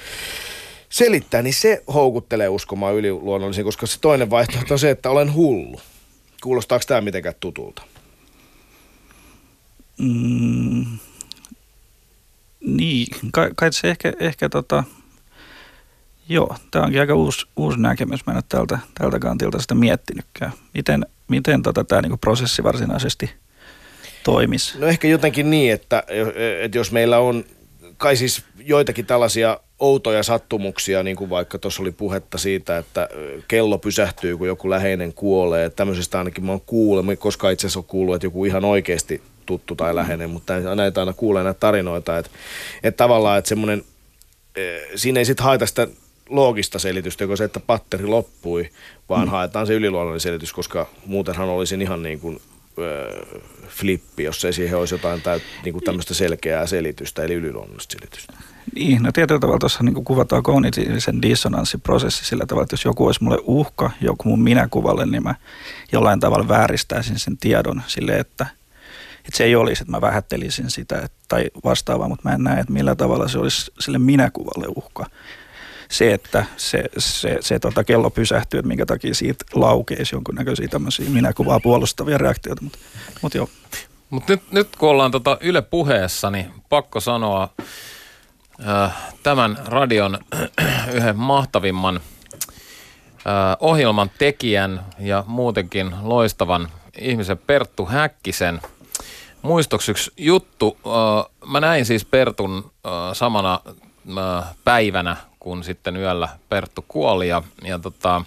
selittää, 0.89 1.43
niin 1.43 1.55
se 1.55 1.83
houkuttelee 1.95 2.49
uskomaan 2.49 2.95
yliluonnollisiin, 2.95 3.65
koska 3.65 3.87
se 3.87 4.01
toinen 4.01 4.31
vaihtoehto 4.31 4.75
on 4.75 4.79
se, 4.79 4.91
että 4.91 5.11
olen 5.11 5.35
hullu. 5.35 5.81
Kuulostaako 6.43 6.85
tämä 6.89 7.01
mitenkään 7.01 7.35
tutulta? 7.41 7.83
Mm, 9.99 10.99
niin, 12.61 13.07
kai, 13.33 13.51
kai 13.57 13.73
se 13.73 13.91
ehkä, 13.91 14.13
ehkä 14.21 14.49
tota, 14.49 14.85
joo, 16.31 16.57
tämä 16.71 16.85
onkin 16.85 17.01
aika 17.01 17.15
uusi, 17.15 17.47
uusi 17.57 17.81
näkemys. 17.81 18.27
Mä 18.27 18.33
en 18.33 18.37
ole 18.37 18.45
tältä, 18.49 18.79
tältä 18.99 19.19
kantilta 19.19 19.59
sitä 19.59 19.75
miettinytkään. 19.75 20.53
Miten, 20.75 21.07
miten 21.29 21.63
tota, 21.63 21.85
tämä 21.85 22.03
niinku 22.03 22.17
prosessi 22.17 22.63
varsinaisesti 22.63 23.31
toimisi? 24.25 24.79
No 24.79 24.87
ehkä 24.87 25.09
jotenkin 25.09 25.51
niin, 25.51 25.73
että, 25.73 26.03
että 26.61 26.79
jos 26.79 26.93
meillä 26.93 27.19
on 27.19 27.45
kai 27.97 28.17
siis 28.17 28.45
joitakin 28.59 29.07
tällaisia 29.07 29.61
outoja 29.79 30.23
sattumuksia, 30.23 31.03
niin 31.03 31.17
kuin 31.17 31.31
vaikka 31.31 31.59
tuossa 31.59 31.83
oli 31.83 31.93
puhetta 31.93 32.39
siitä, 32.39 32.79
että 32.79 33.09
kello 33.49 33.79
pysähtyy, 33.79 34.37
kun 34.37 34.47
joku 34.47 34.71
läheinen 34.71 35.13
kuolee. 35.13 35.71
Tämmöisestä 35.71 36.19
ainakin 36.19 36.45
mä 36.45 36.53
oon 36.53 36.61
kuullut, 36.61 37.19
koska 37.19 37.51
itse 37.51 37.67
asiassa 37.67 37.81
on 37.81 37.85
kuullut, 37.85 38.15
että 38.15 38.27
joku 38.27 38.45
ihan 38.45 38.65
oikeasti 38.65 39.23
tuttu 39.47 39.75
tai 39.75 39.95
läheinen, 39.95 40.31
mutta 40.31 40.61
näitä 40.61 41.01
aina 41.01 41.13
kuulee 41.13 41.45
näitä 41.45 41.61
tarinoita, 41.61 42.19
että, 42.19 42.31
että 42.83 42.97
tavallaan, 42.97 43.39
että 43.39 43.49
semmoinen, 43.49 43.85
siinä 44.95 45.21
ei 45.21 45.25
sitten 45.25 45.45
haeta 45.45 45.67
sitä 45.67 45.87
loogista 46.31 46.79
selitystä, 46.79 47.25
joka 47.25 47.37
se, 47.37 47.45
että 47.45 47.61
patteri 47.61 48.07
loppui, 48.07 48.71
vaan 49.09 49.25
mm. 49.25 49.31
haetaan 49.31 49.67
se 49.67 49.75
yliluonnollinen 49.75 50.21
selitys, 50.21 50.53
koska 50.53 50.87
muutenhan 51.07 51.49
olisin 51.49 51.83
ihan 51.83 52.03
niin 52.03 52.21
kuin 52.21 52.41
äh, 52.79 53.41
flippi, 53.69 54.25
jos 54.25 54.45
ei 54.45 54.53
siihen 54.53 54.79
olisi 54.79 54.95
jotain 54.95 55.23
täyt, 55.23 55.43
niin 55.65 55.73
kuin 55.73 55.85
tämmöistä 55.85 56.15
selkeää 56.15 56.67
selitystä, 56.67 57.23
eli 57.23 57.35
yliluonnollista 57.35 57.93
selitystä. 57.93 58.33
Niin, 58.75 59.03
no 59.03 59.13
tietyllä 59.13 59.41
tavalla 59.41 59.59
tuossa 59.59 59.83
niin 59.83 60.05
kuvataan 60.05 60.43
kognitiivisen 60.43 61.23
dissonanssiprosessi 61.23 62.25
sillä 62.25 62.47
tavalla, 62.47 62.63
että 62.63 62.75
jos 62.75 62.85
joku 62.85 63.07
olisi 63.07 63.25
mulle 63.25 63.39
uhka, 63.43 63.91
joku 64.01 64.29
mun 64.29 64.43
minäkuvalle, 64.43 65.07
niin 65.07 65.23
mä 65.23 65.35
jollain 65.93 66.21
tavalla 66.21 66.49
vääristäisin 66.49 67.19
sen 67.19 67.39
tiedon 67.39 67.83
sille, 67.87 68.19
että– 68.19 68.47
että 69.25 69.37
se 69.37 69.45
ei 69.45 69.57
olisi, 69.57 69.83
että 69.83 69.91
mä 69.91 70.01
vähättelisin 70.01 70.71
sitä 70.71 70.97
että, 70.97 71.19
tai 71.29 71.51
vastaavaa, 71.65 72.09
mutta 72.09 72.29
mä 72.29 72.35
en 72.35 72.43
näe, 72.43 72.61
että 72.61 72.73
millä 72.73 72.95
tavalla 72.95 73.29
se 73.29 73.39
olisi 73.39 73.73
sille 73.81 73.99
minäkuvalle 73.99 74.67
uhka. 74.77 75.07
Se, 75.91 76.13
että 76.13 76.45
se, 76.57 76.85
se, 76.99 77.37
se 77.41 77.59
tota 77.59 77.85
kello 77.85 78.11
pysähtyy, 78.11 78.59
että 78.59 78.69
minkä 78.69 78.87
takia 78.87 79.15
siitä 79.15 79.45
laukeisi 79.55 80.15
jonkunnäköisiä 80.15 80.69
tämmöisiä 80.69 81.11
minäkuvaa 81.11 81.61
puolustavia 81.61 82.19
reaktioita, 82.19 82.63
mutta 82.63 82.79
mut 83.23 83.35
joo. 83.35 83.49
Mutta 84.11 84.33
nyt, 84.33 84.43
nyt 84.51 84.77
kun 84.77 84.89
ollaan 84.89 85.11
tota 85.11 85.39
Yle 85.41 85.63
puheessa, 85.63 86.31
niin 86.31 86.53
pakko 86.69 87.01
sanoa 87.01 87.49
äh, 88.69 88.93
tämän 89.23 89.59
radion 89.67 90.19
yhden 90.95 91.17
mahtavimman 91.17 91.97
äh, 91.97 93.57
ohjelman 93.61 94.11
tekijän 94.19 94.85
ja 94.99 95.25
muutenkin 95.27 95.95
loistavan 96.03 96.69
ihmisen 96.99 97.39
Perttu 97.39 97.87
Häkkisen– 97.87 98.61
muistoksi 99.43 99.91
yksi 99.91 100.11
juttu. 100.17 100.79
Mä 101.47 101.61
näin 101.61 101.87
siis 101.87 102.05
Pertun 102.05 102.73
samana 103.13 103.61
päivänä, 104.65 105.17
kun 105.41 105.65
sitten 105.65 105.97
yöllä 105.97 106.29
Perttu 106.49 106.85
kuoli 106.89 107.29
ja, 107.29 107.43
ja 107.65 107.79
tota, 107.79 108.25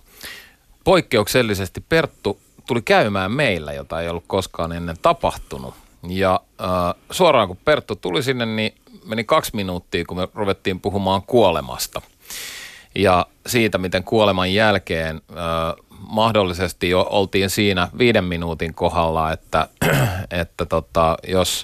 poikkeuksellisesti 0.84 1.84
Perttu 1.90 2.40
tuli 2.68 2.82
käymään 2.82 3.32
meillä, 3.32 3.74
jota 3.74 4.02
ei 4.02 4.10
ollut 4.10 4.24
koskaan 4.28 4.72
ennen 4.72 4.96
tapahtunut. 5.02 5.74
Ja 6.10 6.40
äh, 6.62 7.02
suoraan 7.12 7.48
kun 7.48 7.58
Perttu 7.66 7.96
tuli 7.96 8.24
sinne, 8.24 8.46
niin 8.46 8.76
meni 9.06 9.24
kaksi 9.24 9.56
minuuttia, 9.56 10.06
kun 10.06 10.18
me 10.18 10.28
ruvettiin 10.36 10.80
puhumaan 10.80 11.22
kuolemasta. 11.22 12.02
Ja 12.96 13.26
siitä, 13.48 13.78
miten 13.78 14.04
kuoleman 14.04 14.54
jälkeen 14.54 15.22
äh, 15.32 15.86
mahdollisesti 16.08 16.90
jo 16.90 17.08
oltiin 17.10 17.50
siinä 17.50 17.88
viiden 17.98 18.24
minuutin 18.24 18.74
kohdalla, 18.74 19.32
että, 19.32 19.68
että 20.42 20.66
tota, 20.66 21.18
jos, 21.28 21.64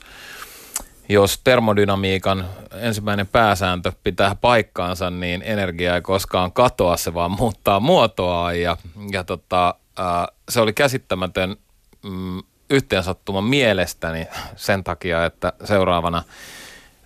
jos 1.09 1.39
termodynamiikan 1.43 2.49
ensimmäinen 2.73 3.27
pääsääntö 3.27 3.91
pitää 4.03 4.35
paikkaansa, 4.35 5.09
niin 5.09 5.41
energia 5.45 5.95
ei 5.95 6.01
koskaan 6.01 6.51
katoa, 6.51 6.97
se 6.97 7.13
vaan 7.13 7.31
muuttaa 7.31 7.79
muotoaan 7.79 8.61
ja, 8.61 8.77
ja 9.11 9.23
tota, 9.23 9.75
ää, 9.97 10.27
se 10.49 10.61
oli 10.61 10.73
käsittämätön 10.73 11.55
mm, 12.03 12.43
yhteensattuma 12.69 13.41
mielestäni 13.41 14.27
sen 14.55 14.83
takia, 14.83 15.25
että 15.25 15.53
seuraavana 15.63 16.23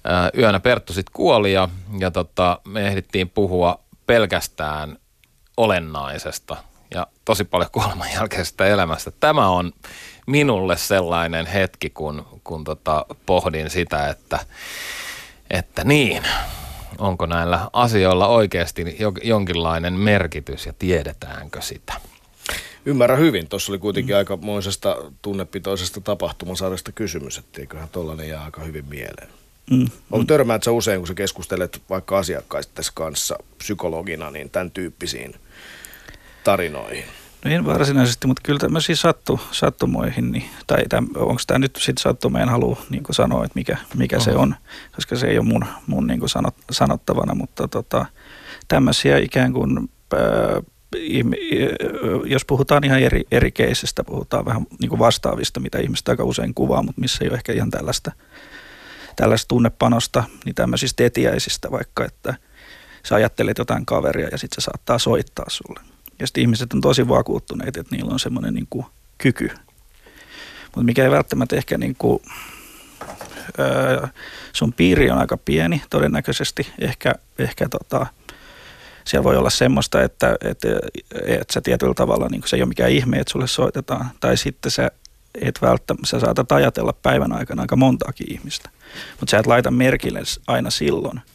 ää, 0.03 0.29
yönä 0.37 0.59
Perttu 0.59 0.93
sitten 0.93 1.13
kuoli 1.13 1.53
ja, 1.53 1.69
ja 1.99 2.11
tota, 2.11 2.59
me 2.67 2.87
ehdittiin 2.87 3.29
puhua 3.29 3.79
pelkästään 4.05 4.97
olennaisesta– 5.57 6.57
ja 6.93 7.07
tosi 7.25 7.43
paljon 7.43 7.71
kuoleman 7.71 8.11
jälkeisestä 8.13 8.65
elämästä. 8.65 9.11
Tämä 9.19 9.49
on 9.49 9.71
minulle 10.27 10.77
sellainen 10.77 11.45
hetki, 11.45 11.89
kun, 11.89 12.25
kun 12.43 12.63
tota, 12.63 13.05
pohdin 13.25 13.69
sitä, 13.69 14.09
että, 14.09 14.39
että 15.49 15.83
niin, 15.83 16.23
onko 16.97 17.25
näillä 17.25 17.69
asioilla 17.73 18.27
oikeasti 18.27 18.97
jonkinlainen 19.23 19.93
merkitys 19.93 20.65
ja 20.65 20.73
tiedetäänkö 20.79 21.61
sitä? 21.61 21.93
Ymmärrän 22.85 23.19
hyvin. 23.19 23.47
Tuossa 23.47 23.71
oli 23.71 23.79
kuitenkin 23.79 24.15
aika 24.15 24.37
moisesta 24.37 24.97
tunnepitoisesta 25.21 26.01
tapahtumasarjasta 26.01 26.91
kysymys, 26.91 27.41
eiköhän 27.57 27.89
tuollainen 27.89 28.29
jää 28.29 28.43
aika 28.43 28.61
hyvin 28.61 28.85
mieleen. 28.85 29.29
Mm. 29.71 29.87
Onko 30.11 30.25
törmäät 30.25 30.63
sä 30.63 30.71
usein, 30.71 30.99
kun 30.99 31.07
sä 31.07 31.13
keskustelet 31.13 31.81
vaikka 31.89 32.17
asiakkaisten 32.17 32.85
kanssa 32.93 33.37
psykologina, 33.57 34.31
niin 34.31 34.49
tämän 34.49 34.71
tyyppisiin 34.71 35.35
tarinoihin? 36.43 37.05
No 37.45 37.51
en 37.51 37.65
varsinaisesti, 37.65 38.27
mutta 38.27 38.41
kyllä 38.45 38.59
tämmöisiä 38.59 38.95
sattu, 38.95 39.39
sattumoihin, 39.51 40.31
niin, 40.31 40.49
tai 40.67 40.83
onko 41.15 41.41
tämä 41.47 41.59
nyt 41.59 41.75
sitten 41.75 42.01
sattuma, 42.01 42.39
en 42.39 42.49
halua 42.49 42.81
niin 42.89 43.03
sanoa, 43.11 43.45
että 43.45 43.59
mikä, 43.59 43.77
mikä 43.97 44.19
se 44.19 44.31
on, 44.31 44.55
koska 44.95 45.15
se 45.15 45.27
ei 45.27 45.37
ole 45.37 45.45
mun, 45.45 45.65
mun 45.87 46.07
niin 46.07 46.29
sanot, 46.29 46.55
sanottavana, 46.71 47.35
mutta 47.35 47.67
tota, 47.67 48.05
tämmöisiä 48.67 49.17
ikään 49.17 49.53
kuin, 49.53 49.89
ää, 50.13 50.61
jos 52.25 52.45
puhutaan 52.45 52.83
ihan 52.83 52.99
eri, 52.99 53.23
eri 53.31 53.51
keisistä, 53.51 54.03
puhutaan 54.03 54.45
vähän 54.45 54.65
niin 54.81 54.99
vastaavista, 54.99 55.59
mitä 55.59 55.79
ihmiset 55.79 56.09
aika 56.09 56.23
usein 56.23 56.53
kuvaa, 56.53 56.83
mutta 56.83 57.01
missä 57.01 57.23
ei 57.23 57.29
ole 57.29 57.37
ehkä 57.37 57.53
ihan 57.53 57.71
tällaista, 57.71 58.11
tällaista 59.15 59.47
tunnepanosta, 59.47 60.23
niin 60.45 60.55
tämmöisistä 60.55 61.03
etiäisistä 61.03 61.71
vaikka, 61.71 62.05
että 62.05 62.33
sä 63.05 63.15
ajattelet 63.15 63.57
jotain 63.57 63.85
kaveria 63.85 64.27
ja 64.31 64.37
sitten 64.37 64.61
se 64.61 64.65
saattaa 64.65 64.99
soittaa 64.99 65.45
sulle 65.49 65.92
ja 66.19 66.27
sitten 66.27 66.41
ihmiset 66.41 66.73
on 66.73 66.81
tosi 66.81 67.07
vakuuttuneet, 67.07 67.77
että 67.77 67.95
niillä 67.95 68.13
on 68.13 68.19
semmoinen 68.19 68.53
niin 68.53 68.67
kuin 68.69 68.85
kyky. 69.17 69.49
Mutta 70.65 70.83
mikä 70.83 71.03
ei 71.03 71.11
välttämättä 71.11 71.55
ehkä 71.55 71.77
niin 71.77 71.95
kuin, 71.97 72.21
öö, 73.59 74.07
sun 74.53 74.73
piiri 74.73 75.11
on 75.11 75.17
aika 75.17 75.37
pieni 75.37 75.81
todennäköisesti. 75.89 76.67
Ehkä, 76.79 77.13
ehkä 77.39 77.69
tota, 77.69 78.05
siellä 79.05 79.23
voi 79.23 79.37
olla 79.37 79.49
semmoista, 79.49 80.01
että, 80.01 80.35
että, 80.41 80.67
että 81.25 81.53
sä 81.53 81.61
tietyllä 81.61 81.93
tavalla 81.93 82.27
niin 82.29 82.41
se 82.45 82.55
ei 82.55 82.61
ole 82.61 82.67
mikään 82.67 82.91
ihme, 82.91 83.19
että 83.19 83.31
sulle 83.31 83.47
soitetaan. 83.47 84.09
Tai 84.19 84.37
sitten 84.37 84.71
sä 84.71 84.91
et 85.41 85.61
välttämättä, 85.61 86.07
sä 86.07 86.19
saatat 86.19 86.51
ajatella 86.51 86.93
päivän 86.93 87.33
aikana 87.33 87.61
aika 87.61 87.75
montaakin 87.75 88.33
ihmistä. 88.33 88.69
Mutta 89.19 89.31
sä 89.31 89.37
et 89.37 89.47
laita 89.47 89.71
merkille 89.71 90.19
aina 90.47 90.69
silloin– 90.69 91.21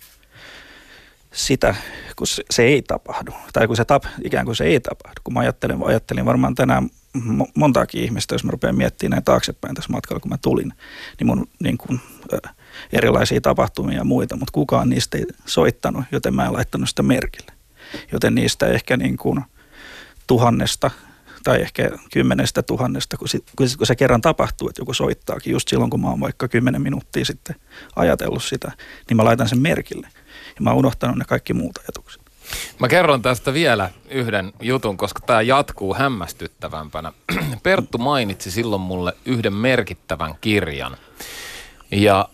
sitä, 1.32 1.74
kun 2.16 2.26
se, 2.26 2.42
se 2.50 2.62
ei 2.62 2.82
tapahdu. 2.82 3.32
Tai 3.52 3.66
kun 3.66 3.76
se 3.76 3.84
tap, 3.84 4.04
ikään 4.24 4.44
kuin 4.44 4.56
se 4.56 4.64
ei 4.64 4.80
tapahdu. 4.80 5.20
Kun 5.24 5.34
mä 5.34 5.40
ajattelin, 5.40 5.78
ajattelin 5.84 6.24
varmaan 6.24 6.54
tänään 6.54 6.90
mo- 7.18 7.50
montaakin 7.54 8.02
ihmistä, 8.02 8.34
jos 8.34 8.44
mä 8.44 8.50
rupean 8.50 8.76
miettimään 8.76 9.10
näin 9.10 9.24
taaksepäin 9.24 9.74
tässä 9.74 9.92
matkalla, 9.92 10.20
kun 10.20 10.30
mä 10.30 10.38
tulin, 10.38 10.72
niin 11.18 11.26
mun 11.26 11.48
niin 11.62 11.78
kuin, 11.78 12.00
erilaisia 12.92 13.40
tapahtumia 13.40 13.98
ja 13.98 14.04
muita, 14.04 14.36
mutta 14.36 14.52
kukaan 14.52 14.90
niistä 14.90 15.18
ei 15.18 15.26
soittanut, 15.46 16.04
joten 16.12 16.34
mä 16.34 16.46
en 16.46 16.52
laittanut 16.52 16.88
sitä 16.88 17.02
merkille. 17.02 17.52
Joten 18.12 18.34
niistä 18.34 18.66
ehkä 18.66 18.96
niin 18.96 19.16
kuin 19.16 19.40
tuhannesta 20.26 20.90
tai 21.44 21.60
ehkä 21.60 21.90
kymmenestä 22.12 22.62
tuhannesta, 22.62 23.16
kun, 23.16 23.28
sit, 23.28 23.44
kun 23.56 23.86
se 23.86 23.96
kerran 23.96 24.20
tapahtuu, 24.20 24.68
että 24.68 24.80
joku 24.80 24.94
soittaakin 24.94 25.52
just 25.52 25.68
silloin, 25.68 25.90
kun 25.90 26.00
mä 26.00 26.08
oon 26.08 26.20
vaikka 26.20 26.48
kymmenen 26.48 26.82
minuuttia 26.82 27.24
sitten 27.24 27.56
ajatellut 27.96 28.44
sitä, 28.44 28.72
niin 29.08 29.16
mä 29.16 29.24
laitan 29.24 29.48
sen 29.48 29.58
merkille. 29.58 30.08
Ja 30.58 30.62
mä 30.62 30.70
oon 30.70 30.78
unohtanut 30.78 31.16
ne 31.16 31.24
kaikki 31.24 31.54
muut 31.54 31.78
ajatukset. 31.78 32.22
Mä 32.78 32.88
kerron 32.88 33.22
tästä 33.22 33.52
vielä 33.52 33.90
yhden 34.10 34.52
jutun, 34.60 34.96
koska 34.96 35.20
tämä 35.26 35.42
jatkuu 35.42 35.94
hämmästyttävämpänä. 35.94 37.12
Perttu 37.62 37.98
mainitsi 37.98 38.50
silloin 38.50 38.82
mulle 38.82 39.12
yhden 39.24 39.54
merkittävän 39.54 40.34
kirjan. 40.40 40.96
Ja 41.90 42.28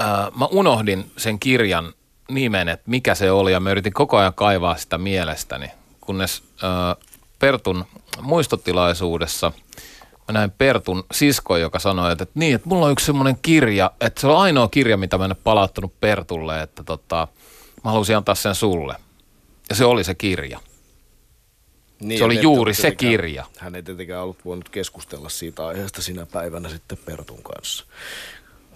äh, 0.00 0.06
mä 0.38 0.46
unohdin 0.46 1.10
sen 1.16 1.38
kirjan 1.38 1.92
nimen, 2.30 2.68
että 2.68 2.90
mikä 2.90 3.14
se 3.14 3.30
oli, 3.30 3.52
ja 3.52 3.60
mä 3.60 3.70
yritin 3.70 3.92
koko 3.92 4.16
ajan 4.16 4.34
kaivaa 4.34 4.76
sitä 4.76 4.98
mielestäni, 4.98 5.70
kunnes 6.00 6.42
äh, 6.64 7.06
Pertun 7.38 7.84
muistotilaisuudessa 8.20 9.52
mä 10.28 10.32
näin 10.32 10.50
Pertun 10.50 11.04
sisko, 11.12 11.56
joka 11.56 11.78
sanoi, 11.78 12.12
että, 12.12 12.22
että 12.22 12.38
niin, 12.38 12.54
että 12.54 12.68
mulla 12.68 12.86
on 12.86 12.92
yksi 12.92 13.06
semmoinen 13.06 13.38
kirja, 13.42 13.90
että 14.00 14.20
se 14.20 14.26
on 14.26 14.40
ainoa 14.40 14.68
kirja, 14.68 14.96
mitä 14.96 15.18
mä 15.18 15.24
en 15.24 15.30
ole 15.30 15.36
palauttanut 15.44 16.00
Pertulle, 16.00 16.62
että 16.62 16.84
tota, 16.84 17.28
mä 17.84 17.90
halusin 17.90 18.16
antaa 18.16 18.34
sen 18.34 18.54
sulle. 18.54 18.94
Ja 19.70 19.76
se 19.76 19.84
oli 19.84 20.04
se 20.04 20.14
kirja. 20.14 20.60
Niin, 22.00 22.18
Se 22.18 22.24
oli 22.24 22.42
juuri 22.42 22.74
se 22.74 22.90
kirja. 22.90 23.44
Hän 23.58 23.74
ei 23.74 23.82
tietenkään 23.82 24.22
ollut 24.22 24.44
voinut 24.44 24.68
keskustella 24.68 25.28
siitä 25.28 25.66
aiheesta 25.66 26.02
sinä 26.02 26.26
päivänä 26.26 26.68
sitten 26.68 26.98
Pertun 27.04 27.42
kanssa, 27.42 27.84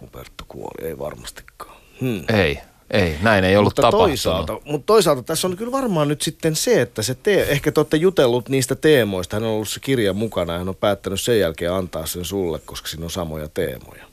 kun 0.01 0.09
Perttu 0.09 0.45
kuoli. 0.49 0.89
Ei 0.89 0.99
varmastikaan. 0.99 1.77
Hmm. 2.01 2.25
Ei, 2.29 2.59
ei, 2.91 3.17
näin 3.23 3.45
ei 3.45 3.57
ollut 3.57 3.67
mutta 3.67 3.83
tapahtunut. 3.83 4.09
toisaalta, 4.09 4.61
mutta 4.65 4.87
toisaalta 4.87 5.23
tässä 5.23 5.47
on 5.47 5.57
kyllä 5.57 5.73
varmaan 5.73 6.09
nyt 6.09 6.23
sitten 6.23 6.57
se, 6.57 6.81
että 6.81 7.03
se 7.03 7.15
te, 7.15 7.43
ehkä 7.43 7.73
te 7.73 7.81
olette 7.81 7.97
jutellut 7.97 8.49
niistä 8.49 8.75
teemoista. 8.75 9.37
Hän 9.37 9.45
on 9.45 9.51
ollut 9.51 9.69
se 9.69 9.81
kirja 9.81 10.13
mukana 10.13 10.53
ja 10.53 10.59
hän 10.59 10.69
on 10.69 10.77
päättänyt 10.77 11.21
sen 11.21 11.41
jälkeen 11.41 11.73
antaa 11.73 12.07
sen 12.07 12.25
sulle, 12.25 12.59
koska 12.65 12.89
siinä 12.89 13.05
on 13.05 13.11
samoja 13.11 13.49
teemoja. 13.49 14.07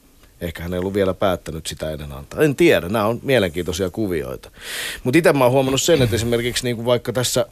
Ehkä 0.44 0.64
hän 0.64 0.74
ei 0.74 0.80
ollut 0.80 0.94
vielä 0.94 1.14
päättänyt 1.14 1.68
sitä 1.68 1.92
ennen 1.92 2.12
antaa. 2.12 2.42
En 2.42 2.56
tiedä, 2.56 2.90
nämä 2.90 3.06
on 3.06 3.20
mielenkiintoisia 3.24 3.90
kuvioita. 3.90 4.52
Mutta 5.04 5.18
itse 5.18 5.34
mä 5.34 5.44
oon 5.44 5.54
huomannut 5.54 5.82
sen, 5.82 6.02
että 6.02 6.16
esimerkiksi 6.16 6.64
niin 6.64 6.76
kuin 6.76 6.86
vaikka 6.86 7.14
tässä 7.14 7.46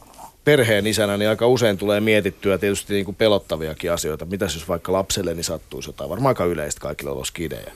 perheen 0.46 0.88
isänä, 0.88 1.18
niin 1.18 1.30
aika 1.30 1.48
usein 1.48 1.78
tulee 1.78 2.00
mietittyä 2.00 2.58
tietysti 2.58 2.94
niin 2.94 3.06
kuin 3.06 3.16
pelottaviakin 3.16 3.92
asioita. 3.92 4.26
Mitäs 4.26 4.56
jos 4.56 4.68
vaikka 4.68 4.92
lapselleni 4.92 5.44
sattuisi 5.44 5.90
jotain? 5.90 6.10
Varmaan 6.10 6.32
aika 6.32 6.46
yleistä 6.46 6.82
kaikille 6.82 7.12
olla 7.12 7.26
skidejä. 7.26 7.72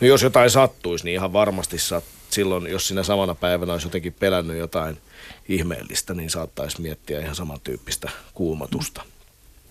No 0.00 0.06
jos 0.06 0.22
jotain 0.22 0.50
sattuisi, 0.50 1.04
niin 1.04 1.14
ihan 1.14 1.32
varmasti 1.32 1.78
sat, 1.78 2.04
silloin, 2.30 2.66
jos 2.66 2.88
sinä 2.88 3.02
samana 3.02 3.34
päivänä 3.34 3.72
olisi 3.72 3.86
jotenkin 3.86 4.12
pelännyt 4.12 4.58
jotain 4.58 4.98
ihmeellistä, 5.48 6.14
niin 6.14 6.30
saattaisi 6.30 6.80
miettiä 6.80 7.20
ihan 7.20 7.34
samantyyppistä 7.34 8.10
kuumatusta. 8.34 9.02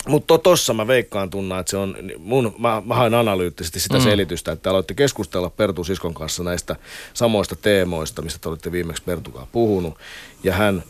Mutta 0.08 0.38
tossa 0.38 0.74
mä 0.74 0.88
veikkaan 0.88 1.30
tunna, 1.30 1.60
että 1.60 1.70
se 1.70 1.78
on, 1.78 1.98
mun, 2.18 2.56
mä, 2.58 2.82
mä 2.86 2.96
haen 2.96 3.14
analyyttisesti 3.14 3.80
sitä 3.80 3.98
mm. 3.98 4.04
selitystä, 4.04 4.52
että 4.52 4.64
te 4.64 4.70
aloitte 4.70 4.94
keskustella 4.94 5.50
Pertu 5.50 5.84
Siskon 5.84 6.14
kanssa 6.14 6.44
näistä 6.44 6.76
samoista 7.14 7.56
teemoista, 7.56 8.22
mistä 8.22 8.40
te 8.42 8.50
olitte 8.50 8.72
viimeksi 8.72 9.04
Pertukaan 9.04 9.48
puhunut, 9.52 9.98
ja 10.44 10.54
hän, 10.54 10.84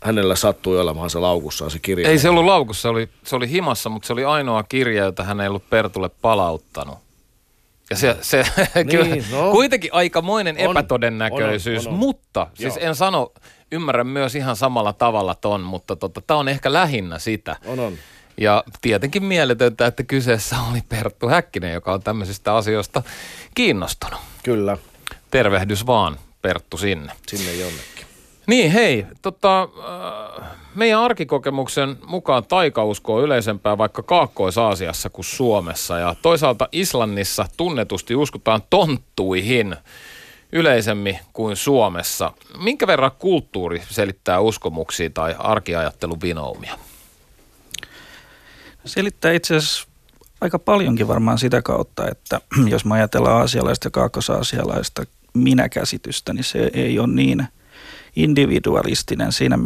hänellä 0.00 0.36
sattui 0.36 0.80
olemaan 0.80 1.10
se 1.10 1.18
laukussaan 1.18 1.70
se 1.70 1.78
kirja. 1.78 2.08
Ei 2.08 2.18
se 2.18 2.28
ollut 2.28 2.44
laukussa, 2.44 2.82
se 2.82 2.88
oli, 2.88 3.08
se 3.24 3.36
oli 3.36 3.50
himassa, 3.50 3.90
mutta 3.90 4.06
se 4.06 4.12
oli 4.12 4.24
ainoa 4.24 4.62
kirja, 4.62 5.04
jota 5.04 5.24
hän 5.24 5.40
ei 5.40 5.48
ollut 5.48 5.70
Pertulle 5.70 6.08
palauttanut. 6.08 6.98
Ja 7.90 7.96
se, 7.96 8.16
se 8.20 8.44
kyllä, 8.90 9.04
Niin, 9.04 9.24
no. 9.30 9.50
kuitenkin 9.50 9.90
aikamoinen 9.92 10.56
On, 10.58 10.76
epätodennäköisyys, 10.76 11.86
on, 11.86 11.90
on, 11.90 11.94
on. 11.94 11.98
mutta 11.98 12.46
siis 12.54 12.76
Joo. 12.76 12.86
en 12.86 12.94
sano, 12.94 13.32
ymmärrän 13.72 14.06
myös 14.06 14.34
ihan 14.34 14.56
samalla 14.56 14.92
tavalla 14.92 15.34
ton, 15.34 15.60
mutta 15.60 15.96
tota, 15.96 16.20
tämä 16.20 16.40
on 16.40 16.48
ehkä 16.48 16.72
lähinnä 16.72 17.18
sitä. 17.18 17.56
On, 17.66 17.80
on. 17.80 17.92
Ja 18.36 18.64
tietenkin 18.80 19.24
mieletöntä, 19.24 19.86
että 19.86 20.02
kyseessä 20.02 20.56
oli 20.70 20.80
Perttu 20.88 21.28
Häkkinen, 21.28 21.72
joka 21.72 21.92
on 21.92 22.02
tämmöisistä 22.02 22.54
asioista 22.56 23.02
kiinnostunut. 23.54 24.20
Kyllä, 24.42 24.76
Tervehdys 25.30 25.86
vaan, 25.86 26.16
Perttu, 26.42 26.76
sinne. 26.76 27.12
sinne 27.26 27.52
jonnekin. 27.52 28.06
Niin, 28.46 28.70
hei, 28.70 29.06
tota, 29.22 29.62
äh, 29.62 30.48
meidän 30.74 31.00
arkikokemuksen 31.00 31.96
mukaan 32.06 32.44
taikausko 32.44 33.14
on 33.14 33.24
yleisempää 33.24 33.78
vaikka 33.78 34.02
Kaakkois-Aasiassa 34.02 35.10
kuin 35.10 35.24
Suomessa. 35.24 35.98
Ja 35.98 36.14
toisaalta 36.22 36.68
Islannissa 36.72 37.46
tunnetusti 37.56 38.14
uskotaan 38.14 38.62
tonttuihin 38.70 39.76
yleisemmin 40.52 41.18
kuin 41.32 41.56
Suomessa. 41.56 42.32
Minkä 42.58 42.86
verran 42.86 43.10
kulttuuri 43.18 43.82
selittää 43.88 44.40
uskomuksia 44.40 45.10
tai 45.10 45.34
arkiajattelun 45.38 46.20
vinoumia? 46.22 46.78
Selittää 48.84 49.32
itse 49.32 49.56
asiassa 49.56 49.88
aika 50.40 50.58
paljonkin 50.58 51.08
varmaan 51.08 51.38
sitä 51.38 51.62
kautta, 51.62 52.08
että 52.10 52.40
jos 52.72 52.84
me 52.84 52.94
ajatellaan 52.94 53.40
aasialaista 53.40 53.86
ja 53.86 53.90
kaakkois-aasialaista 53.90 55.06
minäkäsitystä, 55.34 56.32
niin 56.32 56.44
se 56.44 56.70
ei 56.74 56.98
ole 56.98 57.08
niin 57.08 57.48
individualistinen 58.16 59.32
siinä, 59.32 59.58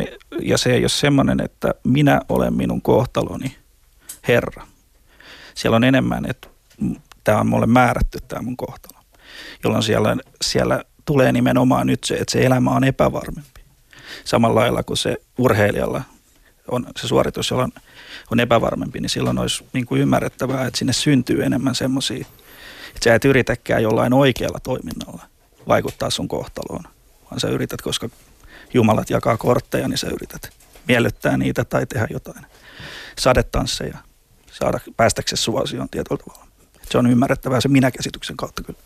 ja 0.43 0.59
se 0.59 0.73
ei 0.73 0.83
ole 0.83 0.89
semmoinen, 0.89 1.41
että 1.41 1.75
minä 1.85 2.21
olen 2.29 2.55
minun 2.55 2.83
kohtaloni 2.83 3.57
Herra. 4.29 4.67
Siellä 5.55 5.77
on 5.77 5.85
enemmän, 5.85 6.27
että 6.27 6.49
tämä 7.25 7.41
on 7.41 7.47
mulle 7.47 7.67
määrätty 7.67 8.19
tämä 8.29 8.43
mun 8.43 8.57
kohtalo, 8.57 9.03
jolloin 9.65 9.83
siellä, 9.83 10.17
siellä 10.43 10.85
tulee 11.05 11.33
nimenomaan 11.33 11.87
nyt 11.87 12.05
se, 12.05 12.15
että 12.15 12.33
se 12.33 12.47
elämä 12.47 12.71
on 12.71 12.85
epävarmempi. 12.85 13.61
Samalla 14.25 14.61
lailla 14.61 14.83
kuin 14.83 14.97
se 14.97 15.17
urheilijalla 15.39 16.03
on 16.71 16.87
se 17.01 17.09
suoritus, 17.09 17.51
jolla 17.51 17.65
on, 17.65 17.73
on 18.33 18.41
epävarmempi, 18.41 19.01
niin 19.01 19.11
silloin 19.11 19.39
olisi 19.39 19.65
niin 19.73 19.87
kuin 19.87 20.01
ymmärrettävää, 20.01 20.67
että 20.67 20.79
sinne 20.79 20.93
syntyy 20.93 21.45
enemmän 21.45 21.75
semmoisia, 21.75 22.27
että 22.89 23.05
sä 23.05 23.15
et 23.15 23.25
yritäkään 23.25 23.83
jollain 23.83 24.13
oikealla 24.13 24.61
toiminnalla 24.61 25.23
vaikuttaa 25.69 26.11
sun 26.11 26.29
kohtaloon, 26.29 26.85
vaan 27.31 27.41
sä 27.41 27.49
yrität, 27.49 27.83
koska 27.83 28.09
Jumalat 28.75 29.11
jakaa 29.11 29.37
kortteja, 29.37 29.89
niin 29.89 29.99
sä 29.99 30.07
yrität 30.07 30.51
miellyttää 30.89 31.37
niitä 31.37 31.65
tai 31.65 31.87
tehdä 31.87 32.07
jotain 32.11 32.47
sadetansseja, 33.19 33.99
saada 34.53 34.81
päästäksesi 34.97 35.43
suosioon 35.43 35.89
tietyllä 35.89 36.23
tavalla. 36.25 36.49
Se 36.91 36.99
on 36.99 37.11
ymmärrettävää 37.11 37.61
se 37.61 37.69
minäkäsityksen 37.69 38.37
kautta 38.37 38.63
kyllä. 38.63 38.79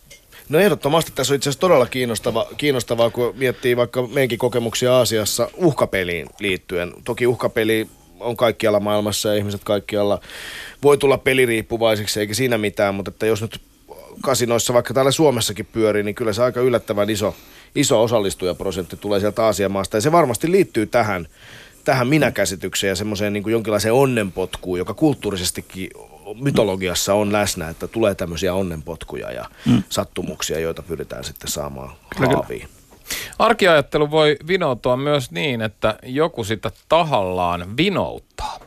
No 0.48 0.58
ehdottomasti 0.58 1.12
tässä 1.14 1.34
on 1.34 1.36
itse 1.36 1.50
asiassa 1.50 1.60
todella 1.60 1.86
kiinnostava, 1.86 2.46
kiinnostavaa, 2.56 3.10
kun 3.10 3.34
miettii 3.36 3.76
vaikka 3.76 4.02
meidänkin 4.02 4.38
kokemuksia 4.38 4.96
Aasiassa 4.96 5.48
uhkapeliin 5.56 6.26
liittyen. 6.40 6.92
Toki 7.04 7.26
uhkapeli 7.26 7.88
on 8.20 8.36
kaikkialla 8.36 8.80
maailmassa 8.80 9.28
ja 9.28 9.34
ihmiset 9.34 9.64
kaikkialla 9.64 10.20
voi 10.82 10.98
tulla 10.98 11.18
peliriippuvaisiksi 11.18 12.20
eikä 12.20 12.34
siinä 12.34 12.58
mitään, 12.58 12.94
mutta 12.94 13.10
että 13.10 13.26
jos 13.26 13.42
nyt 13.42 13.60
kasinoissa 14.20 14.74
vaikka 14.74 14.94
täällä 14.94 15.10
Suomessakin 15.10 15.66
pyörii, 15.66 16.02
niin 16.02 16.14
kyllä 16.14 16.32
se 16.32 16.42
aika 16.42 16.60
yllättävän 16.60 17.10
iso, 17.10 17.34
iso 17.74 18.02
osallistujaprosentti 18.02 18.96
tulee 18.96 19.20
sieltä 19.20 19.44
Aasian 19.44 19.72
maasta. 19.72 19.96
Ja 19.96 20.00
se 20.00 20.12
varmasti 20.12 20.50
liittyy 20.50 20.86
tähän, 20.86 21.28
tähän 21.84 22.08
minäkäsitykseen 22.08 22.88
ja 22.88 22.96
semmoiseen 22.96 23.32
niin 23.32 23.44
jonkinlaiseen 23.46 23.94
onnenpotkuun, 23.94 24.78
joka 24.78 24.94
kulttuurisestikin 24.94 25.90
mytologiassa 26.40 27.14
on 27.14 27.32
läsnä, 27.32 27.68
että 27.68 27.88
tulee 27.88 28.14
tämmöisiä 28.14 28.54
onnenpotkuja 28.54 29.32
ja 29.32 29.44
mm. 29.66 29.82
sattumuksia, 29.88 30.60
joita 30.60 30.82
pyritään 30.82 31.24
sitten 31.24 31.50
saamaan 31.50 31.90
haaviin. 32.16 32.68
Arkiajattelu 33.38 34.10
voi 34.10 34.36
vinoutua 34.48 34.96
myös 34.96 35.30
niin, 35.30 35.62
että 35.62 35.98
joku 36.02 36.44
sitä 36.44 36.70
tahallaan 36.88 37.76
vinouttaa. 37.76 38.58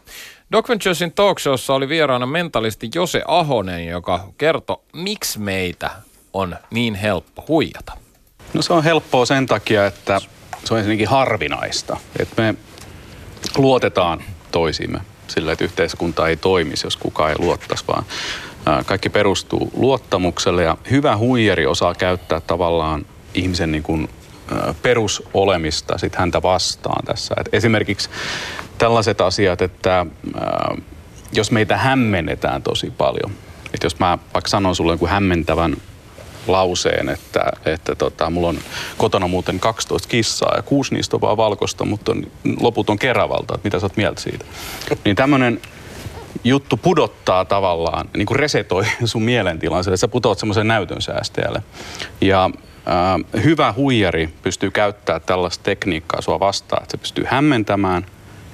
Doc 0.52 0.70
Venturesin 0.70 1.12
talk 1.12 1.40
showssa 1.40 1.74
oli 1.74 1.90
vieraana 1.90 2.26
mentalisti 2.26 2.90
Jose 2.96 3.22
Ahonen, 3.28 3.88
joka 3.88 4.28
kertoi, 4.38 4.78
miksi 4.94 5.40
meitä 5.40 5.90
on 6.34 6.56
niin 6.72 6.96
helppo 6.96 7.46
huijata. 7.48 7.98
No 8.54 8.62
se 8.62 8.74
on 8.74 8.84
helppoa 8.84 9.26
sen 9.26 9.46
takia, 9.46 9.86
että 9.86 10.22
se 10.66 10.74
on 10.74 10.78
ensinnäkin 10.78 11.08
harvinaista. 11.08 11.98
Että 12.20 12.42
me 12.42 12.56
luotetaan 13.58 14.24
toisiimme 14.52 15.00
sillä, 15.28 15.52
että 15.52 15.66
yhteiskunta 15.66 16.28
ei 16.28 16.38
toimisi, 16.38 16.86
jos 16.88 16.98
kukaan 16.98 17.30
ei 17.30 17.36
luottaisi, 17.40 17.84
vaan 17.88 18.06
kaikki 18.86 19.10
perustuu 19.10 19.72
luottamukselle 19.76 20.64
ja 20.64 20.78
hyvä 20.92 21.18
huijari 21.18 21.66
osaa 21.66 21.94
käyttää 21.94 22.42
tavallaan 22.42 23.06
ihmisen 23.34 23.72
niin 23.72 23.84
kuin, 23.84 24.10
perusolemista 24.82 25.98
sit 25.98 26.16
häntä 26.16 26.42
vastaan 26.42 27.06
tässä. 27.06 27.36
Et 27.38 27.50
esimerkiksi 27.54 28.10
tällaiset 28.78 29.22
asiat, 29.22 29.62
että 29.62 30.06
jos 31.34 31.52
meitä 31.52 31.78
hämmennetään 31.78 32.64
tosi 32.64 32.94
paljon, 32.98 33.32
että 33.74 33.86
jos 33.86 34.00
mä 34.00 34.18
vaikka 34.34 34.50
sanon 34.50 34.76
sulle 34.76 34.92
jonkun 34.92 35.10
hämmentävän 35.10 35.78
lauseen, 36.48 37.10
että, 37.10 37.52
että 37.66 37.96
tota, 37.96 38.30
mulla 38.30 38.48
on 38.48 38.58
kotona 38.98 39.28
muuten 39.28 39.60
12 39.60 40.08
kissaa 40.08 40.54
ja 40.56 40.62
kuusi 40.62 40.94
niistä 40.94 41.18
on 41.18 41.22
vaan 41.22 41.38
valkoista, 41.38 41.86
mutta 41.86 42.12
on, 42.12 42.28
loput 42.60 42.90
on 42.90 43.00
keravalta, 43.00 43.56
että 43.56 43.68
mitä 43.68 43.80
sä 43.80 43.86
oot 43.86 43.98
mieltä 43.98 44.22
siitä. 44.22 44.46
Niin 45.06 45.16
tämmöinen 45.16 45.62
juttu 46.44 46.78
pudottaa 46.78 47.46
tavallaan, 47.46 48.10
niin 48.18 48.26
kuin 48.26 48.40
resetoi 48.40 48.86
sun 49.06 49.24
mielentilan, 49.24 49.80
että 49.80 49.98
sä 49.98 50.08
putoat 50.08 50.40
semmoisen 50.40 50.68
näytön 50.68 51.02
säästäjälle. 51.02 51.64
Ja 52.22 52.50
äh, 52.88 53.44
hyvä 53.44 53.74
huijari 53.78 54.30
pystyy 54.42 54.72
käyttämään 54.72 55.22
tällaista 55.26 55.64
tekniikkaa 55.64 56.22
sua 56.22 56.40
vastaan, 56.40 56.84
että 56.84 56.92
se 56.92 56.98
pystyy 56.98 57.26
hämmentämään, 57.28 58.06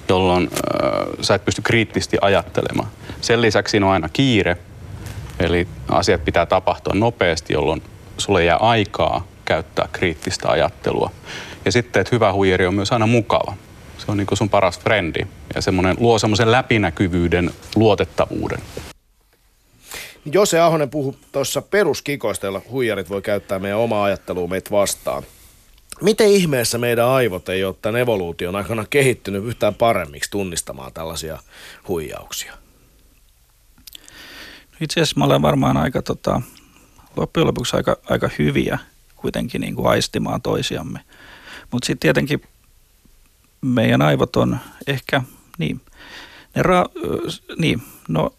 jolloin 0.09 0.49
äh, 0.53 0.89
sä 1.21 1.35
et 1.35 1.45
pysty 1.45 1.61
kriittisesti 1.61 2.17
ajattelemaan. 2.21 2.89
Sen 3.21 3.41
lisäksi 3.41 3.71
siinä 3.71 3.85
on 3.85 3.91
aina 3.91 4.09
kiire, 4.09 4.57
eli 5.41 5.67
asiat 5.89 6.25
pitää 6.25 6.45
tapahtua 6.45 6.93
nopeasti, 6.93 7.53
jolloin 7.53 7.83
sulle 8.17 8.43
jää 8.43 8.57
aikaa 8.57 9.27
käyttää 9.45 9.89
kriittistä 9.91 10.49
ajattelua. 10.49 11.11
Ja 11.65 11.71
sitten, 11.71 12.01
että 12.01 12.15
hyvä 12.15 12.33
huijari 12.33 12.67
on 12.67 12.75
myös 12.75 12.91
aina 12.91 13.07
mukava. 13.07 13.53
Se 13.97 14.05
on 14.07 14.17
niin 14.17 14.27
kuin 14.27 14.37
sun 14.37 14.49
paras 14.49 14.79
frendi 14.79 15.19
ja 15.55 15.61
semmoinen, 15.61 15.95
luo 15.99 16.19
semmoisen 16.19 16.51
läpinäkyvyyden, 16.51 17.51
luotettavuuden. 17.75 18.59
Jose 20.33 20.59
Ahonen 20.59 20.89
puhui 20.89 21.13
tuossa 21.31 21.61
peruskikoista, 21.61 22.45
joilla 22.45 22.61
huijarit 22.71 23.09
voi 23.09 23.21
käyttää 23.21 23.59
meidän 23.59 23.79
omaa 23.79 24.03
ajattelua 24.03 24.47
meitä 24.47 24.71
vastaan. 24.71 25.23
Miten 26.01 26.27
ihmeessä 26.27 26.77
meidän 26.77 27.07
aivot 27.07 27.49
ei 27.49 27.63
ole 27.63 27.75
tämän 27.81 28.01
evoluution 28.01 28.55
aikana 28.55 28.85
kehittynyt 28.89 29.45
yhtään 29.45 29.75
paremmiksi 29.75 30.31
tunnistamaan 30.31 30.93
tällaisia 30.93 31.39
huijauksia? 31.87 32.60
Itse 34.81 35.01
asiassa 35.01 35.19
me 35.19 35.23
ollaan 35.23 35.41
varmaan 35.41 35.77
aika 35.77 36.01
tota, 36.01 36.41
loppujen 37.15 37.47
lopuksi 37.47 37.75
aika, 37.75 37.97
aika 38.09 38.29
hyviä 38.39 38.79
kuitenkin 39.15 39.61
niin 39.61 39.75
kuin 39.75 39.87
aistimaan 39.87 40.41
toisiamme. 40.41 40.99
Mutta 41.71 41.85
sitten 41.85 41.99
tietenkin 41.99 42.41
meidän 43.61 44.01
aivot 44.01 44.35
on 44.35 44.59
ehkä, 44.87 45.21
niin, 45.57 45.81
ne 46.55 46.61
ra- 46.61 47.31
niin, 47.57 47.81
no, 48.07 48.33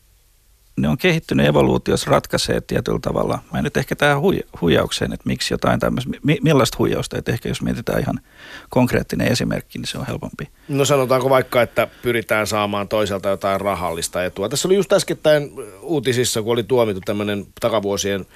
ne 0.76 0.88
on 0.88 0.98
kehittynyt 0.98 1.46
evoluutiossa 1.46 2.10
ratkaisee 2.10 2.60
tietyllä 2.60 2.98
tavalla. 3.02 3.38
Mä 3.52 3.58
en 3.58 3.64
nyt 3.64 3.76
ehkä 3.76 3.96
tähän 3.96 4.18
hui- 4.22 4.48
huijaukseen, 4.60 5.12
että 5.12 5.26
miksi 5.28 5.54
jotain 5.54 5.80
tämmöistä, 5.80 6.10
mi- 6.22 6.38
millaista 6.42 6.78
huijausta, 6.78 7.18
että 7.18 7.32
ehkä 7.32 7.48
jos 7.48 7.62
mietitään 7.62 8.00
ihan 8.00 8.20
konkreettinen 8.68 9.32
esimerkki, 9.32 9.78
niin 9.78 9.86
se 9.86 9.98
on 9.98 10.06
helpompi. 10.06 10.48
No 10.68 10.84
sanotaanko 10.84 11.30
vaikka, 11.30 11.62
että 11.62 11.88
pyritään 12.02 12.46
saamaan 12.46 12.88
toiselta 12.88 13.28
jotain 13.28 13.60
rahallista 13.60 14.24
etua. 14.24 14.48
Tässä 14.48 14.68
oli 14.68 14.76
just 14.76 14.92
äskettäin 14.92 15.50
uutisissa, 15.82 16.42
kun 16.42 16.52
oli 16.52 16.62
tuomittu 16.62 17.00
tämmöinen 17.04 17.46
takavuosien 17.60 18.26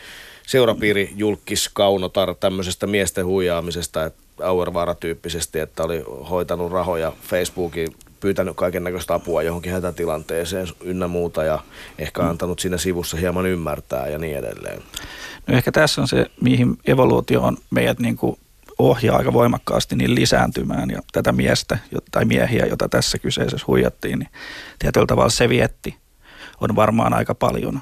seurapiiri 0.46 1.12
julkis 1.16 1.70
Kaunotar 1.72 2.35
tämmöisestä 2.35 2.87
miesten 2.87 3.26
huijaamisesta, 3.26 4.04
että 4.04 4.22
Auervaara-tyyppisesti, 4.42 5.59
että 5.59 5.82
oli 5.82 6.04
hoitanut 6.30 6.72
rahoja 6.72 7.12
Facebookin, 7.22 7.88
pyytänyt 8.20 8.56
kaiken 8.56 8.85
näköistä 8.85 9.14
apua 9.14 9.42
johonkin 9.42 9.72
hätätilanteeseen 9.72 10.66
ynnä 10.85 11.09
muuta 11.09 11.44
ja 11.44 11.59
ehkä 11.98 12.22
mm. 12.22 12.28
antanut 12.28 12.59
siinä 12.59 12.78
sivussa 12.78 13.16
hieman 13.16 13.46
ymmärtää 13.46 14.09
ja 14.09 14.18
niin 14.18 14.37
edelleen. 14.37 14.82
No 15.46 15.56
ehkä 15.56 15.72
tässä 15.72 16.00
on 16.00 16.09
se, 16.09 16.30
mihin 16.40 16.78
evoluutio 16.87 17.42
on 17.42 17.56
meidät 17.70 17.98
niin 17.98 18.16
kuin 18.16 18.38
ohjaa 18.78 19.16
aika 19.16 19.32
voimakkaasti 19.32 19.96
niin 19.96 20.14
lisääntymään 20.14 20.90
ja 20.90 21.02
tätä 21.12 21.32
miestä 21.32 21.78
tai 22.11 22.24
miehiä, 22.24 22.66
jota 22.66 22.88
tässä 22.88 23.18
kyseisessä 23.18 23.64
huijattiin, 23.66 24.18
niin 24.18 24.28
tietyllä 24.78 25.06
tavalla 25.06 25.30
se 25.30 25.48
vietti 25.48 25.96
on 26.61 26.76
varmaan 26.76 27.14
aika 27.14 27.35
paljon, 27.35 27.80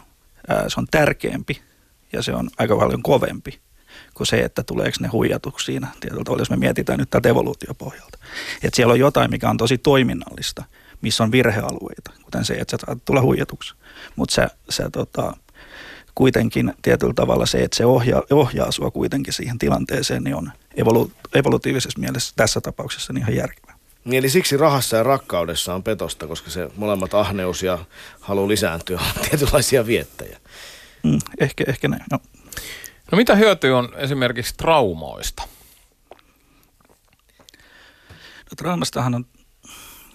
se 0.68 0.80
on 0.80 0.86
tärkeämpi 0.90 1.60
ja 2.14 2.22
se 2.22 2.34
on 2.34 2.50
aika 2.58 2.76
paljon 2.76 3.02
kovempi 3.02 3.60
kuin 4.14 4.26
se, 4.26 4.40
että 4.40 4.62
tuleeko 4.62 4.96
ne 5.00 5.08
huijatuksi 5.08 5.66
siinä 5.66 5.88
tietyllä 6.00 6.24
tavalla, 6.24 6.40
jos 6.40 6.50
me 6.50 6.56
mietitään 6.56 6.98
nyt 6.98 7.10
tätä 7.10 7.28
evoluutiopohjalta. 7.28 8.18
Että 8.62 8.76
siellä 8.76 8.92
on 8.92 8.98
jotain, 8.98 9.30
mikä 9.30 9.50
on 9.50 9.56
tosi 9.56 9.78
toiminnallista, 9.78 10.64
missä 11.00 11.24
on 11.24 11.32
virhealueita, 11.32 12.10
kuten 12.22 12.44
se, 12.44 12.54
että 12.54 12.70
sä 12.70 12.86
saat 12.86 13.04
tulla 13.04 13.22
huijatuksi. 13.22 13.74
Mutta 14.16 14.34
sä, 14.34 14.50
sä 14.70 14.90
tota, 14.90 15.36
kuitenkin 16.14 16.74
tietyllä 16.82 17.14
tavalla 17.14 17.46
se, 17.46 17.58
että 17.58 17.76
se 17.76 17.86
ohjaa, 17.86 18.22
ohjaa 18.30 18.72
sua 18.72 18.90
kuitenkin 18.90 19.32
siihen 19.32 19.58
tilanteeseen, 19.58 20.24
niin 20.24 20.36
on 20.36 20.52
evolu- 20.76 21.10
evolutiivisessa 21.34 22.00
mielessä 22.00 22.32
tässä 22.36 22.60
tapauksessa 22.60 23.12
niin 23.12 23.22
ihan 23.22 23.36
järkevää. 23.36 23.74
Niin 24.04 24.18
eli 24.18 24.28
siksi 24.28 24.56
rahassa 24.56 24.96
ja 24.96 25.02
rakkaudessa 25.02 25.74
on 25.74 25.82
petosta, 25.82 26.26
koska 26.26 26.50
se 26.50 26.70
molemmat 26.76 27.14
ahneus 27.14 27.62
ja 27.62 27.78
halu 28.20 28.48
lisääntyä 28.48 29.00
on 29.00 29.22
tietynlaisia 29.30 29.86
viettäjä. 29.86 30.38
Mm, 31.04 31.18
ehkä, 31.40 31.64
ehkä 31.66 31.88
näin, 31.88 32.04
no. 32.10 32.18
No 33.12 33.16
mitä 33.16 33.34
hyötyä 33.34 33.78
on 33.78 33.88
esimerkiksi 33.96 34.54
traumoista? 34.56 35.42
No 38.44 38.56
traumastahan 38.56 39.14
on 39.14 39.26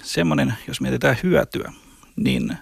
semmoinen, 0.04 0.54
jos 0.68 0.82
mietitään 0.82 1.18
hyötyä, 1.24 1.74
niin 2.16 2.58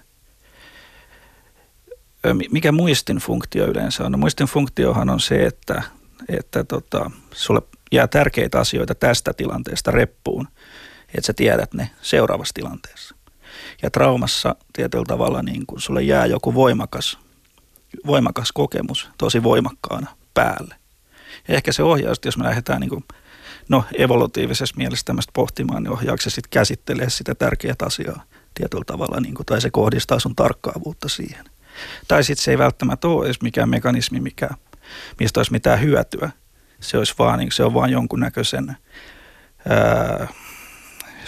mikä 2.50 2.72
muistin 2.72 3.16
funktio 3.16 3.66
yleensä 3.66 4.04
on? 4.04 4.12
No 4.12 4.18
muistin 4.18 4.46
funktiohan 4.46 5.10
on 5.10 5.20
se, 5.20 5.46
että, 5.46 5.82
että 6.28 6.64
tota, 6.64 7.10
sulle 7.32 7.62
jää 7.92 8.08
tärkeitä 8.08 8.60
asioita 8.60 8.94
tästä 8.94 9.32
tilanteesta 9.32 9.90
reppuun, 9.90 10.48
että 11.08 11.26
sä 11.26 11.32
tiedät 11.32 11.74
ne 11.74 11.90
seuraavassa 12.02 12.54
tilanteessa. 12.54 13.14
Ja 13.82 13.90
traumassa 13.90 14.56
tietyllä 14.72 15.04
tavalla 15.04 15.42
niin 15.42 15.66
kun 15.66 15.80
sulle 15.80 16.02
jää 16.02 16.26
joku 16.26 16.54
voimakas, 16.54 17.18
voimakas 18.06 18.52
kokemus 18.52 19.10
tosi 19.18 19.42
voimakkaana 19.42 20.06
päälle. 20.34 20.74
Ja 21.48 21.54
ehkä 21.54 21.72
se 21.72 21.82
ohjaus, 21.82 22.18
jos 22.24 22.38
me 22.38 22.44
lähdetään 22.44 22.80
niin 22.80 22.90
kuin, 22.90 23.04
no, 23.68 23.84
evolutiivisessa 23.98 24.74
mielessä 24.76 25.04
tämmöistä 25.04 25.30
pohtimaan, 25.34 25.82
niin 25.82 25.92
ohjaako 25.92 26.20
se 26.22 26.30
sitten 26.30 26.50
käsittelee 26.50 27.10
sitä 27.10 27.34
tärkeää 27.34 27.74
asiaa 27.86 28.22
tietyllä 28.54 28.84
tavalla, 28.84 29.20
niin 29.20 29.34
kuin, 29.34 29.46
tai 29.46 29.60
se 29.60 29.70
kohdistaa 29.70 30.18
sun 30.18 30.36
tarkkaavuutta 30.36 31.08
siihen. 31.08 31.44
Tai 32.08 32.24
sitten 32.24 32.44
se 32.44 32.50
ei 32.50 32.58
välttämättä 32.58 33.08
ole 33.08 33.26
edes 33.26 33.42
mikään 33.42 33.68
mekanismi, 33.68 34.20
mikä, 34.20 34.48
mistä 35.20 35.40
olisi 35.40 35.52
mitään 35.52 35.80
hyötyä. 35.80 36.30
Se, 36.80 36.98
olisi 36.98 37.14
vaan, 37.18 37.38
niin, 37.38 37.52
se 37.52 37.64
on 37.64 37.74
vaan 37.74 37.90
jonkunnäköisen 37.90 38.76
ää, 39.68 40.28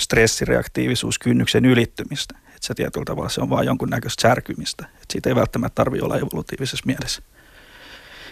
stressireaktiivisuuskynnyksen 0.00 1.64
ylittymistä. 1.64 2.34
Että 2.38 2.66
se 2.66 2.74
tietyllä 2.74 3.04
tavalla 3.04 3.28
se 3.28 3.40
on 3.40 3.50
vaan 3.50 3.66
jonkunnäköistä 3.66 4.22
särkymistä. 4.22 4.84
Että 4.84 5.12
siitä 5.12 5.28
ei 5.28 5.34
välttämättä 5.34 5.74
tarvitse 5.74 6.04
olla 6.04 6.16
evolutiivisessa 6.16 6.86
mielessä 6.86 7.22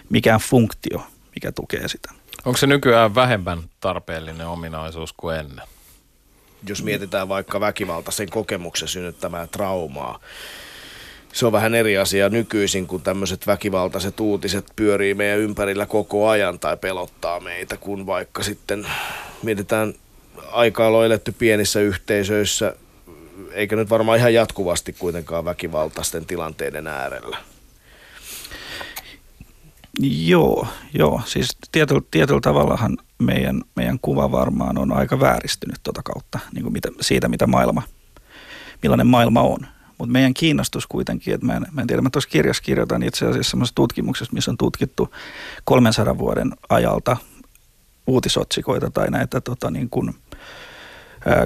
mikään 0.09 0.39
funktio, 0.39 1.03
mikä 1.35 1.51
tukee 1.51 1.87
sitä. 1.87 2.13
Onko 2.45 2.57
se 2.57 2.67
nykyään 2.67 3.15
vähemmän 3.15 3.59
tarpeellinen 3.79 4.47
ominaisuus 4.47 5.13
kuin 5.13 5.35
ennen? 5.35 5.65
Jos 6.67 6.83
mietitään 6.83 7.29
vaikka 7.29 7.59
väkivaltaisen 7.59 8.29
kokemuksen 8.29 8.87
synnyttämää 8.87 9.47
traumaa, 9.47 10.19
se 11.33 11.45
on 11.45 11.51
vähän 11.51 11.75
eri 11.75 11.97
asia 11.97 12.29
nykyisin, 12.29 12.87
kun 12.87 13.01
tämmöiset 13.01 13.47
väkivaltaiset 13.47 14.19
uutiset 14.19 14.65
pyörii 14.75 15.13
meidän 15.13 15.39
ympärillä 15.39 15.85
koko 15.85 16.29
ajan 16.29 16.59
tai 16.59 16.77
pelottaa 16.77 17.39
meitä, 17.39 17.77
kun 17.77 18.05
vaikka 18.05 18.43
sitten 18.43 18.87
mietitään 19.43 19.93
aikaa 20.51 21.05
eletty 21.05 21.31
pienissä 21.31 21.79
yhteisöissä, 21.79 22.75
eikä 23.51 23.75
nyt 23.75 23.89
varmaan 23.89 24.17
ihan 24.17 24.33
jatkuvasti 24.33 24.93
kuitenkaan 24.93 25.45
väkivaltaisten 25.45 26.25
tilanteiden 26.25 26.87
äärellä. 26.87 27.37
Joo, 30.01 30.67
joo. 30.93 31.21
Siis 31.25 31.57
tietyllä, 31.71 32.01
tietyllä 32.11 32.41
tavallahan 32.41 32.97
meidän, 33.19 33.61
meidän 33.75 33.99
kuva 34.01 34.31
varmaan 34.31 34.77
on 34.77 34.91
aika 34.91 35.19
vääristynyt 35.19 35.79
tuota 35.83 36.01
kautta, 36.03 36.39
niin 36.53 36.63
kuin 36.63 36.73
mitä, 36.73 36.89
siitä 37.01 37.27
mitä 37.27 37.47
maailma, 37.47 37.81
millainen 38.83 39.07
maailma 39.07 39.41
on. 39.41 39.59
Mutta 39.97 40.11
meidän 40.11 40.33
kiinnostus 40.33 40.87
kuitenkin, 40.87 41.33
että 41.33 41.45
mä 41.45 41.55
en, 41.55 41.65
mä 41.71 41.81
en 41.81 41.87
tiedä, 41.87 42.01
mä 42.01 42.09
tuossa 42.09 42.29
kirjassa 42.29 42.63
kirjoitan 42.63 43.03
itse 43.03 43.25
asiassa 43.25 43.49
semmoisessa 43.49 43.75
tutkimuksessa, 43.75 44.33
missä 44.33 44.51
on 44.51 44.57
tutkittu 44.57 45.13
300 45.63 46.17
vuoden 46.17 46.51
ajalta 46.69 47.17
uutisotsikoita 48.07 48.89
tai 48.89 49.11
näitä 49.11 49.41
tota, 49.41 49.71
niin 49.71 49.89
kuin, 49.89 50.15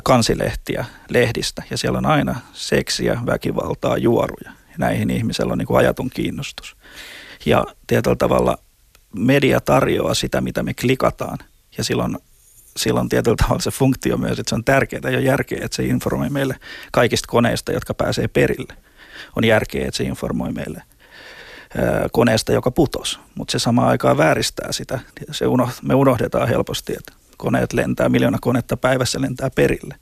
kansilehtiä 0.04 0.86
lehdistä. 1.10 1.64
Ja 1.70 1.78
siellä 1.78 1.98
on 1.98 2.06
aina 2.06 2.36
seksiä, 2.54 3.20
väkivaltaa, 3.26 3.98
juoruja. 3.98 4.52
Ja 4.70 4.76
näihin 4.78 5.10
ihmisillä 5.10 5.52
on 5.52 5.58
niin 5.58 5.66
kuin 5.66 5.78
ajaton 5.78 6.10
kiinnostus. 6.10 6.76
Ja 7.46 7.66
tietyllä 7.88 8.16
tavalla 8.16 8.58
media 9.16 9.60
tarjoaa 9.60 10.14
sitä, 10.14 10.42
mitä 10.42 10.64
me 10.64 10.74
klikataan. 10.74 11.38
Ja 11.78 11.84
silloin, 11.84 12.18
silloin 12.78 13.10
tietyllä 13.10 13.38
tavalla 13.38 13.62
se 13.62 13.72
funktio 13.72 14.18
myös, 14.18 14.40
että 14.40 14.50
se 14.50 14.56
on 14.56 14.64
tärkeää 14.64 15.10
ja 15.12 15.20
järkeä, 15.20 15.60
että 15.66 15.76
se 15.76 15.84
informoi 15.84 16.30
meille 16.30 16.56
kaikista 16.92 17.28
koneista, 17.28 17.72
jotka 17.72 17.94
pääsee 17.94 18.28
perille. 18.28 18.74
On 19.36 19.46
järkeä, 19.46 19.88
että 19.88 19.98
se 19.98 20.04
informoi 20.04 20.52
meille 20.52 20.84
koneesta, 22.12 22.52
joka 22.52 22.72
putos. 22.72 23.20
Mutta 23.36 23.52
se 23.52 23.60
samaan 23.60 23.88
aikaan 23.88 24.18
vääristää 24.18 24.72
sitä. 24.72 25.00
Se 25.32 25.48
unoh, 25.48 25.72
me 25.82 25.96
unohdetaan 25.96 26.48
helposti, 26.48 26.94
että 26.98 27.14
koneet 27.38 27.74
lentää, 27.74 28.10
miljoona 28.10 28.38
konetta 28.42 28.78
päivässä 28.78 29.22
lentää 29.22 29.50
perille. 29.50 29.96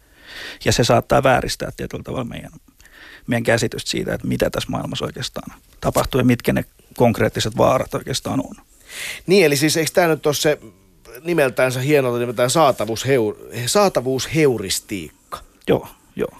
Ja 0.66 0.72
se 0.72 0.84
saattaa 0.84 1.24
vääristää 1.24 1.72
tietyllä 1.78 2.04
tavalla 2.04 2.24
meidän, 2.24 2.52
meidän 3.28 3.44
käsitystä 3.44 3.90
siitä, 3.90 4.14
että 4.14 4.28
mitä 4.28 4.50
tässä 4.50 4.70
maailmassa 4.70 5.06
oikeastaan 5.06 5.60
tapahtuu 5.82 6.20
ja 6.20 6.26
mitkä 6.26 6.54
ne 6.54 6.66
konkreettiset 6.98 7.58
vaarat 7.58 7.94
oikeastaan 7.94 8.40
on. 8.40 8.66
Niin, 9.28 9.46
eli 9.46 9.56
siis 9.58 9.78
eikö 9.78 9.92
tämä 9.94 10.08
nyt 10.08 10.26
ole 10.26 10.34
se 10.34 10.60
nimeltäänsä 11.24 11.80
hienolta 11.80 12.20
nimeltään 12.20 12.50
saatavuusheur, 12.50 13.36
saatavuusheuristiikka? 13.66 15.40
Joo, 15.68 15.88
joo. 16.16 16.38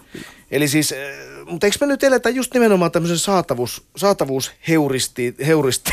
Eli 0.52 0.68
siis, 0.68 0.92
eh, 0.92 1.16
mutta 1.46 1.68
eikö 1.68 1.78
me 1.82 1.88
nyt 1.88 2.04
eletä 2.04 2.30
just 2.30 2.54
nimenomaan 2.54 2.92
tämmöisen 2.92 3.18
saatavuus, 3.18 3.84
saatavuusheuristi, 3.98 5.36
heuristi, 5.48 5.92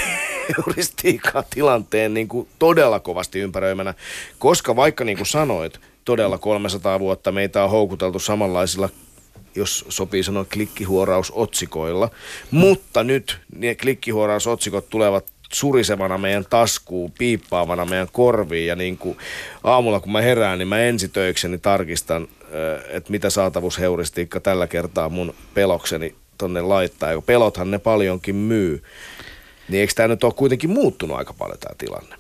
heuristiikan 0.57 1.45
tilanteen 1.55 2.15
niin 2.15 2.29
kuin 2.29 2.49
todella 2.59 3.01
kovasti 3.01 3.41
ympäröimänä, 3.41 3.95
koska 4.39 4.77
vaikka 4.77 5.05
niin 5.05 5.17
kuin 5.17 5.27
sanoit, 5.27 5.81
todella 6.05 6.39
300 6.39 7.01
vuotta 7.01 7.33
meitä 7.33 7.65
on 7.65 7.71
houkuteltu 7.71 8.19
samanlaisilla 8.19 8.89
jos 9.55 9.85
sopii 9.89 10.23
sanoa 10.23 10.45
klikkihuorausotsikoilla. 10.53 12.11
Mutta 12.51 13.05
nyt 13.05 13.39
ne 13.57 13.75
klikkihuorausotsikot 13.75 14.91
tulevat 14.91 15.25
surisevana 15.53 16.19
meidän 16.19 16.45
taskuun, 16.51 17.13
piippaavana 17.19 17.85
meidän 17.85 18.09
korviin 18.13 18.67
ja 18.67 18.77
niin 18.77 18.99
kuin 18.99 19.19
aamulla 19.65 20.01
kun 20.01 20.13
mä 20.13 20.21
herään, 20.21 20.59
niin 20.59 20.69
mä 20.69 20.81
ensitöikseni 20.81 21.59
tarkistan, 21.59 22.29
että 22.89 23.11
mitä 23.11 23.31
saatavuusheuristiikka 23.31 24.41
tällä 24.41 24.67
kertaa 24.67 25.09
mun 25.09 25.35
pelokseni 25.55 26.15
tonne 26.39 26.63
laittaa. 26.63 27.13
Ja 27.13 27.23
pelothan 27.23 27.71
ne 27.71 27.79
paljonkin 27.79 28.37
myy. 28.37 28.83
Niin 29.69 29.81
eikö 29.81 29.93
tämä 29.97 30.09
nyt 30.09 30.25
ole 30.25 30.33
kuitenkin 30.33 30.71
muuttunut 30.71 31.19
aika 31.19 31.33
paljon 31.33 31.59
tämä 31.59 31.75
tilanne? 31.79 32.17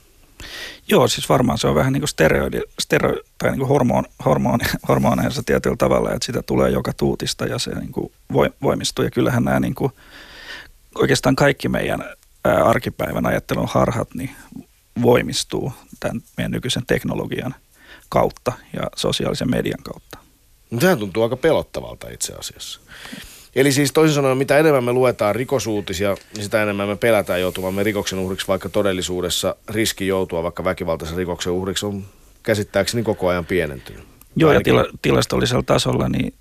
Joo, 0.88 1.08
siis 1.08 1.28
varmaan 1.28 1.58
se 1.58 1.66
on 1.66 1.74
vähän 1.74 1.92
niin 1.92 2.00
kuin 2.00 2.08
steroidi, 2.08 2.60
stero, 2.80 3.14
tai 3.38 3.50
niin 3.50 3.58
kuin 3.58 3.68
hormon, 3.68 4.04
hormoni, 4.24 4.64
hormoneissa 4.88 5.42
tietyllä 5.42 5.76
tavalla, 5.76 6.12
että 6.12 6.26
sitä 6.26 6.42
tulee 6.42 6.70
joka 6.70 6.92
tuutista 6.92 7.46
ja 7.46 7.58
se 7.58 7.74
niin 7.74 7.92
kuin 7.92 8.12
voimistuu. 8.62 9.04
Ja 9.04 9.10
kyllähän 9.10 9.44
nämä 9.44 9.60
niin 9.60 9.74
kuin, 9.74 9.92
oikeastaan 10.94 11.36
kaikki 11.36 11.68
meidän 11.68 12.04
arkipäivän 12.44 13.26
ajattelun 13.26 13.68
harhat 13.68 14.14
niin 14.14 14.30
voimistuu 15.02 15.72
tämän 16.00 16.22
meidän 16.36 16.52
nykyisen 16.52 16.86
teknologian 16.86 17.54
kautta 18.08 18.52
ja 18.72 18.82
sosiaalisen 18.96 19.50
median 19.50 19.82
kautta. 19.82 20.18
Tämä 20.80 20.96
tuntuu 20.96 21.22
aika 21.22 21.36
pelottavalta 21.36 22.10
itse 22.10 22.32
asiassa. 22.32 22.80
Eli 23.56 23.72
siis 23.72 23.92
toisin 23.92 24.14
sanoen, 24.14 24.38
mitä 24.38 24.58
enemmän 24.58 24.84
me 24.84 24.92
luetaan 24.92 25.34
rikosuutisia, 25.34 26.16
niin 26.34 26.44
sitä 26.44 26.62
enemmän 26.62 26.88
me 26.88 26.96
pelätään 26.96 27.40
joutuvamme 27.40 27.82
rikoksen 27.82 28.18
uhriksi, 28.18 28.48
vaikka 28.48 28.68
todellisuudessa 28.68 29.56
riski 29.68 30.06
joutua 30.06 30.42
vaikka 30.42 30.64
väkivaltaisen 30.64 31.16
rikoksen 31.16 31.52
uhriksi 31.52 31.86
on 31.86 32.04
käsittääkseni 32.42 33.02
koko 33.02 33.28
ajan 33.28 33.46
pienentynyt. 33.46 34.04
Joo, 34.36 34.52
ja 34.52 34.60
tila, 34.60 34.84
tilastollisella 35.02 35.62
tasolla 35.62 36.08
niin 36.08 36.34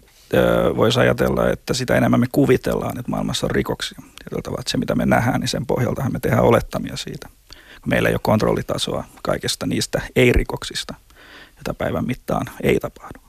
voisi 0.77 0.99
ajatella, 0.99 1.49
että 1.49 1.73
sitä 1.73 1.95
enemmän 1.95 2.19
me 2.19 2.25
kuvitellaan, 2.31 2.99
että 2.99 3.11
maailmassa 3.11 3.47
on 3.47 3.51
rikoksia. 3.51 3.99
Tietyllä 3.99 4.41
tavalla, 4.41 4.59
että 4.59 4.71
se 4.71 4.77
mitä 4.77 4.95
me 4.95 5.05
nähdään, 5.05 5.39
niin 5.39 5.47
sen 5.47 5.65
pohjaltahan 5.65 6.13
me 6.13 6.19
tehdään 6.19 6.43
olettamia 6.43 6.97
siitä. 6.97 7.29
Meillä 7.85 8.09
ei 8.09 8.13
ole 8.15 8.19
kontrollitasoa 8.23 9.03
kaikesta 9.23 9.65
niistä 9.65 10.01
ei-rikoksista, 10.15 10.93
jota 11.57 11.73
päivän 11.73 12.07
mittaan 12.07 12.49
ei 12.63 12.79
tapahdu. 12.79 13.19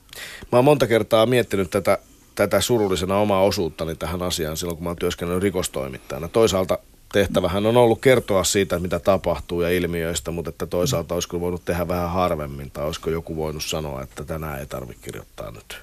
Mä 0.53 0.59
oon 0.59 0.65
monta 0.65 0.87
kertaa 0.87 1.27
miettinyt 1.27 1.71
tätä 1.71 1.99
tätä 2.39 2.61
surullisena 2.61 3.19
omaa 3.19 3.43
osuuttani 3.43 3.95
tähän 3.95 4.23
asiaan 4.23 4.57
silloin, 4.57 4.77
kun 4.77 4.85
mä 4.85 4.91
oon 4.91 4.97
työskennellyt 4.97 5.43
rikostoimittajana. 5.43 6.29
Toisaalta 6.29 6.79
tehtävähän 7.13 7.67
on 7.67 7.77
ollut 7.77 8.01
kertoa 8.01 8.45
siitä, 8.45 8.79
mitä 8.79 8.99
tapahtuu 8.99 9.63
ja 9.63 9.71
ilmiöistä, 9.71 10.31
mutta 10.31 10.49
että 10.49 10.67
toisaalta 10.67 11.15
olisiko 11.15 11.41
voinut 11.41 11.65
tehdä 11.65 11.89
vähän 11.89 12.11
harvemmin 12.11 12.71
tai 12.71 12.85
olisiko 12.85 13.11
joku 13.11 13.37
voinut 13.37 13.65
sanoa, 13.65 14.03
että 14.03 14.25
tänään 14.25 14.61
ei 14.61 14.67
tarvitse 14.67 15.03
kirjoittaa 15.05 15.51
nyt 15.51 15.83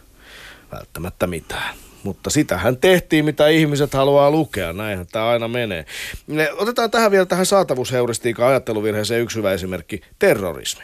välttämättä 0.71 1.27
mitään. 1.27 1.75
Mutta 2.03 2.29
sitähän 2.29 2.77
tehtiin, 2.77 3.25
mitä 3.25 3.47
ihmiset 3.47 3.93
haluaa 3.93 4.31
lukea. 4.31 4.73
Näinhän 4.73 5.07
tämä 5.11 5.27
aina 5.27 5.47
menee. 5.47 5.85
Otetaan 6.57 6.91
tähän 6.91 7.11
vielä 7.11 7.25
tähän 7.25 7.45
saatavuusheuristiikan 7.45 8.47
ajatteluvirheeseen 8.47 9.21
yksi 9.21 9.37
hyvä 9.37 9.53
esimerkki. 9.53 10.01
Terrorismi. 10.19 10.83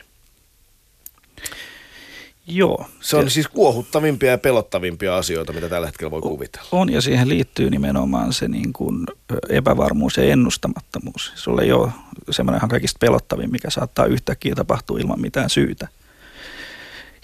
Joo. 2.47 2.85
Se 2.99 3.17
on 3.17 3.23
ja, 3.23 3.29
siis 3.29 3.47
kuohuttavimpia 3.47 4.31
ja 4.31 4.37
pelottavimpia 4.37 5.17
asioita, 5.17 5.53
mitä 5.53 5.69
tällä 5.69 5.87
hetkellä 5.87 6.11
voi 6.11 6.21
kuvitella. 6.21 6.67
On 6.71 6.91
ja 6.91 7.01
siihen 7.01 7.29
liittyy 7.29 7.69
nimenomaan 7.69 8.33
se 8.33 8.47
niin 8.47 8.73
kuin 8.73 9.05
epävarmuus 9.49 10.17
ja 10.17 10.23
ennustamattomuus. 10.23 11.31
Se 11.35 11.51
ei 11.61 11.71
ole 11.71 11.91
semmoinen 12.29 12.69
kaikista 12.69 12.97
pelottavin, 12.99 13.51
mikä 13.51 13.69
saattaa 13.69 14.05
yhtäkkiä 14.05 14.55
tapahtua 14.55 14.99
ilman 14.99 15.21
mitään 15.21 15.49
syytä. 15.49 15.87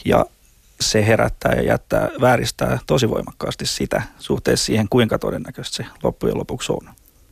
Ja 0.06 0.26
se 0.82 1.06
herättää 1.06 1.54
ja 1.54 1.62
jättää, 1.62 2.10
vääristää 2.22 2.80
tosi 2.88 3.10
voimakkaasti 3.10 3.66
sitä 3.66 4.02
suhteessa 4.20 4.66
siihen, 4.66 4.88
kuinka 4.90 5.20
todennäköistä 5.20 5.76
se 5.76 5.86
loppujen 6.04 6.38
lopuksi 6.38 6.72
on. 6.72 6.90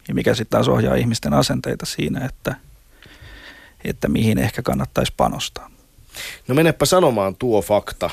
Ja 0.08 0.14
mikä 0.14 0.34
sitten 0.36 0.52
taas 0.52 0.68
ohjaa 0.68 0.96
ihmisten 0.96 1.34
asenteita 1.34 1.86
siinä, 1.86 2.26
että, 2.26 2.56
että 3.84 4.08
mihin 4.08 4.38
ehkä 4.38 4.62
kannattaisi 4.62 5.14
panostaa. 5.18 5.75
No 6.48 6.56
menepä 6.56 6.86
sanomaan 6.86 7.36
tuo 7.36 7.62
fakta 7.62 8.10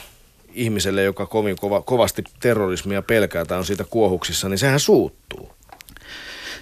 ihmiselle, 0.54 1.02
joka 1.02 1.26
kovin 1.26 1.56
kova, 1.56 1.82
kovasti 1.82 2.24
terrorismia 2.40 3.02
pelkää 3.02 3.44
tai 3.44 3.58
on 3.58 3.64
siitä 3.64 3.84
kuohuksissa, 3.84 4.48
niin 4.48 4.58
sehän 4.58 4.80
suuttuu. 4.80 5.52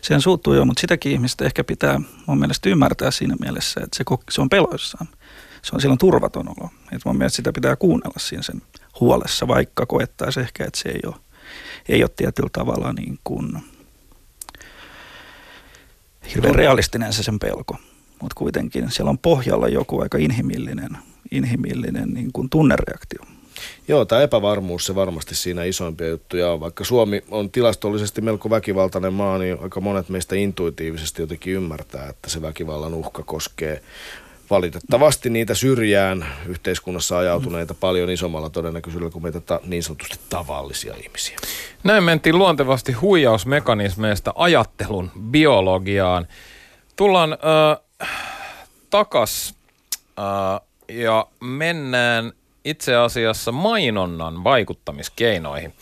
Sehän 0.03 0.21
suuttuu 0.21 0.55
jo, 0.55 0.65
mutta 0.65 0.81
sitäkin 0.81 1.13
ihmistä 1.13 1.45
ehkä 1.45 1.65
pitää 1.65 2.01
mun 2.27 2.39
mielestä 2.39 2.69
ymmärtää 2.69 3.11
siinä 3.11 3.37
mielessä, 3.41 3.81
että 3.85 3.97
se, 3.97 4.05
se 4.31 4.41
on 4.41 4.49
peloissaan. 4.49 5.09
Se 5.63 5.71
on 5.75 5.81
silloin 5.81 5.99
turvaton 5.99 6.49
olo. 6.49 6.71
Et 6.93 7.05
mun 7.05 7.19
mielestä 7.19 7.37
sitä 7.37 7.53
pitää 7.53 7.77
kuunnella 7.77 8.19
siinä 8.19 8.43
sen 8.43 8.63
huolessa, 9.01 9.49
vaikka 9.49 9.87
koettaisi 9.87 10.41
ehkä, 10.41 10.65
että 10.65 10.81
se 10.81 10.89
ei 10.89 11.01
ole, 11.07 11.15
ei 11.89 12.03
ole 12.03 12.11
tietyllä 12.17 12.51
tavalla 12.53 12.93
niin 12.93 13.19
kuin 13.25 13.63
hirveän 16.35 16.55
realistinen 16.55 17.13
se 17.13 17.23
sen 17.23 17.39
pelko. 17.39 17.77
Mutta 18.21 18.35
kuitenkin 18.35 18.91
siellä 18.91 19.11
on 19.11 19.19
pohjalla 19.19 19.69
joku 19.69 20.01
aika 20.01 20.19
inhimillinen 20.19 20.99
inhimillinen 21.31 22.09
niin 22.09 22.33
kuin 22.33 22.51
tunnereaktio. 22.51 23.21
Joo, 23.89 24.05
tämä 24.05 24.23
epävarmuus 24.23 24.87
se 24.87 24.95
varmasti 24.95 25.35
siinä 25.35 25.65
isoimpia 25.65 26.09
juttuja 26.09 26.53
on. 26.53 26.61
Vaikka 26.61 26.85
Suomi 26.85 27.23
on 27.31 27.51
tilastollisesti 27.51 28.21
melko 28.21 28.51
väkivaltainen 28.51 29.13
maa, 29.13 29.39
niin 29.39 29.57
aika 29.63 29.81
monet 29.81 30.09
meistä 30.09 30.37
intuitiivisesti 30.37 31.23
jotenkin 31.23 31.55
ymmärtää, 31.55 32.09
että 32.09 32.31
se 32.31 32.43
väkivallan 32.43 32.95
uhka 32.95 33.23
koskee 33.23 33.83
valitettavasti 34.51 35.31
niitä 35.31 35.55
syrjään 35.55 36.27
yhteiskunnassa 36.47 37.19
ajautuneita 37.19 37.75
paljon 37.75 38.11
isommalla 38.11 38.51
todennäköisyydellä 38.51 39.13
kuin 39.13 39.23
meitä 39.23 39.41
ta- 39.41 39.61
niin 39.67 39.83
sanotusti 39.83 40.19
tavallisia 40.29 40.95
ihmisiä. 41.05 41.37
Näin 41.85 42.05
mentiin 42.05 42.39
luontevasti 42.39 42.93
huijausmekanismeista 42.93 44.33
ajattelun 44.37 45.11
biologiaan. 45.31 46.27
Tullaan 46.97 47.33
äh, 47.33 47.90
takas 48.91 49.55
äh, 50.19 50.61
ja 50.89 51.27
mennään 51.41 52.33
itse 52.65 52.97
asiassa 52.97 53.53
mainonnan 53.53 54.45
vaikuttamiskeinoihin. 54.45 55.75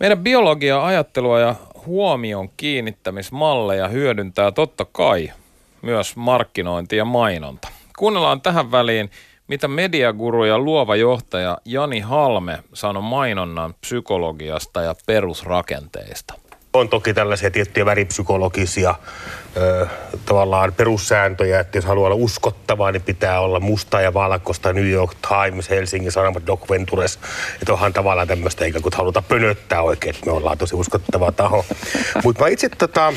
Meidän 0.00 0.18
biologia, 0.18 0.84
ajattelua 0.84 1.40
ja 1.40 1.54
huomion 1.86 2.48
kiinnittämismalleja 2.56 3.88
hyödyntää 3.88 4.52
totta 4.52 4.84
kai 4.84 5.32
myös 5.82 6.16
markkinointi 6.16 6.96
ja 6.96 7.04
mainonta. 7.04 7.68
Kuunnellaan 7.98 8.40
tähän 8.40 8.72
väliin, 8.72 9.10
mitä 9.48 9.68
mediaguru 9.68 10.44
ja 10.44 10.58
luova 10.58 10.96
johtaja 10.96 11.58
Jani 11.64 12.00
Halme 12.00 12.62
sanoi 12.74 13.02
mainonnan 13.02 13.74
psykologiasta 13.74 14.82
ja 14.82 14.94
perusrakenteista. 15.06 16.34
On 16.72 16.88
toki 16.88 17.14
tällaisia 17.14 17.50
tiettyjä 17.50 17.86
väripsykologisia 17.86 18.94
ö, 19.56 19.86
tavallaan 20.26 20.72
perussääntöjä, 20.72 21.60
että 21.60 21.78
jos 21.78 21.84
haluaa 21.84 22.06
olla 22.06 22.24
uskottavaa, 22.24 22.92
niin 22.92 23.02
pitää 23.02 23.40
olla 23.40 23.60
musta 23.60 24.00
ja 24.00 24.14
valkoista 24.14 24.72
New 24.72 24.90
York 24.90 25.14
Times, 25.28 25.70
Helsingin 25.70 26.12
Sanomat, 26.12 26.46
Doc 26.46 26.70
Ventures. 26.70 27.18
Että 27.54 27.72
onhan 27.72 27.92
tavallaan 27.92 28.28
tämmöistä, 28.28 28.64
eikä 28.64 28.80
kun 28.80 28.92
haluta 28.94 29.22
pönöttää 29.22 29.82
oikein, 29.82 30.14
että 30.14 30.26
me 30.26 30.32
ollaan 30.32 30.58
tosi 30.58 30.74
uskottava 30.74 31.32
taho. 31.32 31.64
Mutta 32.24 32.42
mä 32.42 32.48
itse 32.48 32.68
tota, 32.68 33.12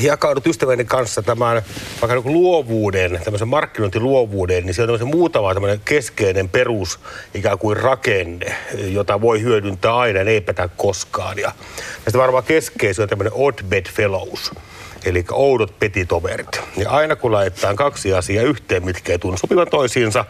jakaudut 0.00 0.46
ystäväni 0.46 0.84
kanssa 0.84 1.22
tämän 1.22 1.62
vaikka 2.00 2.14
niin 2.14 2.32
luovuuden, 2.32 3.20
tämmöisen 3.24 3.48
markkinointiluovuuden, 3.48 4.66
niin 4.66 4.74
se 4.74 4.82
on 4.82 4.88
tämmöisen 4.88 5.08
muutama 5.08 5.54
tämmöinen 5.54 5.80
keskeinen 5.84 6.48
perus 6.48 7.00
ikään 7.34 7.58
kuin 7.58 7.76
rakenne, 7.76 8.56
jota 8.74 9.20
voi 9.20 9.42
hyödyntää 9.42 9.96
aina, 9.96 10.20
ei 10.20 10.40
petä 10.40 10.68
koskaan. 10.76 11.38
Ja 11.38 11.52
tästä 12.04 12.18
varmaan 12.18 12.44
keskeisin 12.44 13.02
on 13.02 13.08
tämmöinen 13.08 13.32
odd 13.32 13.62
bed 13.68 13.86
fellows 13.92 14.52
eli 15.04 15.24
oudot 15.32 15.78
petitoverit. 15.78 16.60
Ja 16.76 16.90
aina 16.90 17.16
kun 17.16 17.32
laitetaan 17.32 17.76
kaksi 17.76 18.14
asiaa 18.14 18.44
yhteen, 18.44 18.84
mitkä 18.84 19.12
ei 19.12 19.18
tunnu 19.18 19.38
sopivan 19.38 19.70
toisiinsa, 19.70 20.24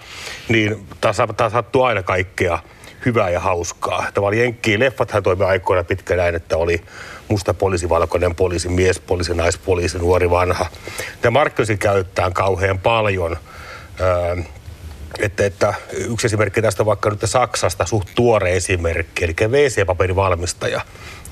niin 0.49 0.87
taas 1.01 1.17
sattuu 1.53 1.83
aina 1.83 2.03
kaikkea 2.03 2.59
hyvää 3.07 3.31
ja 3.31 3.41
hauskaa. 3.41 4.07
Tavallaan 4.15 4.43
jenkkiin 4.43 4.81
leffathan 4.81 5.23
toimi 5.23 5.45
aikoina 5.45 5.85
pitkään 5.85 6.19
näin, 6.19 6.35
että 6.35 6.57
oli 6.57 6.83
musta 7.29 7.55
poliisi, 7.55 7.89
valkoinen 7.89 8.35
poliisi, 8.35 8.69
mies 8.69 9.01
poliisi, 9.01 9.35
naispoliisi, 9.35 9.99
nuori 9.99 10.31
vanha. 10.31 10.67
Tämä 11.23 11.31
markkinoisi 11.31 11.77
käyttää 11.77 12.31
kauhean 12.31 12.79
paljon 12.79 13.37
öö, 14.01 14.37
että, 15.19 15.47
että 15.47 15.75
yksi 15.93 16.27
esimerkki 16.27 16.63
tästä 16.63 16.83
on 16.83 16.87
vaikka 16.87 17.11
nyt 17.11 17.21
Saksasta 17.25 17.87
suht 17.87 18.09
tuore 18.15 18.57
esimerkki, 18.57 19.25
eli 19.25 19.35
WC-paperivalmistaja. 19.41 20.81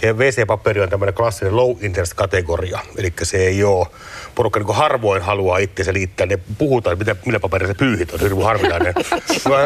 Ja 0.03 0.15
WC-paperi 0.15 0.81
on 0.81 0.89
tämmöinen 0.89 1.15
klassinen 1.15 1.57
low 1.57 1.85
interest 1.85 2.15
kategoria, 2.15 2.79
eli 2.97 3.13
se 3.23 3.37
ei 3.37 3.65
ole, 3.65 3.87
porukka 4.35 4.61
niin 4.61 4.75
harvoin 4.75 5.23
haluaa 5.23 5.59
itseensä 5.59 5.93
liittää, 5.93 6.27
ne 6.27 6.39
puhutaan, 6.59 6.99
mitä, 6.99 7.17
millä 7.27 7.41
paperilla 7.41 7.75
se 7.75 7.79
pyyhit 7.79 8.13
on. 8.13 8.21
Hirveän 8.21 8.47
harvinainen. 8.47 8.95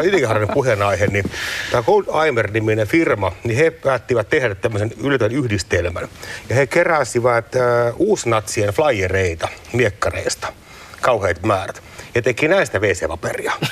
Itsekin 0.03 0.27
harvinainen 0.27 0.53
puheenaihe, 0.53 1.07
niin 1.07 1.31
tämä 1.71 1.83
Gold 1.83 2.05
Aimer-niminen 2.07 2.87
firma, 2.87 3.31
niin 3.43 3.57
he 3.57 3.71
päättivät 3.71 4.29
tehdä 4.29 4.55
tämmöisen 4.55 4.91
yllätön 5.03 5.31
yhdistelmän. 5.31 6.07
Ja 6.49 6.55
he 6.55 6.67
keräsivät 6.67 7.55
äh, 7.55 7.93
uusnatsien 7.97 8.73
flyereita 8.73 9.47
miekkareista, 9.73 10.53
kauheat 11.01 11.43
määrät 11.43 11.81
ja 12.15 12.21
teki 12.21 12.47
näistä 12.47 12.79
WC-paperia. 12.79 13.53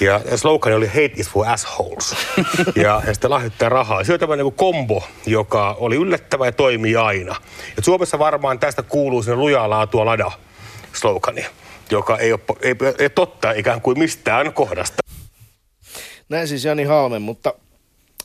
Ja 0.00 0.20
slogan 0.36 0.72
oli 0.72 0.86
Hate 0.86 1.12
is 1.16 1.30
for 1.30 1.48
assholes. 1.48 2.14
Ja, 2.76 3.02
ja 3.06 3.14
sitten 3.14 3.30
lahjoittaa 3.30 3.68
rahaa. 3.68 4.04
Se 4.04 4.12
on 4.12 4.18
tämmöinen 4.20 4.46
niin 4.46 4.54
kombo, 4.54 5.02
joka 5.26 5.76
oli 5.80 5.96
yllättävä 5.96 6.46
ja 6.46 6.52
toimii 6.52 6.96
aina. 6.96 7.36
Ja 7.76 7.82
Suomessa 7.82 8.18
varmaan 8.18 8.58
tästä 8.58 8.82
kuuluu 8.82 9.22
sinne 9.22 9.36
lujaa 9.36 9.70
laatua 9.70 10.04
lada 10.04 10.30
slogani, 10.92 11.46
joka 11.90 12.18
ei 12.18 12.32
ole, 12.32 12.40
ei, 12.60 12.74
ei 12.98 13.10
totta 13.10 13.52
ikään 13.52 13.80
kuin 13.80 13.98
mistään 13.98 14.52
kohdasta. 14.52 15.02
Näin 16.28 16.48
siis 16.48 16.64
Jani 16.64 16.84
Halmen, 16.84 17.22
mutta 17.22 17.54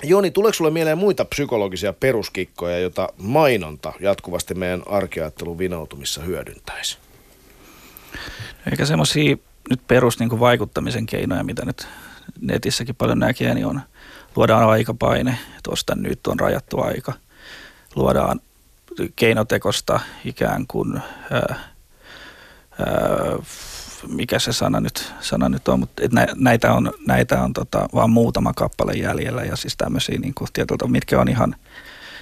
Joni, 0.03 0.31
tuleeko 0.31 0.53
sulle 0.53 0.71
mieleen 0.71 0.97
muita 0.97 1.25
psykologisia 1.25 1.93
peruskikkoja, 1.93 2.79
joita 2.79 3.09
mainonta 3.17 3.93
jatkuvasti 3.99 4.53
meidän 4.53 4.83
arkiajattelun 4.85 5.57
vinoutumissa 5.57 6.21
hyödyntäisi? 6.21 6.97
Eikä 8.71 8.85
semmoisia 8.85 9.37
nyt 9.69 9.87
perus 9.87 10.19
niin 10.19 10.39
vaikuttamisen 10.39 11.05
keinoja, 11.05 11.43
mitä 11.43 11.65
nyt 11.65 11.87
netissäkin 12.41 12.95
paljon 12.95 13.19
näkee, 13.19 13.53
niin 13.53 13.65
on 13.65 13.81
luodaan 14.35 14.69
aikapaine, 14.69 15.37
että 15.57 15.95
nyt 15.95 16.27
on 16.27 16.39
rajattu 16.39 16.81
aika. 16.81 17.13
Luodaan 17.95 18.41
keinotekosta 19.15 19.99
ikään 20.25 20.67
kuin, 20.67 21.01
ää, 21.31 21.55
ää, 22.79 23.37
mikä 24.07 24.39
se 24.39 24.53
sana 24.53 24.79
nyt, 24.79 25.13
sana 25.19 25.49
nyt 25.49 25.67
on, 25.67 25.79
mutta 25.79 26.03
et 26.03 26.11
näitä 26.35 26.73
on, 26.73 26.93
näitä 27.07 27.43
on 27.43 27.53
tota, 27.53 27.89
vaan 27.93 28.09
muutama 28.09 28.53
kappale 28.53 28.93
jäljellä 28.93 29.43
ja 29.43 29.55
siis 29.55 29.77
tämmöisiä 29.77 30.19
niin 30.19 30.33
kuin, 30.33 30.47
mitkä 30.87 31.21
on 31.21 31.29
ihan, 31.29 31.55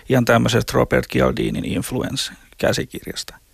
ihan 0.09 0.25
tämmöisestä 0.25 0.73
Robert 0.75 1.07
Cialdinin 1.07 1.65
influence 1.65 2.33
käsikirjasta– 2.57 3.35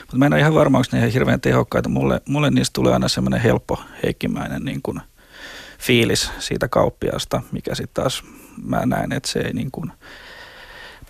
mutta 0.00 0.16
mä 0.16 0.26
en 0.26 0.32
ole 0.32 0.40
ihan 0.40 0.54
varma, 0.54 0.78
onko 0.78 0.88
ne 0.92 0.98
ihan 0.98 1.10
hirveän 1.10 1.40
tehokkaita. 1.40 1.88
Mulle, 1.88 2.20
mulle 2.28 2.50
niistä 2.50 2.74
tulee 2.74 2.92
aina 2.92 3.08
semmoinen 3.08 3.40
helppo 3.40 3.82
heikkimäinen 4.04 4.64
niin 4.64 4.82
kuin 4.82 5.00
fiilis 5.78 6.30
siitä 6.38 6.68
kauppiasta, 6.68 7.42
mikä 7.52 7.74
sitten 7.74 8.02
taas 8.02 8.22
mä 8.64 8.86
näen, 8.86 9.12
että 9.12 9.30
se 9.30 9.38
ei 9.38 9.52
niin 9.52 9.70
kuin 9.70 9.92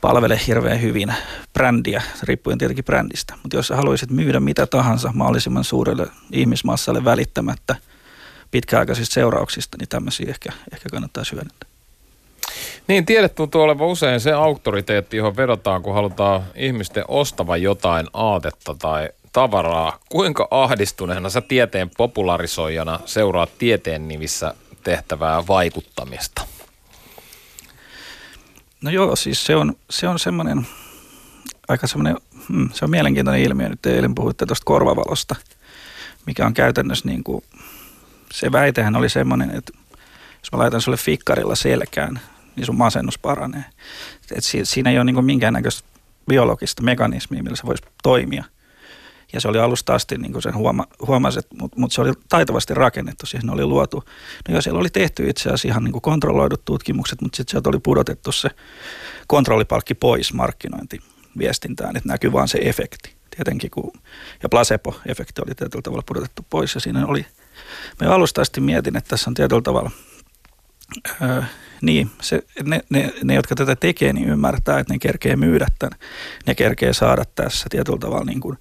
palvele 0.01 0.41
hirveän 0.47 0.83
hyvin 0.83 1.15
brändiä, 1.53 2.03
riippuen 2.23 2.59
tietenkin 2.59 2.85
brändistä. 2.85 3.35
Mutta 3.43 3.57
jos 3.57 3.67
sä 3.67 3.77
haluaisit 3.77 4.11
myydä 4.11 4.41
mitä 4.41 4.67
tahansa 4.67 5.13
mahdollisimman 5.15 5.65
suurelle 5.65 6.07
ihmismassalle 6.33 7.05
välittämättä 7.05 7.77
pitkäaikaisista 8.51 9.15
seurauksista, 9.15 9.77
niin 9.81 9.89
tämmöisiä 9.89 10.27
ehkä, 10.31 10.53
ehkä 10.73 10.89
kannattaa 10.91 11.25
hyödyntää. 11.33 11.68
Niin, 12.89 13.07
tiede 13.07 13.29
tuntuu 13.29 13.63
olevan 13.63 13.87
usein 13.87 14.21
se 14.21 14.33
auktoriteetti, 14.33 15.17
johon 15.17 15.37
vedotaan, 15.37 15.83
kun 15.83 15.95
halutaan 15.95 16.43
ihmisten 16.55 17.05
ostava 17.09 17.57
jotain 17.57 18.07
aatetta 18.13 18.75
tai 18.79 19.09
tavaraa. 19.33 19.99
Kuinka 20.09 20.49
ahdistuneena 20.51 21.31
sä 21.31 21.41
tieteen 21.41 21.91
popularisoijana 21.97 23.01
seuraat 23.05 23.51
tieteen 23.59 24.09
nimissä 24.09 24.55
tehtävää 24.85 25.47
vaikuttamista? 25.47 26.43
No 28.83 28.91
joo, 28.91 29.17
siis 29.17 29.47
se 29.47 29.57
on, 29.57 29.75
se 29.91 30.09
on 30.09 30.19
semmoinen 30.19 30.67
aika 31.69 31.87
semmoinen, 31.87 32.17
hmm, 32.49 32.69
se 32.73 32.85
on 32.85 32.91
mielenkiintoinen 32.91 33.43
ilmiö. 33.43 33.69
Nyt 33.69 33.87
eilen 33.87 34.15
puhuitte 34.15 34.47
tuosta 34.47 34.65
korvavalosta, 34.65 35.37
mikä 36.27 36.47
on 36.47 36.55
käytännössä 36.55 37.09
niin 37.09 37.25
kuin, 37.25 37.45
se 38.33 38.53
väitehän 38.53 38.97
oli 38.97 39.09
semmoinen, 39.09 39.51
että 39.51 39.73
jos 40.49 40.53
mä 40.53 40.59
laitan 40.59 40.81
sulle 40.81 40.97
fikkarilla 40.97 41.55
selkään 41.55 42.21
niin 42.57 42.67
sun 42.67 42.77
masennus 42.77 43.19
paranee. 43.19 43.65
Et 44.35 44.45
siinä 44.63 44.91
ei 44.91 44.99
ole 44.99 45.05
niin 45.05 45.25
minkäännäköistä 45.25 45.89
biologista 46.29 46.83
mekanismia, 46.83 47.43
millä 47.43 47.57
se 47.57 47.67
voisi 47.67 47.83
toimia. 48.03 48.45
Ja 49.33 49.41
se 49.41 49.49
oli 49.49 49.59
alusta 49.59 49.95
asti, 49.95 50.19
niin 50.19 50.33
kuin 50.33 50.43
sen 50.43 50.55
huoma, 50.55 50.87
huomasi, 51.07 51.41
mutta 51.55 51.81
mut 51.81 51.93
se 51.93 52.01
oli 52.01 52.13
taitavasti 52.29 52.75
rakennettu, 52.75 53.27
siihen 53.27 53.51
oli 53.51 53.65
luotu. 53.65 54.05
No 54.49 54.53
joo, 54.53 54.63
siellä 54.63 54.81
oli 54.81 54.91
tehty 54.91 55.29
itse 55.29 55.49
asiassa 55.49 55.69
ihan 55.69 55.85
niin 55.85 55.93
kuin 55.93 56.03
kontrolloidut 56.03 56.65
tutkimukset, 56.65 57.21
mutta 57.21 57.37
sitten 57.37 57.51
sieltä 57.51 57.69
oli 57.69 57.79
pudotettu 57.79 58.33
se 58.33 58.51
kontrollipalkki 59.27 59.95
pois 59.95 60.33
markkinointiviestintään, 60.33 61.97
että 61.97 62.09
näkyy 62.09 62.33
vaan 62.33 62.49
se 62.49 62.59
efekti. 62.63 63.15
Tietenkin 63.37 63.71
kun, 63.71 63.93
ja 64.43 64.49
placebo-efekti 64.49 65.43
oli 65.47 65.55
tietyllä 65.55 65.83
tavalla 65.83 66.03
pudotettu 66.07 66.47
pois 66.51 66.75
ja 66.75 66.81
siinä 66.81 67.07
oli, 67.07 67.27
me 68.01 68.07
alusta 68.07 68.43
asti 68.43 68.61
mietin, 68.61 68.97
että 68.97 69.09
tässä 69.09 69.31
on 69.31 69.35
tietyllä 69.35 69.63
tavalla 69.63 69.91
öö, 71.23 71.43
niin, 71.83 72.11
se, 72.23 72.43
ne, 72.65 72.81
ne, 72.91 73.13
ne, 73.25 73.35
jotka 73.35 73.55
tätä 73.55 73.77
tekee, 73.77 74.13
niin 74.13 74.29
ymmärtää, 74.29 74.79
että 74.79 74.93
ne 74.93 74.99
kerkee 74.99 75.37
myydä 75.37 75.67
tämän. 75.79 75.99
Ne 76.47 76.55
kerkee 76.55 76.93
saada 76.93 77.25
tässä 77.35 77.67
tietyllä 77.71 77.99
tavalla 77.99 78.25
niin 78.25 78.41
kuin 78.41 78.59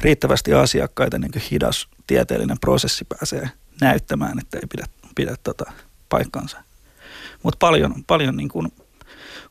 riittävästi 0.00 0.54
asiakkaita, 0.54 1.18
niin 1.18 1.32
kuin 1.32 1.42
hidas 1.50 1.88
tieteellinen 2.06 2.60
prosessi 2.60 3.04
pääsee 3.04 3.50
näyttämään, 3.80 4.38
että 4.38 4.58
ei 4.58 4.66
pidä, 4.66 4.86
pidä 5.14 5.36
tota 5.42 5.72
paikkansa. 6.08 6.62
Mutta 7.42 7.58
paljon, 7.58 7.94
paljon 8.06 8.36
niin 8.36 8.48
kuin 8.48 8.72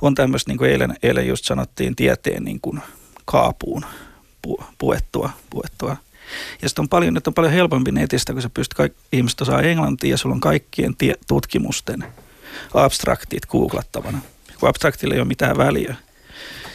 on 0.01 0.15
tämmöistä, 0.15 0.51
niin 0.51 0.57
kuin 0.57 0.71
eilen, 0.71 0.95
eilen 1.03 1.27
just 1.27 1.45
sanottiin, 1.45 1.95
tieteen 1.95 2.43
niin 2.43 2.61
kuin 2.61 2.81
kaapuun 3.25 3.85
pu, 4.41 4.63
puettua, 4.77 5.29
puettua 5.49 5.97
ja 6.61 6.69
sitten 6.69 6.83
on 6.83 6.89
paljon, 6.89 7.17
että 7.17 7.29
on 7.29 7.33
paljon 7.33 7.53
helpompi 7.53 7.91
netistä, 7.91 8.33
kun 8.33 8.41
sä 8.41 8.49
pystyt, 8.49 8.73
kaikki, 8.73 8.99
ihmiset 9.11 9.41
osaa 9.41 9.61
englantia 9.61 10.09
ja 10.09 10.17
sulla 10.17 10.35
on 10.35 10.39
kaikkien 10.39 10.95
tie, 10.95 11.15
tutkimusten 11.27 12.03
abstraktit 12.73 13.45
googlattavana. 13.45 14.21
Kun 14.59 14.69
abstraktilla 14.69 15.13
ei 15.13 15.19
ole 15.19 15.27
mitään 15.27 15.57
väliä. 15.57 15.95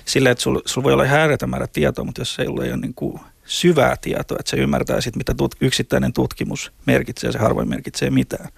Sillä, 0.04 0.30
että 0.30 0.42
sulla 0.42 0.60
sul 0.64 0.82
voi 0.82 0.92
olla 0.92 1.04
ääretön 1.04 1.50
määrä 1.50 1.66
tietoa, 1.66 2.04
mutta 2.04 2.20
jos 2.20 2.34
se 2.34 2.42
ei 2.42 2.48
ole 2.48 2.76
niin 2.76 2.94
kuin 2.94 3.20
syvää 3.44 3.96
tietoa, 3.96 4.36
että 4.40 4.50
sä 4.50 4.56
ymmärtäisit, 4.56 5.16
mitä 5.16 5.34
tut, 5.34 5.54
yksittäinen 5.60 6.12
tutkimus 6.12 6.72
merkitsee, 6.86 7.32
se 7.32 7.38
harvoin 7.38 7.68
merkitsee 7.68 8.10
mitään. 8.10 8.48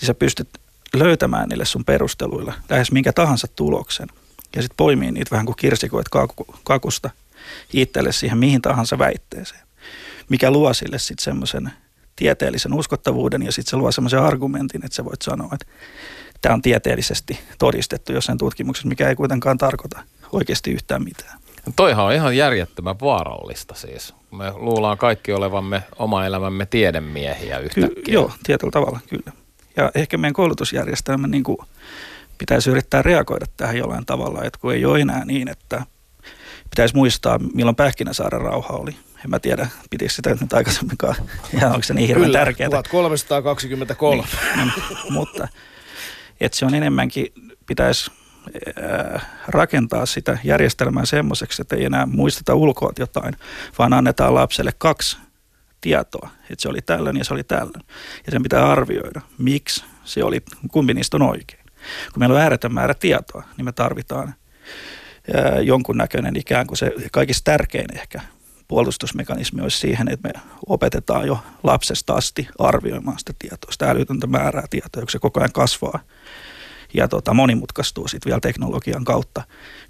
Niin 0.00 0.06
sä 0.06 0.14
pystyt 0.14 0.48
löytämään 0.94 1.48
niille 1.48 1.64
sun 1.64 1.84
perusteluilla 1.84 2.54
lähes 2.68 2.92
minkä 2.92 3.12
tahansa 3.12 3.48
tuloksen. 3.56 4.08
Ja 4.56 4.62
sitten 4.62 4.76
poimii 4.76 5.12
niitä 5.12 5.30
vähän 5.30 5.46
kuin 5.46 5.56
kirsikoit 5.56 6.06
kakusta 6.64 7.10
itselle 7.72 8.12
siihen 8.12 8.38
mihin 8.38 8.62
tahansa 8.62 8.98
väitteeseen. 8.98 9.69
Mikä 10.30 10.50
luo 10.50 10.74
sille 10.74 10.98
sitten 10.98 11.24
semmoisen 11.24 11.72
tieteellisen 12.16 12.74
uskottavuuden 12.74 13.42
ja 13.42 13.52
sitten 13.52 13.70
se 13.70 13.76
luo 13.76 13.92
semmoisen 13.92 14.22
argumentin, 14.22 14.84
että 14.84 14.96
sä 14.96 15.04
voit 15.04 15.22
sanoa, 15.22 15.50
että 15.52 15.66
tämä 16.42 16.54
on 16.54 16.62
tieteellisesti 16.62 17.38
todistettu 17.58 18.12
jossain 18.12 18.38
tutkimuksessa, 18.38 18.88
mikä 18.88 19.08
ei 19.08 19.16
kuitenkaan 19.16 19.58
tarkoita 19.58 20.00
oikeasti 20.32 20.70
yhtään 20.70 21.04
mitään. 21.04 21.40
Toihan 21.76 22.04
on 22.04 22.12
ihan 22.12 22.36
järjettömän 22.36 23.00
vaarallista 23.00 23.74
siis. 23.74 24.14
Me 24.30 24.50
luullaan 24.50 24.98
kaikki 24.98 25.32
olevamme 25.32 25.82
oma 25.98 26.26
elämämme 26.26 26.66
tiedemiehiä 26.66 27.58
yhtäkkiä. 27.58 28.02
Ky- 28.04 28.12
joo, 28.12 28.32
tietyllä 28.42 28.70
tavalla 28.70 29.00
kyllä. 29.08 29.32
Ja 29.76 29.90
ehkä 29.94 30.18
meidän 30.18 30.34
koulutusjärjestelmä 30.34 31.26
niin 31.26 31.44
kuin 31.44 31.58
pitäisi 32.38 32.70
yrittää 32.70 33.02
reagoida 33.02 33.46
tähän 33.56 33.76
jollain 33.76 34.06
tavalla, 34.06 34.44
että 34.44 34.58
kun 34.60 34.72
ei 34.72 34.84
ole 34.84 35.00
enää 35.00 35.24
niin, 35.24 35.48
että 35.48 35.84
pitäisi 36.70 36.94
muistaa, 36.94 37.38
milloin 37.54 37.76
Pähkinäsaaren 37.76 38.40
rauha 38.40 38.74
oli. 38.74 38.96
En 39.24 39.30
mä 39.30 39.38
tiedä, 39.38 39.68
pitikö 39.90 40.12
sitä 40.12 40.36
nyt 40.40 40.52
aikaisemminkaan, 40.52 41.14
ja 41.60 41.66
onko 41.66 41.82
se 41.82 41.94
niin 41.94 42.08
hirveän 42.08 42.26
Kyllä, 42.26 42.38
tärkeää. 42.38 42.70
1323. 42.90 44.24
Niin, 44.56 44.72
mutta 45.10 45.48
että 46.40 46.58
se 46.58 46.66
on 46.66 46.74
enemmänkin, 46.74 47.26
pitäisi 47.66 48.10
rakentaa 49.48 50.06
sitä 50.06 50.38
järjestelmää 50.44 51.06
semmoiseksi, 51.06 51.62
että 51.62 51.76
ei 51.76 51.84
enää 51.84 52.06
muisteta 52.06 52.54
ulkoa 52.54 52.92
jotain, 52.98 53.36
vaan 53.78 53.92
annetaan 53.92 54.34
lapselle 54.34 54.72
kaksi 54.78 55.16
tietoa, 55.80 56.30
että 56.50 56.62
se 56.62 56.68
oli 56.68 56.82
tällöin 56.82 57.16
ja 57.16 57.24
se 57.24 57.34
oli 57.34 57.44
tällöin. 57.44 57.84
Ja 58.26 58.32
sen 58.32 58.42
pitää 58.42 58.70
arvioida, 58.70 59.20
miksi 59.38 59.84
se 60.04 60.24
oli, 60.24 60.42
kumpi 60.72 60.94
niistä 60.94 61.16
on 61.16 61.22
oikein. 61.22 61.64
Kun 62.12 62.20
meillä 62.20 62.34
on 62.34 62.40
ääretön 62.40 62.74
määrä 62.74 62.94
tietoa, 62.94 63.44
niin 63.56 63.64
me 63.64 63.72
tarvitaan 63.72 64.34
jonkunnäköinen 65.62 66.36
ikään 66.36 66.66
kuin 66.66 66.78
se 66.78 66.92
kaikista 67.12 67.44
tärkein 67.44 67.98
ehkä 67.98 68.20
puolustusmekanismi 68.70 69.62
olisi 69.62 69.78
siihen, 69.78 70.08
että 70.08 70.28
me 70.28 70.42
opetetaan 70.66 71.26
jo 71.26 71.38
lapsesta 71.62 72.14
asti 72.14 72.48
arvioimaan 72.58 73.18
sitä 73.18 73.32
tietoa, 73.38 73.72
sitä 73.72 73.90
älytöntä 73.90 74.26
määrää 74.26 74.66
tietoa, 74.70 75.02
kun 75.02 75.10
se 75.10 75.18
koko 75.18 75.40
ajan 75.40 75.52
kasvaa 75.52 76.00
ja 76.94 77.08
tota, 77.08 77.34
monimutkaistuu 77.34 78.08
sitten 78.08 78.30
vielä 78.30 78.40
teknologian 78.40 79.04
kautta. 79.04 79.42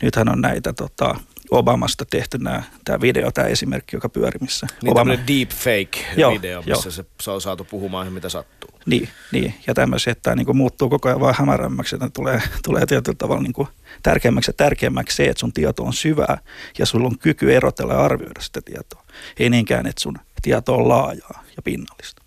Nythän 0.02 0.28
on 0.28 0.40
näitä 0.40 0.72
tota, 0.72 1.14
Obamasta 1.50 2.04
tehty 2.04 2.38
nämä, 2.38 2.62
tämä 2.84 3.00
video, 3.00 3.32
tämä 3.32 3.46
esimerkki, 3.46 3.96
joka 3.96 4.08
pyöri, 4.08 4.38
missä 4.40 4.66
Niin 4.82 4.90
Obama... 4.90 5.00
tämmöinen 5.00 5.26
deepfake-video, 5.26 6.50
Joo, 6.50 6.62
missä 6.66 6.88
joo. 6.88 6.90
se 6.90 7.04
saa 7.22 7.40
saatu 7.40 7.64
puhumaan 7.64 8.06
ihan 8.06 8.12
mitä 8.14 8.28
sattuu. 8.28 8.70
Niin, 8.86 9.08
niin. 9.32 9.54
ja 9.66 9.74
tämmöisiä, 9.74 10.10
että 10.10 10.22
tämä 10.22 10.36
niin 10.36 10.56
muuttuu 10.56 10.88
koko 10.88 11.08
ajan 11.08 11.20
vaan 11.20 11.34
hämärämmäksi, 11.38 11.96
että 11.96 12.10
tulee, 12.10 12.42
tulee 12.64 12.86
tietyllä 12.86 13.16
tavalla 13.18 13.42
niin 13.42 13.52
kuin 13.52 13.68
tärkeämmäksi 14.02 14.48
ja 14.48 14.54
tärkeämmäksi 14.54 15.16
se, 15.16 15.24
että 15.24 15.40
sun 15.40 15.52
tieto 15.52 15.82
on 15.82 15.92
syvää 15.92 16.38
ja 16.78 16.86
sulla 16.86 17.06
on 17.06 17.18
kyky 17.18 17.54
erotella 17.54 17.92
ja 17.92 18.04
arvioida 18.04 18.40
sitä 18.40 18.60
tietoa. 18.64 19.02
Ei 19.38 19.50
niinkään, 19.50 19.86
että 19.86 20.02
sun 20.02 20.18
tieto 20.42 20.74
on 20.74 20.88
laajaa 20.88 21.44
ja 21.56 21.62
pinnallista. 21.62 22.22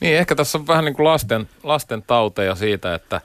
Niin, 0.00 0.16
ehkä 0.16 0.34
tässä 0.34 0.58
on 0.58 0.66
vähän 0.66 0.84
niin 0.84 0.94
kuin 0.94 1.04
lasten, 1.04 1.48
lasten 1.62 2.02
tauteja 2.02 2.54
siitä, 2.54 2.94
että 2.94 3.20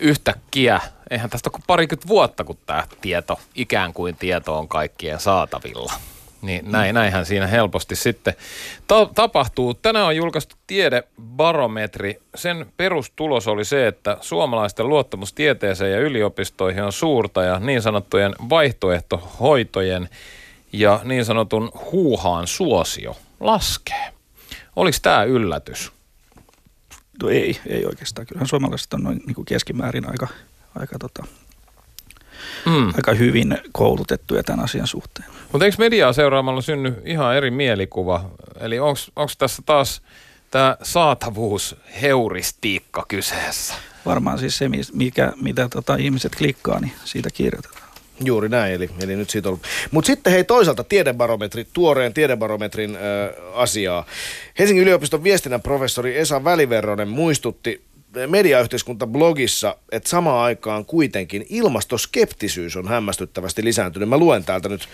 yhtäkkiä, 0.00 0.80
eihän 1.10 1.30
tästä 1.30 1.48
ole 1.48 1.52
kuin 1.52 1.64
parikymmentä 1.66 2.08
vuotta, 2.08 2.44
kun 2.44 2.58
tämä 2.66 2.86
tieto, 3.00 3.40
ikään 3.54 3.92
kuin 3.92 4.16
tieto 4.16 4.58
on 4.58 4.68
kaikkien 4.68 5.20
saatavilla. 5.20 5.92
Niin 6.42 6.72
näin, 6.72 6.94
näinhän 6.94 7.26
siinä 7.26 7.46
helposti 7.46 7.96
sitten 7.96 8.34
ta- 8.86 9.08
tapahtuu. 9.14 9.74
Tänään 9.74 10.06
on 10.06 10.16
julkaistu 10.16 10.56
tiedebarometri. 10.66 12.20
Sen 12.34 12.66
perustulos 12.76 13.48
oli 13.48 13.64
se, 13.64 13.86
että 13.86 14.16
suomalaisten 14.20 14.88
luottamus 14.88 15.32
tieteeseen 15.32 15.92
ja 15.92 16.00
yliopistoihin 16.00 16.82
on 16.82 16.92
suurta 16.92 17.42
ja 17.42 17.60
niin 17.60 17.82
sanottujen 17.82 18.34
vaihtoehtohoitojen 18.50 20.08
ja 20.72 21.00
niin 21.04 21.24
sanotun 21.24 21.70
huuhaan 21.92 22.46
suosio 22.46 23.16
laskee. 23.40 24.12
Oliko 24.76 24.98
tämä 25.02 25.22
yllätys? 25.22 25.92
No 27.22 27.28
ei, 27.28 27.60
ei 27.66 27.86
oikeastaan. 27.86 28.26
Kyllähän 28.26 28.48
suomalaiset 28.48 28.94
on 28.94 29.02
noin 29.02 29.22
niin 29.26 29.34
kuin 29.34 29.44
keskimäärin 29.44 30.10
aika, 30.10 30.28
aika, 30.74 30.98
tota, 30.98 31.24
Mm. 32.66 32.86
aika 32.96 33.14
hyvin 33.14 33.58
koulutettuja 33.72 34.42
tämän 34.42 34.64
asian 34.64 34.86
suhteen. 34.86 35.28
Mutta 35.52 35.64
eikö 35.64 35.76
mediaa 35.78 36.12
seuraamalla 36.12 36.60
synny 36.60 37.02
ihan 37.04 37.36
eri 37.36 37.50
mielikuva? 37.50 38.30
Eli 38.60 38.78
onko 38.78 39.00
tässä 39.38 39.62
taas 39.66 40.02
tämä 40.50 40.76
saatavuusheuristiikka 40.82 43.04
kyseessä? 43.08 43.74
Varmaan 44.06 44.38
siis 44.38 44.58
se, 44.58 44.70
mikä, 44.92 45.32
mitä 45.40 45.68
tota, 45.68 45.96
ihmiset 45.96 46.36
klikkaa, 46.36 46.80
niin 46.80 46.92
siitä 47.04 47.30
kirjoitetaan. 47.30 47.87
Juuri 48.24 48.48
näin, 48.48 48.74
eli, 48.74 48.90
eli 49.00 49.16
nyt 49.16 49.30
siitä 49.30 49.48
on 49.48 49.60
Mutta 49.90 50.06
sitten 50.06 50.32
hei 50.32 50.44
toisaalta 50.44 50.84
tiedebarometri, 50.84 51.66
tuoreen 51.72 52.14
tiedebarometrin 52.14 52.96
ö, 52.96 53.34
asiaa. 53.54 54.06
Helsingin 54.58 54.82
yliopiston 54.82 55.24
viestinnän 55.24 55.62
professori 55.62 56.18
Esa 56.18 56.44
Väliverronen 56.44 57.08
muistutti 57.08 57.88
mediayhteiskunta-blogissa, 58.26 59.76
että 59.92 60.08
samaan 60.08 60.44
aikaan 60.44 60.84
kuitenkin 60.84 61.46
ilmastoskeptisyys 61.48 62.76
on 62.76 62.88
hämmästyttävästi 62.88 63.64
lisääntynyt. 63.64 64.08
Mä 64.08 64.18
luen 64.18 64.44
täältä 64.44 64.68
nyt. 64.68 64.88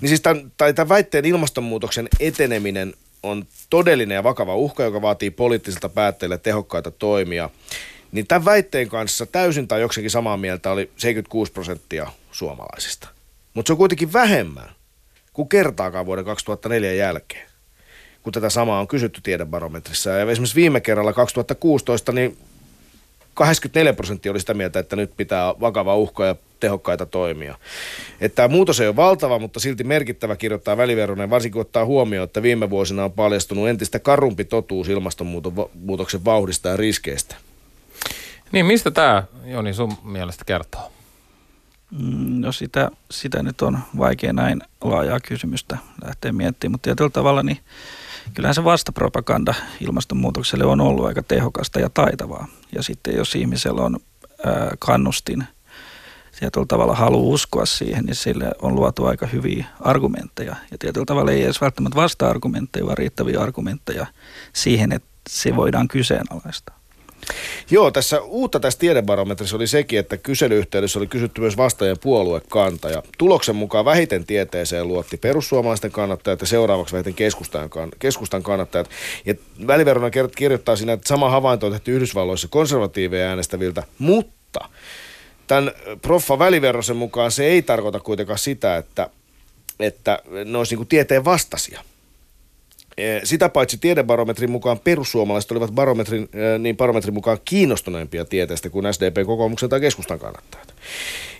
Niin 0.00 0.08
siis 0.08 0.20
tämän, 0.20 0.52
tai 0.56 0.74
tämän 0.74 0.88
väitteen 0.88 1.24
ilmastonmuutoksen 1.24 2.08
eteneminen 2.20 2.94
on 3.22 3.46
todellinen 3.70 4.14
ja 4.14 4.24
vakava 4.24 4.56
uhka, 4.56 4.84
joka 4.84 5.02
vaatii 5.02 5.30
poliittisilta 5.30 5.88
päättäjille 5.88 6.38
tehokkaita 6.38 6.90
toimia. 6.90 7.50
Niin 8.12 8.26
tämän 8.26 8.44
väitteen 8.44 8.88
kanssa 8.88 9.26
täysin 9.26 9.68
tai 9.68 9.80
jokseenkin 9.80 10.10
samaa 10.10 10.36
mieltä 10.36 10.70
oli 10.70 10.90
76 10.96 11.52
prosenttia 11.52 12.06
suomalaisista. 12.30 13.08
Mutta 13.54 13.68
se 13.68 13.72
on 13.72 13.78
kuitenkin 13.78 14.12
vähemmän 14.12 14.68
kuin 15.32 15.48
kertaakaan 15.48 16.06
vuoden 16.06 16.24
2004 16.24 16.92
jälkeen, 16.92 17.46
kun 18.22 18.32
tätä 18.32 18.50
samaa 18.50 18.80
on 18.80 18.88
kysytty 18.88 19.20
tiedebarometrissa. 19.20 20.10
Ja 20.10 20.30
esimerkiksi 20.30 20.56
viime 20.56 20.80
kerralla 20.80 21.12
2016, 21.12 22.12
niin 22.12 22.38
84 23.34 23.92
prosenttia 23.92 24.32
oli 24.32 24.40
sitä 24.40 24.54
mieltä, 24.54 24.78
että 24.78 24.96
nyt 24.96 25.16
pitää 25.16 25.54
vakava 25.60 25.96
uhka 25.96 26.26
ja 26.26 26.36
tehokkaita 26.60 27.06
toimia. 27.06 27.58
Että 28.20 28.36
tämä 28.36 28.48
muutos 28.48 28.80
ei 28.80 28.88
ole 28.88 28.96
valtava, 28.96 29.38
mutta 29.38 29.60
silti 29.60 29.84
merkittävä 29.84 30.36
kirjoittaa 30.36 30.76
väliveronen, 30.76 31.30
varsinkin 31.30 31.60
ottaa 31.60 31.84
huomioon, 31.84 32.24
että 32.24 32.42
viime 32.42 32.70
vuosina 32.70 33.04
on 33.04 33.12
paljastunut 33.12 33.68
entistä 33.68 33.98
karumpi 33.98 34.44
totuus 34.44 34.88
ilmastonmuutoksen 34.88 36.24
vauhdista 36.24 36.68
ja 36.68 36.76
riskeistä. 36.76 37.36
Niin 38.52 38.66
mistä 38.66 38.90
tämä, 38.90 39.22
Joni, 39.44 39.74
sun 39.74 39.92
mielestä 40.04 40.44
kertoo? 40.44 40.92
Mm, 41.90 42.40
No 42.40 42.52
sitä, 42.52 42.90
sitä 43.10 43.42
nyt 43.42 43.62
on 43.62 43.78
vaikea 43.98 44.32
näin 44.32 44.60
laajaa 44.80 45.20
kysymystä 45.20 45.78
lähteä 46.04 46.32
miettimään, 46.32 46.72
mutta 46.72 46.84
tietyllä 46.84 47.10
tavalla 47.10 47.42
niin 47.42 47.58
kyllähän 48.34 48.54
se 48.54 48.64
vastapropaganda 48.64 49.54
ilmastonmuutokselle 49.80 50.64
on 50.64 50.80
ollut 50.80 51.06
aika 51.06 51.22
tehokasta 51.22 51.80
ja 51.80 51.90
taitavaa. 51.90 52.48
Ja 52.74 52.82
sitten 52.82 53.16
jos 53.16 53.34
ihmisellä 53.34 53.82
on 53.82 53.96
ää, 54.46 54.70
kannustin 54.78 55.44
tietyllä 56.40 56.66
tavalla 56.66 56.94
halu 56.94 57.32
uskoa 57.32 57.66
siihen, 57.66 58.04
niin 58.04 58.14
sille 58.14 58.50
on 58.62 58.74
luotu 58.74 59.04
aika 59.04 59.26
hyviä 59.26 59.66
argumentteja. 59.80 60.56
Ja 60.70 60.78
tietyllä 60.78 61.06
tavalla 61.06 61.30
ei 61.30 61.44
edes 61.44 61.60
välttämättä 61.60 61.96
vasta-argumentteja, 61.96 62.86
vaan 62.86 62.98
riittäviä 62.98 63.40
argumentteja 63.40 64.06
siihen, 64.52 64.92
että 64.92 65.08
se 65.28 65.56
voidaan 65.56 65.88
kyseenalaistaa. 65.88 66.77
Joo, 67.70 67.90
tässä 67.90 68.20
uutta 68.20 68.60
tässä 68.60 68.78
tiedebarometrissa 68.78 69.56
oli 69.56 69.66
sekin, 69.66 69.98
että 69.98 70.16
kyselyyhteydessä 70.16 70.98
oli 70.98 71.06
kysytty 71.06 71.40
myös 71.40 71.56
vastaajien 71.56 71.98
puoluekanta. 71.98 72.90
Ja 72.90 73.02
tuloksen 73.18 73.56
mukaan 73.56 73.84
vähiten 73.84 74.24
tieteeseen 74.24 74.88
luotti 74.88 75.16
perussuomalaisten 75.16 75.90
kannattajat 75.90 76.40
ja 76.40 76.46
seuraavaksi 76.46 76.92
vähiten 76.92 77.14
keskustan, 77.14 77.70
keskustan 77.98 78.42
kannattajat. 78.42 78.90
Ja 79.24 79.34
väliverona 79.66 80.10
kirjoittaa 80.36 80.76
siinä, 80.76 80.92
että 80.92 81.08
sama 81.08 81.30
havainto 81.30 81.66
on 81.66 81.72
tehty 81.72 81.96
Yhdysvalloissa 81.96 82.48
konservatiiveja 82.48 83.28
äänestäviltä, 83.28 83.82
mutta 83.98 84.60
tämän 85.46 85.72
proffa 86.02 86.38
väliverrosen 86.38 86.96
mukaan 86.96 87.30
se 87.30 87.44
ei 87.44 87.62
tarkoita 87.62 88.00
kuitenkaan 88.00 88.38
sitä, 88.38 88.76
että, 88.76 89.10
että 89.80 90.18
ne 90.44 90.58
olisi 90.58 90.76
niin 90.76 90.86
tieteen 90.86 91.24
vastaisia. 91.24 91.82
Eh, 92.98 93.20
Sitä 93.24 93.48
paitsi 93.48 93.78
tiedebarometrin 93.78 94.50
mukaan 94.50 94.78
perussuomalaiset 94.78 95.50
olivat 95.50 95.70
barometrin, 95.70 96.22
eh, 96.22 96.58
niin 96.58 96.76
barometrin 96.76 97.14
mukaan 97.14 97.38
kiinnostuneempia 97.44 98.24
tieteestä 98.24 98.70
kuin 98.70 98.94
SDP, 98.94 99.26
kokoomuksen 99.26 99.68
tai 99.68 99.80
keskustan 99.80 100.18
kannattajat. 100.18 100.74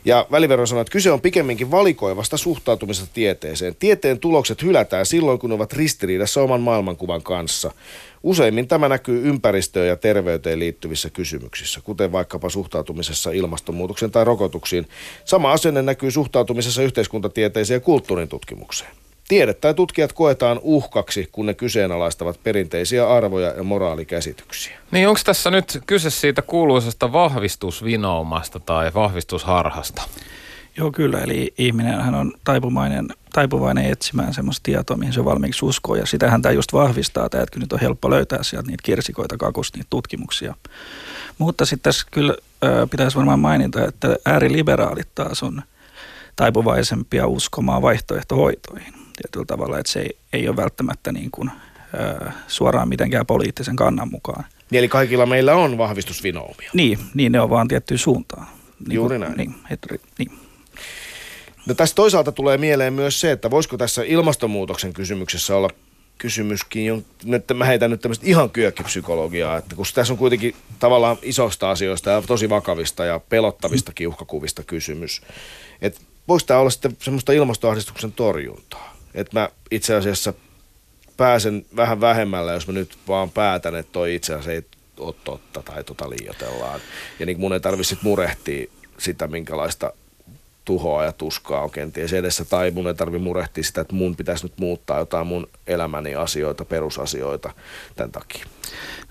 Ja 0.04 0.26
välivero 0.30 0.66
sanoi, 0.66 0.80
että 0.80 0.92
kyse 0.92 1.10
on 1.10 1.20
pikemminkin 1.20 1.70
valikoivasta 1.70 2.36
suhtautumisesta 2.36 3.10
tieteeseen. 3.14 3.76
Tieteen 3.78 4.18
tulokset 4.18 4.62
hylätään 4.62 5.06
silloin, 5.06 5.38
kun 5.38 5.50
ne 5.50 5.54
ovat 5.54 5.72
ristiriidassa 5.72 6.42
oman 6.42 6.60
maailmankuvan 6.60 7.22
kanssa. 7.22 7.70
Useimmin 8.22 8.68
tämä 8.68 8.88
näkyy 8.88 9.28
ympäristöön 9.28 9.88
ja 9.88 9.96
terveyteen 9.96 10.58
liittyvissä 10.58 11.10
kysymyksissä, 11.10 11.80
kuten 11.84 12.12
vaikkapa 12.12 12.50
suhtautumisessa 12.50 13.30
ilmastonmuutoksen 13.30 14.10
tai 14.10 14.24
rokotuksiin. 14.24 14.88
Sama 15.24 15.52
asenne 15.52 15.82
näkyy 15.82 16.10
suhtautumisessa 16.10 16.82
yhteiskuntatieteeseen 16.82 17.76
ja 17.76 17.80
kulttuurin 17.80 18.28
tutkimukseen. 18.28 18.90
Tiede 19.28 19.54
tai 19.54 19.74
tutkijat 19.74 20.12
koetaan 20.12 20.60
uhkaksi, 20.62 21.28
kun 21.32 21.46
ne 21.46 21.54
kyseenalaistavat 21.54 22.40
perinteisiä 22.42 23.08
arvoja 23.08 23.48
ja 23.48 23.62
moraalikäsityksiä. 23.62 24.78
Niin 24.90 25.08
onko 25.08 25.20
tässä 25.24 25.50
nyt 25.50 25.78
kyse 25.86 26.10
siitä 26.10 26.42
kuuluisesta 26.42 27.12
vahvistusvinoumasta 27.12 28.60
tai 28.60 28.90
vahvistusharhasta? 28.94 30.02
Joo, 30.76 30.92
kyllä. 30.92 31.18
Eli 31.18 31.54
ihminenhän 31.58 32.14
on 32.14 32.32
taipuvainen, 32.44 33.08
taipuvainen 33.32 33.84
etsimään 33.84 34.34
semmoista 34.34 34.62
tietoa, 34.62 34.96
mihin 34.96 35.12
se 35.12 35.24
valmiiksi 35.24 35.64
uskoo. 35.64 35.96
Ja 35.96 36.06
sitähän 36.06 36.42
tämä 36.42 36.52
just 36.52 36.72
vahvistaa, 36.72 37.28
tämä, 37.28 37.42
että 37.42 37.58
nyt 37.58 37.72
on 37.72 37.80
helppo 37.80 38.10
löytää 38.10 38.42
sieltä 38.42 38.68
niitä 38.68 38.82
kirsikoita 38.82 39.36
kakusta, 39.36 39.78
niitä 39.78 39.90
tutkimuksia. 39.90 40.54
Mutta 41.38 41.66
sitten 41.66 41.82
tässä 41.82 42.06
kyllä 42.10 42.34
ö, 42.64 42.86
pitäisi 42.90 43.16
varmaan 43.16 43.40
mainita, 43.40 43.84
että 43.84 44.16
ääriliberaalit 44.24 45.08
taas 45.14 45.42
on 45.42 45.62
taipuvaisempia 46.36 47.26
uskomaan 47.26 47.82
vaihtoehtohoitoihin 47.82 49.07
tietyllä 49.22 49.46
tavalla, 49.46 49.78
että 49.78 49.92
se 49.92 50.00
ei, 50.00 50.16
ei 50.32 50.48
ole 50.48 50.56
välttämättä 50.56 51.12
niin 51.12 51.30
kuin, 51.30 51.50
ö, 51.94 52.30
suoraan 52.48 52.88
mitenkään 52.88 53.26
poliittisen 53.26 53.76
kannan 53.76 54.10
mukaan. 54.10 54.44
Niin 54.70 54.78
Eli 54.78 54.88
kaikilla 54.88 55.26
meillä 55.26 55.54
on 55.54 55.78
vahvistusvinoumia. 55.78 56.70
Niin, 56.74 56.98
niin 57.14 57.32
ne 57.32 57.40
on 57.40 57.50
vaan 57.50 57.68
tiettyyn 57.68 57.98
suuntaan. 57.98 58.46
Niin 58.86 58.94
Juuri 58.94 59.18
kuin, 59.18 59.20
näin. 59.20 59.36
Niin, 59.36 59.54
et, 59.70 59.86
niin. 60.18 60.32
No 61.66 61.74
tässä 61.74 61.94
toisaalta 61.94 62.32
tulee 62.32 62.58
mieleen 62.58 62.92
myös 62.92 63.20
se, 63.20 63.32
että 63.32 63.50
voisiko 63.50 63.76
tässä 63.76 64.02
ilmastonmuutoksen 64.02 64.92
kysymyksessä 64.92 65.56
olla 65.56 65.70
kysymyskin, 66.18 67.06
nyt 67.24 67.44
mä 67.54 67.64
heitän 67.64 67.90
nyt 67.90 68.00
tämmöistä 68.00 68.26
ihan 68.26 68.50
kyökkipsykologiaa, 68.50 69.56
että 69.56 69.76
kun 69.76 69.86
tässä 69.94 70.12
on 70.12 70.18
kuitenkin 70.18 70.54
tavallaan 70.78 71.16
isoista 71.22 71.70
asioista 71.70 72.10
ja 72.10 72.22
tosi 72.22 72.48
vakavista 72.48 73.04
ja 73.04 73.20
pelottavistakin 73.28 74.08
uhkakuvista 74.08 74.62
kysymys, 74.62 75.22
että 75.82 76.00
voiko 76.28 76.44
tämä 76.46 76.60
olla 76.60 76.70
sitten 76.70 76.96
semmoista 77.00 77.32
ilmastoahdistuksen 77.32 78.12
torjuntaa, 78.12 78.96
että 79.20 79.40
mä 79.40 79.48
itse 79.70 79.94
asiassa 79.94 80.34
pääsen 81.16 81.66
vähän 81.76 82.00
vähemmällä, 82.00 82.52
jos 82.52 82.66
mä 82.66 82.72
nyt 82.72 82.98
vaan 83.08 83.30
päätän, 83.30 83.74
että 83.74 83.92
toi 83.92 84.14
itse 84.14 84.32
asiassa 84.32 84.52
ei 84.52 84.64
ole 84.98 85.14
totta 85.24 85.62
tai 85.62 85.84
tota 85.84 86.10
liioitellaan. 86.10 86.80
Ja 87.18 87.26
niin 87.26 87.40
mun 87.40 87.52
ei 87.52 87.60
tarvitse 87.60 87.96
murehtia 88.02 88.70
sitä, 88.98 89.26
minkälaista 89.26 89.92
tuhoa 90.64 91.04
ja 91.04 91.12
tuskaa 91.12 91.62
on 91.62 91.70
kenties 91.70 92.12
edessä, 92.12 92.44
tai 92.44 92.70
mun 92.70 92.88
ei 92.88 92.94
tarvitse 92.94 93.24
murehtia 93.24 93.64
sitä, 93.64 93.80
että 93.80 93.94
mun 93.94 94.16
pitäisi 94.16 94.44
nyt 94.44 94.58
muuttaa 94.58 94.98
jotain 94.98 95.26
mun 95.26 95.48
elämäni 95.66 96.14
asioita, 96.14 96.64
perusasioita 96.64 97.52
tämän 97.96 98.12
takia. 98.12 98.44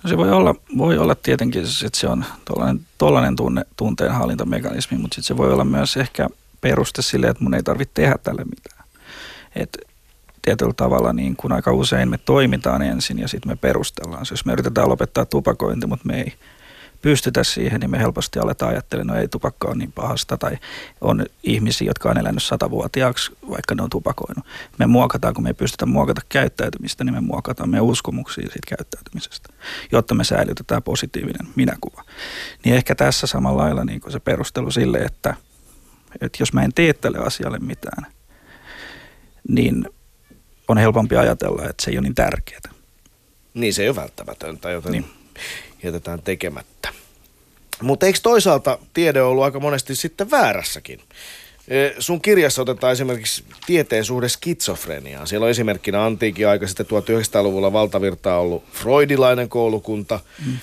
No 0.03 0.09
se 0.09 0.17
voi 0.17 0.31
olla, 0.31 0.55
voi 0.77 0.97
olla 0.97 1.15
tietenkin, 1.15 1.63
että 1.85 1.99
se 1.99 2.07
on 2.07 2.25
tuollainen, 2.97 3.35
tunne, 3.35 3.65
tunteenhallintamekanismi, 3.77 4.97
mutta 4.97 5.15
sitten 5.15 5.27
se 5.27 5.37
voi 5.37 5.53
olla 5.53 5.65
myös 5.65 5.97
ehkä 5.97 6.27
peruste 6.61 7.01
sille, 7.01 7.27
että 7.27 7.43
mun 7.43 7.53
ei 7.53 7.63
tarvitse 7.63 7.91
tehdä 7.93 8.15
tälle 8.23 8.43
mitään. 8.43 8.87
Et 9.55 9.77
tietyllä 10.47 10.73
tavalla 10.73 11.13
niin 11.13 11.35
kuin 11.35 11.53
aika 11.53 11.71
usein 11.71 12.09
me 12.09 12.17
toimitaan 12.17 12.81
ensin 12.81 13.19
ja 13.19 13.27
sitten 13.27 13.51
me 13.51 13.55
perustellaan. 13.55 14.25
Siis 14.25 14.31
jos 14.31 14.45
me 14.45 14.53
yritetään 14.53 14.89
lopettaa 14.89 15.25
tupakointi, 15.25 15.87
mutta 15.87 16.07
me 16.07 16.21
ei 16.21 16.33
pystytä 17.01 17.43
siihen, 17.43 17.79
niin 17.79 17.91
me 17.91 17.99
helposti 17.99 18.39
aletaan 18.39 18.71
ajattelemaan, 18.71 19.15
no 19.15 19.21
ei 19.21 19.27
tupakka 19.27 19.67
ole 19.67 19.75
niin 19.75 19.91
pahasta, 19.91 20.37
tai 20.37 20.57
on 21.01 21.25
ihmisiä, 21.43 21.87
jotka 21.87 22.09
on 22.09 22.17
elänyt 22.17 22.43
satavuotiaaksi, 22.43 23.31
vaikka 23.49 23.75
ne 23.75 23.83
on 23.83 23.89
tupakoinut. 23.89 24.45
Me 24.77 24.85
muokataan, 24.85 25.33
kun 25.33 25.43
me 25.43 25.49
ei 25.49 25.53
pystytä 25.53 25.85
muokata 25.85 26.21
käyttäytymistä, 26.29 27.03
niin 27.03 27.13
me 27.13 27.21
muokataan 27.21 27.69
meidän 27.69 27.85
uskomuksia 27.85 28.49
siitä 28.49 28.75
käyttäytymisestä, 28.77 29.53
jotta 29.91 30.15
me 30.15 30.23
säilytetään 30.23 30.83
positiivinen 30.83 31.47
minäkuva. 31.55 32.03
Niin 32.65 32.75
ehkä 32.75 32.95
tässä 32.95 33.27
samalla 33.27 33.63
lailla 33.63 33.83
niin 33.83 34.01
se 34.09 34.19
perustelu 34.19 34.71
sille, 34.71 34.97
että, 34.97 35.35
että 36.21 36.37
jos 36.41 36.53
mä 36.53 36.63
en 36.63 36.73
tee 36.73 36.93
tälle 36.93 37.17
asialle 37.17 37.59
mitään, 37.59 38.07
niin 39.47 39.89
on 40.67 40.77
helpompi 40.77 41.17
ajatella, 41.17 41.69
että 41.69 41.83
se 41.83 41.91
ei 41.91 41.97
ole 41.97 42.03
niin 42.03 42.15
tärkeää. 42.15 42.59
Niin 43.53 43.73
se 43.73 43.83
ei 43.83 43.89
ole 43.89 43.95
välttämätöntä, 43.95 44.71
joten 44.71 44.91
niin. 44.91 45.05
jätetään 45.83 46.21
tekemättä. 46.21 46.89
Mutta 47.81 48.05
eikö 48.05 48.19
toisaalta 48.23 48.79
tiede 48.93 49.21
ollut 49.21 49.43
aika 49.43 49.59
monesti 49.59 49.95
sitten 49.95 50.31
väärässäkin? 50.31 50.99
Sun 51.99 52.21
kirjassa 52.21 52.61
otetaan 52.61 52.93
esimerkiksi 52.93 53.43
tieteen 53.65 54.05
suhde 54.05 54.29
skitsofreniaan. 54.29 55.27
Siellä 55.27 55.43
on 55.43 55.49
esimerkkinä 55.49 56.05
antiikin 56.05 56.47
aika 56.47 56.67
sitten 56.67 56.85
1900-luvulla 56.85 57.73
valtavirtaa 57.73 58.39
ollut 58.39 58.63
freudilainen 58.71 59.49
koulukunta. 59.49 60.19
Mm. 60.45 60.57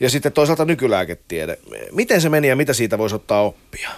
Ja 0.00 0.10
sitten 0.10 0.32
toisaalta 0.32 0.64
nykylääketiede. 0.64 1.58
Miten 1.92 2.20
se 2.20 2.28
meni 2.28 2.48
ja 2.48 2.56
mitä 2.56 2.72
siitä 2.72 2.98
voisi 2.98 3.14
ottaa 3.14 3.42
oppia? 3.42 3.90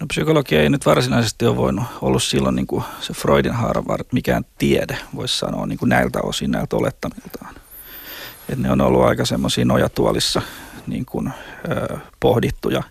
No 0.00 0.06
psykologia 0.06 0.62
ei 0.62 0.70
nyt 0.70 0.86
varsinaisesti 0.86 1.46
ole 1.46 1.56
voinut 1.56 1.84
ollut 2.00 2.22
silloin 2.22 2.56
niin 2.56 2.66
kuin 2.66 2.84
se 3.00 3.12
Freudin 3.12 3.52
haara, 3.52 3.82
mikään 4.12 4.44
tiede, 4.58 4.98
voisi 5.14 5.38
sanoa 5.38 5.66
niin 5.66 5.78
kuin 5.78 5.88
näiltä 5.88 6.18
osin, 6.22 6.50
näiltä 6.50 6.76
olettamiltaan. 6.76 7.54
Et 8.48 8.58
ne 8.58 8.70
on 8.70 8.80
ollut 8.80 9.02
aika 9.02 9.24
semmoisia 9.24 9.64
nojatuolissa 9.64 10.42
niin 10.86 11.06
kuin, 11.06 11.32
ö, 11.70 11.98
pohdittuja 12.20 12.82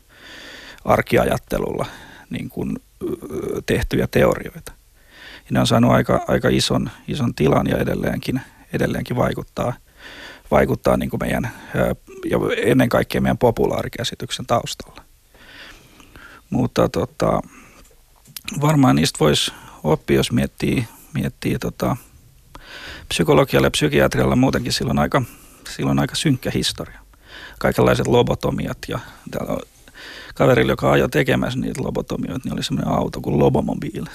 arkiajattelulla 0.85 1.85
niin 2.29 2.49
kuin, 2.49 2.77
ö, 3.03 3.07
tehtyjä 3.65 4.07
teorioita. 4.07 4.71
Ja 5.35 5.49
ne 5.51 5.59
on 5.59 5.67
saanut 5.67 5.91
aika, 5.91 6.25
aika 6.27 6.49
ison, 6.49 6.89
ison 7.07 7.35
tilan 7.35 7.67
ja 7.67 7.77
edelleenkin, 7.77 8.41
edelleenkin 8.73 9.15
vaikuttaa, 9.15 9.73
vaikuttaa 10.51 10.97
niin 10.97 11.09
kuin 11.09 11.19
meidän, 11.23 11.51
ö, 11.75 11.95
ja 12.29 12.37
ennen 12.57 12.89
kaikkea 12.89 13.21
meidän 13.21 13.37
populaarikäsityksen 13.37 14.45
taustalla. 14.45 15.08
Mutta 16.49 16.89
tota, 16.89 17.41
varmaan 18.61 18.95
niistä 18.95 19.19
voisi 19.19 19.53
oppia, 19.83 20.17
jos 20.17 20.31
miettii, 20.31 20.87
miettii 21.13 21.59
tota, 21.59 21.97
psykologialla 23.09 23.65
ja 23.65 23.71
psykiatrialla 23.71 24.35
muutenkin 24.35 24.73
silloin 24.73 24.99
aika, 24.99 25.21
silloin 25.69 25.99
aika 25.99 26.15
synkkä 26.15 26.51
historia. 26.53 26.99
Kaikenlaiset 27.59 28.07
lobotomiat 28.07 28.77
ja 28.87 28.99
täällä 29.31 29.53
on 29.53 29.59
kaverilla, 30.35 30.71
joka 30.71 30.91
ajoi 30.91 31.09
tekemässä 31.09 31.59
niitä 31.59 31.83
lobotomioita, 31.83 32.41
niin 32.43 32.53
oli 32.53 32.63
semmoinen 32.63 32.93
auto 32.93 33.21
kuin 33.21 33.39
Lobomobiil. 33.39 34.05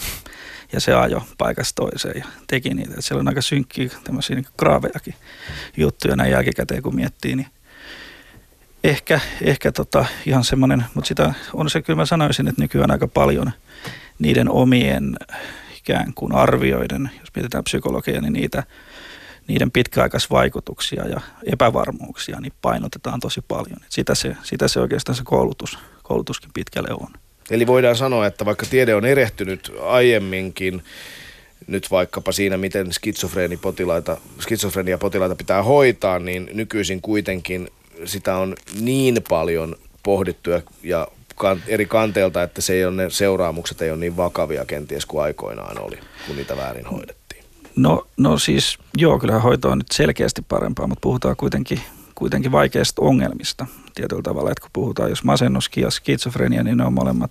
Ja 0.73 0.81
se 0.81 0.95
ajo 0.95 1.23
paikasta 1.39 1.83
toiseen 1.83 2.19
ja 2.19 2.25
teki 2.47 2.75
niitä. 2.75 2.95
Et 2.99 3.05
siellä 3.05 3.21
on 3.21 3.29
aika 3.29 3.43
synkkiä 3.43 3.89
tämmöisiä 4.05 4.37
niin 4.37 4.47
kraavejakin 4.57 5.15
juttuja 5.77 6.17
näin 6.17 6.31
jälkikäteen, 6.31 6.83
kun 6.83 6.95
miettii, 6.95 7.37
niin 7.37 7.47
ehkä, 8.85 9.21
ehkä 9.43 9.73
tota, 9.73 10.05
ihan 10.27 10.45
semmoinen, 10.45 10.85
mutta 10.95 11.09
sitä 11.09 11.35
on 11.53 11.71
se 11.71 11.83
kyllä 11.83 11.97
mä 11.97 12.07
sanoisin, 12.07 12.49
että 12.49 12.63
nykyään 12.63 12.91
aika 12.91 13.09
paljon 13.09 13.53
niiden 14.19 14.51
omien 14.51 15.17
ikään 15.79 16.15
kuin 16.15 16.35
arvioiden, 16.35 17.11
jos 17.21 17.29
mietitään 17.35 17.65
psykologiaa, 17.65 18.21
niin 18.21 18.33
niitä, 18.33 18.63
niiden 19.49 19.71
pitkäaikaisvaikutuksia 19.71 21.09
ja 21.09 21.21
epävarmuuksia 21.53 22.41
niin 22.41 22.53
painotetaan 22.63 23.21
tosi 23.21 23.41
paljon. 23.49 23.77
Et 23.85 23.93
sitä, 23.93 24.15
se, 24.15 24.37
sitä 24.43 24.69
se 24.69 24.81
oikeastaan 24.81 25.17
se 25.17 25.23
koulutus, 25.25 25.79
koulutuskin 26.03 26.51
pitkälle 26.55 26.89
on. 27.01 27.09
Eli 27.51 27.67
voidaan 27.67 27.97
sanoa, 27.97 28.27
että 28.27 28.45
vaikka 28.45 28.67
tiede 28.71 28.95
on 28.95 29.05
erehtynyt 29.05 29.73
aiemminkin, 29.83 30.83
nyt 31.67 31.91
vaikkapa 31.91 32.33
siinä, 32.33 32.57
miten 32.57 32.93
skitsofreenipotilaita, 32.93 34.17
skitsofreniapotilaita 34.41 35.37
pitää 35.37 35.63
hoitaa, 35.63 36.19
niin 36.19 36.51
nykyisin 36.53 37.01
kuitenkin 37.01 37.69
sitä 38.05 38.37
on 38.37 38.55
niin 38.81 39.19
paljon 39.29 39.77
pohdittu 40.03 40.51
ja, 40.51 40.63
ja 40.83 41.09
eri 41.67 41.87
kanteelta, 41.87 42.43
että 42.43 42.61
se 42.61 42.73
ei 42.73 42.85
ole, 42.85 42.97
ne 42.97 43.11
seuraamukset 43.11 43.83
ei 43.83 43.91
ole 43.91 43.99
niin 43.99 44.17
vakavia 44.17 44.65
kenties 44.65 45.07
kuin 45.07 45.23
aikoinaan 45.23 45.81
oli, 45.81 45.99
kun 46.27 46.37
niitä 46.37 46.57
väärin 46.57 46.87
hoidettiin. 46.87 47.45
No, 47.77 48.07
no 48.17 48.39
siis 48.39 48.79
joo, 48.97 49.19
kyllä 49.19 49.39
hoito 49.39 49.71
on 49.71 49.79
nyt 49.79 49.93
selkeästi 49.93 50.43
parempaa, 50.49 50.87
mutta 50.87 51.03
puhutaan 51.03 51.37
kuitenkin, 51.37 51.81
kuitenkin 52.15 52.53
vaikeista 52.53 53.03
ongelmista 53.03 53.67
tietyllä 53.95 54.23
tavalla. 54.23 54.51
Että 54.51 54.61
kun 54.61 54.71
puhutaan, 54.73 55.11
jos 55.11 55.25
masennus 55.25 55.71
ja 55.77 55.91
skitsofrenia, 55.91 56.63
niin 56.63 56.77
ne 56.77 56.85
on 56.85 56.93
molemmat, 56.93 57.31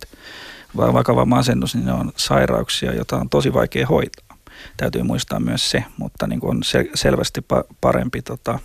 vai 0.76 0.92
vakava 0.92 1.24
masennus, 1.24 1.74
niin 1.74 1.86
ne 1.86 1.92
on 1.92 2.12
sairauksia, 2.16 2.94
joita 2.94 3.16
on 3.16 3.28
tosi 3.28 3.52
vaikea 3.52 3.86
hoitaa. 3.86 4.36
Täytyy 4.76 5.02
muistaa 5.02 5.40
myös 5.40 5.70
se, 5.70 5.84
mutta 5.96 6.26
niin 6.26 6.40
on 6.42 6.62
se, 6.62 6.90
selvästi 6.94 7.40
parempi 7.80 8.22
tota, 8.22 8.58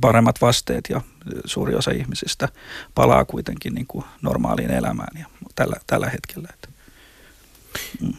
paremmat 0.00 0.40
vasteet 0.40 0.84
ja 0.90 1.00
suuri 1.44 1.74
osa 1.74 1.90
ihmisistä 1.90 2.48
palaa 2.94 3.24
kuitenkin 3.24 3.74
niin 3.74 3.86
kuin 3.86 4.04
normaaliin 4.22 4.70
elämään 4.70 5.18
ja 5.20 5.26
tällä, 5.54 5.76
tällä 5.86 6.10
hetkellä. 6.10 6.48
Että. 6.54 6.68
Mm. 8.00 8.12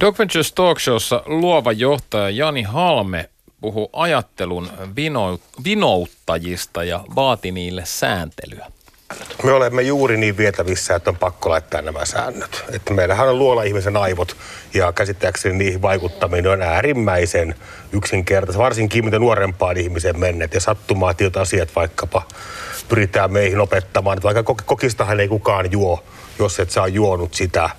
Dog 0.00 0.18
Ventures 0.18 0.52
Talk 0.52 0.80
Showssa 0.80 1.22
luova 1.26 1.72
johtaja 1.72 2.30
Jani 2.30 2.62
Halme 2.62 3.30
puhuu 3.60 3.90
ajattelun 3.92 4.70
vino, 4.96 5.40
vinouttajista 5.64 6.84
ja 6.84 7.04
vaati 7.14 7.52
niille 7.52 7.86
sääntelyä. 7.86 8.66
Me 9.42 9.52
olemme 9.52 9.82
juuri 9.82 10.16
niin 10.16 10.36
vietävissä, 10.36 10.94
että 10.94 11.10
on 11.10 11.16
pakko 11.16 11.50
laittaa 11.50 11.82
nämä 11.82 12.04
säännöt. 12.04 12.64
Että 12.72 12.94
meillähän 12.94 13.28
on 13.28 13.38
luola 13.38 13.62
ihmisen 13.62 13.96
aivot 13.96 14.36
ja 14.74 14.92
käsittääkseni 14.92 15.58
niihin 15.58 15.82
vaikuttaminen 15.82 16.50
on 16.50 16.62
äärimmäisen 16.62 17.54
yksinkertaista. 17.92 18.62
Varsinkin 18.62 19.04
mitä 19.04 19.18
nuorempaan 19.18 19.76
ihmiseen 19.76 20.20
menneet 20.20 20.54
ja 20.54 20.60
sattumaatiot 20.60 21.36
asiat 21.36 21.68
vaikkapa 21.76 22.22
pyritään 22.88 23.32
meihin 23.32 23.60
opettamaan. 23.60 24.18
Että 24.18 24.34
vaikka 24.34 24.54
kokistahan 24.64 25.20
ei 25.20 25.28
kukaan 25.28 25.72
juo, 25.72 26.04
jos 26.38 26.60
et 26.60 26.70
saa 26.70 26.88
juonut 26.88 27.34
sitä 27.34 27.70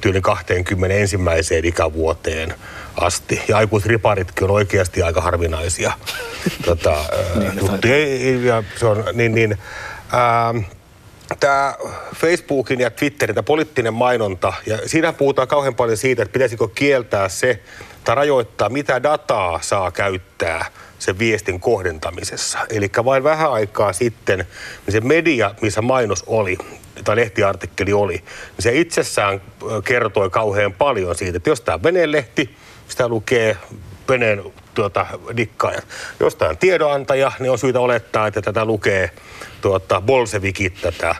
tyyli 0.00 0.20
21 0.20 1.16
ikävuoteen 1.64 2.54
asti. 2.96 3.42
Ja 3.48 3.56
aikuisriparitkin 3.56 4.44
on 4.44 4.50
oikeasti 4.50 5.02
aika 5.02 5.20
harvinaisia. 5.20 5.92
tota, 6.66 7.04
niin, 7.84 8.44
ja 8.44 8.62
se 8.76 8.86
on, 8.86 9.04
niin, 9.12 9.34
niin, 9.34 9.58
ää, 10.12 10.54
tämä 11.40 11.74
Facebookin 12.16 12.80
ja 12.80 12.90
Twitterin 12.90 13.34
tämä 13.34 13.42
poliittinen 13.42 13.94
mainonta, 13.94 14.52
ja 14.66 14.78
siinä 14.86 15.12
puhutaan 15.12 15.48
kauhean 15.48 15.74
paljon 15.74 15.96
siitä, 15.96 16.22
että 16.22 16.32
pitäisikö 16.32 16.68
kieltää 16.74 17.28
se 17.28 17.62
tai 18.04 18.14
rajoittaa, 18.14 18.68
mitä 18.68 19.02
dataa 19.02 19.58
saa 19.62 19.90
käyttää 19.90 20.66
sen 20.98 21.18
viestin 21.18 21.60
kohdentamisessa. 21.60 22.58
Eli 22.70 22.90
vain 23.04 23.24
vähän 23.24 23.52
aikaa 23.52 23.92
sitten 23.92 24.38
niin 24.38 24.92
se 24.92 25.00
media, 25.00 25.54
missä 25.62 25.82
mainos 25.82 26.24
oli, 26.26 26.58
tai 27.04 27.16
lehtiartikkeli 27.16 27.92
oli, 27.92 28.14
niin 28.14 28.24
se 28.58 28.78
itsessään 28.78 29.40
kertoi 29.84 30.30
kauhean 30.30 30.72
paljon 30.72 31.14
siitä, 31.14 31.36
että 31.36 31.50
jos 31.50 31.60
tämä 31.60 31.82
venelehti, 31.82 32.56
sitä 32.88 33.08
lukee 33.08 33.56
veneen 34.08 34.42
tuota, 34.78 35.06
dikkaajat. 35.36 35.84
Jos 36.20 36.34
tämä 36.34 36.48
on 36.48 36.58
tiedonantaja, 36.58 37.32
niin 37.38 37.50
on 37.50 37.58
syytä 37.58 37.80
olettaa, 37.80 38.26
että 38.26 38.42
tätä 38.42 38.64
lukee 38.64 39.10
tuota, 39.60 40.00
bolsevikit 40.00 40.80
tätä 40.80 41.14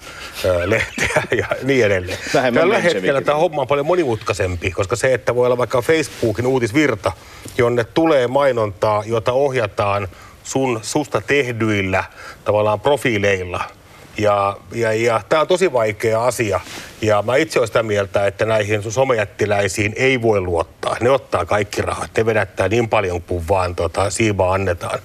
ö, 0.45 0.71
lehteä 0.71 1.23
ja 1.39 1.47
niin 1.63 1.87
edelleen. 1.87 2.19
Vähemmän 2.35 2.61
Tällä 2.61 2.79
hetkellä 2.79 3.21
tämä 3.21 3.39
homma 3.39 3.61
on 3.61 3.69
paljon 3.69 3.87
monimutkaisempi, 3.87 4.71
koska 4.71 4.97
se, 4.97 5.15
että 5.15 5.35
voi 5.35 5.47
olla 5.47 5.59
vaikka 5.59 5.83
Facebookin 5.83 6.47
uutisvirta, 6.47 7.13
jonne 7.59 7.85
tulee 7.85 8.27
mainontaa, 8.27 9.03
jota 9.07 9.33
ohjataan 9.33 10.09
sun, 10.45 10.81
susta 10.83 11.21
tehdyillä 11.21 12.05
tavallaan 12.45 12.81
profiileilla– 12.81 13.65
ja, 14.19 14.57
ja, 14.73 14.93
ja 14.93 15.21
tämä 15.29 15.43
on 15.43 15.49
tosi 15.49 15.73
vaikea 15.73 16.25
asia. 16.25 16.61
Ja 17.03 17.23
mä 17.23 17.37
itse 17.37 17.59
olen 17.59 17.67
sitä 17.67 17.83
mieltä, 17.83 18.27
että 18.27 18.45
näihin 18.45 18.93
somejättiläisiin 18.93 19.93
ei 19.97 20.23
voi 20.23 20.41
luottaa. 20.41 20.97
Ne 21.01 21.11
ottaa 21.11 21.47
kaikki 21.47 21.83
rahat. 21.83 22.11
Ne 22.17 22.27
vedättää 22.27 22.69
niin 22.69 22.89
paljon 22.89 23.23
kuin 23.23 23.49
vaan 23.49 23.75
tota, 23.75 24.11
siimaa 24.11 24.53
annetaan. 24.53 24.99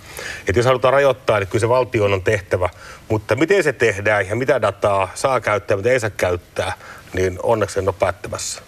Et 0.47 0.55
jos 0.55 0.65
halutaan 0.65 0.93
rajoittaa, 0.93 1.39
niin 1.39 1.47
kyllä 1.47 1.59
se 1.59 1.69
valtion 1.69 2.13
on 2.13 2.23
tehtävä. 2.23 2.69
Mutta 3.09 3.35
miten 3.35 3.63
se 3.63 3.73
tehdään 3.73 4.27
ja 4.29 4.35
mitä 4.35 4.61
dataa 4.61 5.11
saa 5.15 5.41
käyttää, 5.41 5.77
mitä 5.77 5.89
ei 5.89 5.99
saa 5.99 6.09
käyttää, 6.09 6.73
niin 7.13 7.39
onneksi 7.43 7.79
en 7.79 7.87
ole 7.87 7.95
päättämässä. 7.99 8.61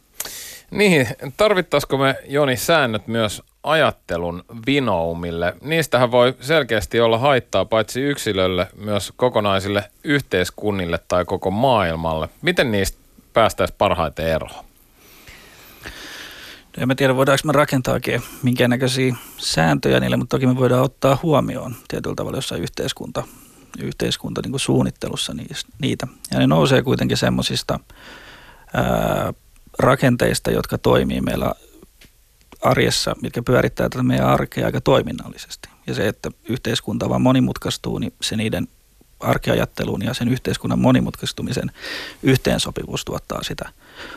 Niin, 0.71 1.07
tarvittaisiko 1.37 1.97
me 1.97 2.15
Joni 2.25 2.57
säännöt 2.57 3.07
myös 3.07 3.43
ajattelun 3.65 4.43
vinoumille. 4.67 5.55
Niistähän 5.61 6.11
voi 6.11 6.35
selkeästi 6.41 6.99
olla 6.99 7.17
haittaa 7.17 7.65
paitsi 7.65 8.01
yksilölle, 8.01 8.67
myös 8.77 9.13
kokonaisille 9.15 9.83
yhteiskunnille 10.03 10.99
tai 11.07 11.25
koko 11.25 11.51
maailmalle. 11.51 12.29
Miten 12.41 12.71
niistä 12.71 12.97
päästäisiin 13.33 13.75
parhaiten 13.77 14.27
eroon? 14.27 14.65
En 16.77 16.87
mä 16.87 16.95
tiedä, 16.95 17.15
voidaanko 17.15 17.41
me 17.45 17.53
rakentaakin 17.53 18.21
minkäännäköisiä 18.43 19.15
sääntöjä 19.37 19.99
niille, 19.99 20.17
mutta 20.17 20.37
toki 20.37 20.47
me 20.47 20.55
voidaan 20.55 20.83
ottaa 20.83 21.19
huomioon 21.23 21.75
tietyllä 21.87 22.15
tavalla 22.15 22.37
jossain 22.37 22.61
yhteiskunta, 22.61 23.23
yhteiskunta 23.79 24.41
niin 24.41 24.51
kuin 24.51 24.59
suunnittelussa 24.59 25.33
niitä. 25.81 26.07
Ja 26.31 26.39
ne 26.39 26.47
nousee 26.47 26.81
kuitenkin 26.81 27.17
semmoisista 27.17 27.79
rakenteista, 29.79 30.51
jotka 30.51 30.77
toimii 30.77 31.21
meillä 31.21 31.53
arjessa, 32.65 33.15
mitkä 33.21 33.41
pyörittää 33.41 33.89
tätä 33.89 34.03
meidän 34.03 34.27
arkea 34.27 34.65
aika 34.65 34.81
toiminnallisesti. 34.81 35.69
Ja 35.87 35.93
se, 35.93 36.07
että 36.07 36.31
yhteiskunta 36.49 37.09
vaan 37.09 37.21
monimutkaistuu, 37.21 37.99
niin 37.99 38.13
se 38.21 38.35
niiden 38.35 38.67
arkeajattelun 39.19 40.01
ja 40.01 40.13
sen 40.13 40.27
yhteiskunnan 40.27 40.79
monimutkaistumisen 40.79 41.71
yhteensopivuus 42.23 43.05
tuottaa 43.05 43.43
sitä 43.43 43.69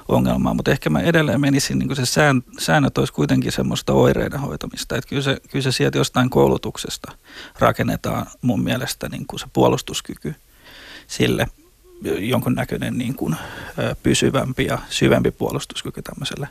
ongelmaa. 0.09 0.55
Mutta 0.55 0.71
ehkä 0.71 0.91
mä 0.91 1.01
edelleen 1.01 1.41
menisin, 1.41 1.79
niin 1.79 1.97
se 1.97 2.07
sään, 2.07 2.43
säännöt 2.59 2.99
olisi 2.99 3.13
kuitenkin 3.13 3.53
semmoista 3.53 3.93
oireiden 3.93 4.41
hoitamista. 4.41 4.97
Että 4.97 5.09
kyllä, 5.09 5.23
se, 5.23 5.41
kyllä 5.51 5.63
se 5.63 5.73
sieltä 5.73 5.99
jostain 5.99 6.31
koulutuksesta 6.31 7.13
rakennetaan 7.59 8.27
mun 8.43 8.63
mielestä 8.63 9.09
niin 9.09 9.27
kuin 9.27 9.41
se 9.41 9.47
puolustuskyky 9.53 10.35
sille 11.07 11.47
jonkunnäköinen 12.19 12.99
niin 12.99 13.15
kuin, 13.15 13.37
pysyvämpi 14.03 14.65
ja 14.65 14.79
syvempi 14.91 15.31
puolustuskyky 15.31 16.03
tämmöiselle 16.03 16.49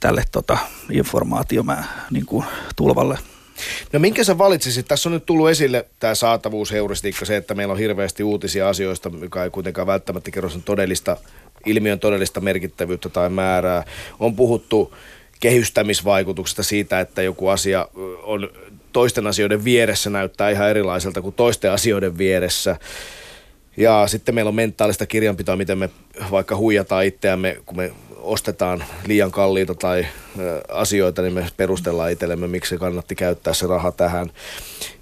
tälle 0.00 0.24
tota, 0.32 0.58
informaatiomää 0.90 2.06
niin 2.10 2.26
kuin 2.26 2.44
tulvalle 2.76 3.18
No 3.92 3.98
minkä 3.98 4.24
sä 4.24 4.38
valitsisit? 4.38 4.88
Tässä 4.88 5.08
on 5.08 5.12
nyt 5.12 5.26
tullut 5.26 5.50
esille 5.50 5.86
tämä 6.00 6.14
saatavuusheuristiikka, 6.14 7.24
se, 7.24 7.36
että 7.36 7.54
meillä 7.54 7.72
on 7.72 7.78
hirveästi 7.78 8.22
uutisia 8.22 8.68
asioista, 8.68 9.10
mikä 9.10 9.44
ei 9.44 9.50
kuitenkaan 9.50 9.86
välttämättä 9.86 10.30
kerro 10.30 10.50
sen 10.50 10.62
todellista, 10.62 11.16
ilmiön 11.66 12.00
todellista 12.00 12.40
merkittävyyttä 12.40 13.08
tai 13.08 13.30
määrää. 13.30 13.84
On 14.20 14.36
puhuttu 14.36 14.94
kehystämisvaikutuksesta 15.40 16.62
siitä, 16.62 17.00
että 17.00 17.22
joku 17.22 17.48
asia 17.48 17.88
on 18.22 18.50
toisten 18.92 19.26
asioiden 19.26 19.64
vieressä 19.64 20.10
näyttää 20.10 20.50
ihan 20.50 20.70
erilaiselta 20.70 21.22
kuin 21.22 21.34
toisten 21.34 21.72
asioiden 21.72 22.18
vieressä. 22.18 22.76
Ja 23.76 24.04
sitten 24.06 24.34
meillä 24.34 24.48
on 24.48 24.54
mentaalista 24.54 25.06
kirjanpitoa, 25.06 25.56
miten 25.56 25.78
me 25.78 25.90
vaikka 26.30 26.56
huijataan 26.56 27.04
itseämme, 27.04 27.56
kun 27.66 27.76
me 27.76 27.92
ostetaan 28.26 28.84
liian 29.06 29.30
kalliita 29.30 29.74
tai 29.74 30.06
asioita, 30.68 31.22
niin 31.22 31.34
me 31.34 31.46
perustellaan 31.56 32.12
itsellemme, 32.12 32.48
miksi 32.48 32.78
kannatti 32.78 33.14
käyttää 33.14 33.54
se 33.54 33.66
raha 33.66 33.92
tähän. 33.92 34.30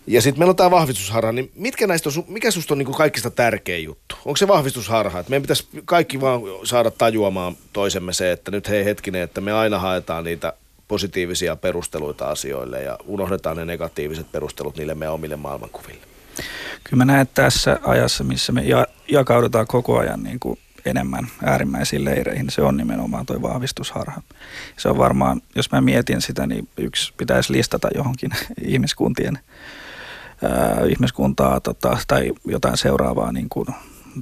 Ja 0.06 0.22
sitten 0.22 0.38
meillä 0.38 0.50
on 0.50 0.56
tämä 0.56 0.70
vahvistusharha, 0.70 1.32
niin 1.32 1.50
mitkä 1.54 1.86
näistä 1.86 2.08
on, 2.08 2.24
mikä 2.28 2.50
susta 2.50 2.74
on 2.74 2.78
niin 2.78 2.94
kaikista 2.94 3.30
tärkein 3.30 3.84
juttu? 3.84 4.16
Onko 4.24 4.36
se 4.36 4.48
vahvistusharha? 4.48 5.20
Että 5.20 5.30
meidän 5.30 5.42
pitäisi 5.42 5.68
kaikki 5.84 6.20
vaan 6.20 6.40
saada 6.64 6.90
tajuamaan 6.90 7.56
toisemme 7.72 8.12
se, 8.12 8.32
että 8.32 8.50
nyt 8.50 8.68
hei 8.68 8.84
hetkinen, 8.84 9.22
että 9.22 9.40
me 9.40 9.52
aina 9.52 9.78
haetaan 9.78 10.24
niitä 10.24 10.52
positiivisia 10.88 11.56
perusteluita 11.56 12.30
asioille 12.30 12.82
ja 12.82 12.98
unohdetaan 13.06 13.56
ne 13.56 13.64
negatiiviset 13.64 14.32
perustelut 14.32 14.76
niille 14.76 14.94
meidän 14.94 15.14
omille 15.14 15.36
maailmankuville. 15.36 16.00
Kyllä 16.84 17.04
mä 17.04 17.12
näen 17.12 17.28
tässä 17.34 17.78
ajassa, 17.82 18.24
missä 18.24 18.52
me 18.52 18.62
ja, 18.62 18.86
jakaudutaan 19.08 19.66
koko 19.66 19.98
ajan 19.98 20.22
niin 20.22 20.40
kuin 20.40 20.58
enemmän 20.84 21.28
äärimmäisiin 21.44 22.04
leireihin, 22.04 22.50
se 22.50 22.62
on 22.62 22.76
nimenomaan 22.76 23.26
tuo 23.26 23.42
vahvistusharha. 23.42 24.22
Se 24.76 24.88
on 24.88 24.98
varmaan, 24.98 25.42
jos 25.54 25.72
mä 25.72 25.80
mietin 25.80 26.20
sitä, 26.20 26.46
niin 26.46 26.68
yksi 26.76 27.14
pitäisi 27.16 27.52
listata 27.52 27.88
johonkin 27.94 28.30
ihmiskuntien 28.62 29.38
ää, 30.42 30.86
ihmiskuntaa 30.88 31.60
tota, 31.60 31.98
tai 32.08 32.32
jotain 32.44 32.76
seuraavaa 32.76 33.32
niin 33.32 33.48
kuin 33.48 33.66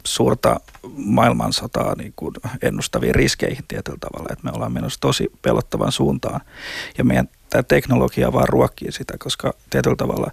suurta 0.04 0.60
maailmansotaa 0.96 1.94
niin 1.94 2.12
kuin 2.16 2.34
ennustaviin 2.62 3.14
riskeihin 3.14 3.64
tietyllä 3.68 3.98
tavalla, 4.00 4.28
että 4.32 4.44
me 4.44 4.50
ollaan 4.54 4.72
menossa 4.72 5.00
tosi 5.00 5.32
pelottavan 5.42 5.92
suuntaan. 5.92 6.40
Ja 6.98 7.04
meidän 7.04 7.28
tämä 7.52 7.62
teknologia 7.62 8.32
vaan 8.32 8.48
ruokkii 8.48 8.92
sitä, 8.92 9.14
koska 9.18 9.54
tietyllä 9.70 9.96
tavalla, 9.96 10.30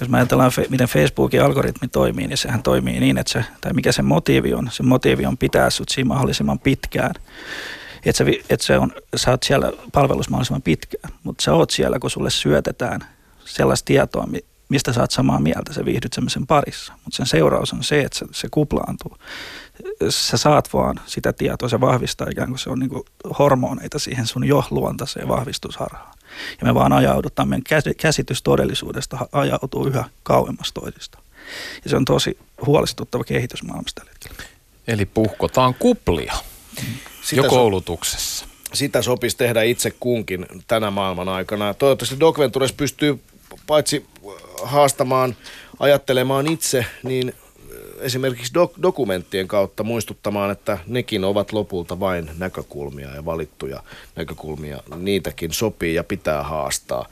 jos 0.00 0.08
me 0.08 0.18
ajatellaan, 0.18 0.52
miten 0.68 0.88
Facebookin 0.88 1.42
algoritmi 1.42 1.88
toimii, 1.88 2.26
niin 2.26 2.38
sehän 2.38 2.62
toimii 2.62 3.00
niin, 3.00 3.18
että 3.18 3.32
se, 3.32 3.44
tai 3.60 3.72
mikä 3.72 3.92
se 3.92 4.02
motiivi 4.02 4.54
on, 4.54 4.68
se 4.72 4.82
motiivi 4.82 5.26
on 5.26 5.38
pitää 5.38 5.70
sut 5.70 5.88
siinä 5.88 6.08
mahdollisimman 6.08 6.58
pitkään. 6.58 7.14
Että 8.04 8.24
se, 8.24 8.40
et 8.50 8.60
se 8.60 8.78
on, 8.78 8.92
sä 9.16 9.30
oot 9.30 9.42
siellä 9.42 9.72
palvelussa 9.92 10.30
mahdollisimman 10.30 10.62
pitkään, 10.62 11.14
mutta 11.24 11.42
sä 11.42 11.54
oot 11.54 11.70
siellä, 11.70 11.98
kun 11.98 12.10
sulle 12.10 12.30
syötetään 12.30 13.00
sellaista 13.44 13.86
tietoa, 13.86 14.28
mistä 14.68 14.92
sä 14.92 15.00
oot 15.00 15.10
samaa 15.10 15.40
mieltä, 15.40 15.72
sä 15.72 15.84
viihdyt 15.84 16.12
semmoisen 16.12 16.46
parissa. 16.46 16.92
Mutta 16.92 17.16
sen 17.16 17.26
seuraus 17.26 17.72
on 17.72 17.84
se, 17.84 18.00
että 18.00 18.18
se, 18.18 18.26
se 18.32 18.48
kuplaantuu. 18.50 19.18
Sä 20.08 20.36
saat 20.36 20.72
vaan 20.72 21.00
sitä 21.06 21.32
tietoa, 21.32 21.68
se 21.68 21.80
vahvistaa 21.80 22.26
ikään 22.30 22.48
kuin 22.48 22.58
se 22.58 22.70
on 22.70 22.78
niin 22.78 22.90
kuin 22.90 23.02
hormoneita 23.38 23.98
siihen 23.98 24.26
sun 24.26 24.44
jo 24.44 24.64
luontaiseen 24.70 25.28
vahvistusharhaan. 25.28 26.17
Ja 26.60 26.66
me 26.66 26.74
vaan 26.74 26.92
ajaudutaan, 26.92 27.48
meidän 27.48 27.64
käsitys 27.96 28.42
todellisuudesta 28.42 29.28
ajautuu 29.32 29.86
yhä 29.86 30.04
kauemmas 30.22 30.72
toisista. 30.72 31.18
Ja 31.84 31.90
se 31.90 31.96
on 31.96 32.04
tosi 32.04 32.38
huolestuttava 32.66 33.24
kehitys 33.24 33.62
maailmassa 33.62 33.94
tällä 33.94 34.10
hetkellä. 34.10 34.50
Eli 34.88 35.06
puhkotaan 35.06 35.74
kuplia 35.74 36.34
Sitä 37.22 37.42
jo 37.42 37.50
koulutuksessa. 37.50 38.46
So, 38.46 38.50
sitä 38.74 39.02
sopisi 39.02 39.36
tehdä 39.36 39.62
itse 39.62 39.90
kunkin 39.90 40.46
tänä 40.66 40.90
maailman 40.90 41.28
aikana. 41.28 41.74
Toivottavasti 41.74 42.20
Doc 42.20 42.38
Ventures 42.38 42.72
pystyy 42.72 43.20
paitsi 43.66 44.06
haastamaan, 44.62 45.36
ajattelemaan 45.78 46.46
itse, 46.46 46.86
niin 47.02 47.34
esimerkiksi 48.00 48.52
dok- 48.58 48.82
dokumenttien 48.82 49.48
kautta 49.48 49.84
muistuttamaan, 49.84 50.50
että 50.50 50.78
nekin 50.86 51.24
ovat 51.24 51.52
lopulta 51.52 52.00
vain 52.00 52.30
näkökulmia 52.38 53.14
ja 53.14 53.24
valittuja 53.24 53.82
näkökulmia. 54.16 54.82
Niitäkin 54.96 55.52
sopii 55.52 55.94
ja 55.94 56.04
pitää 56.04 56.42
haastaa. 56.42 57.06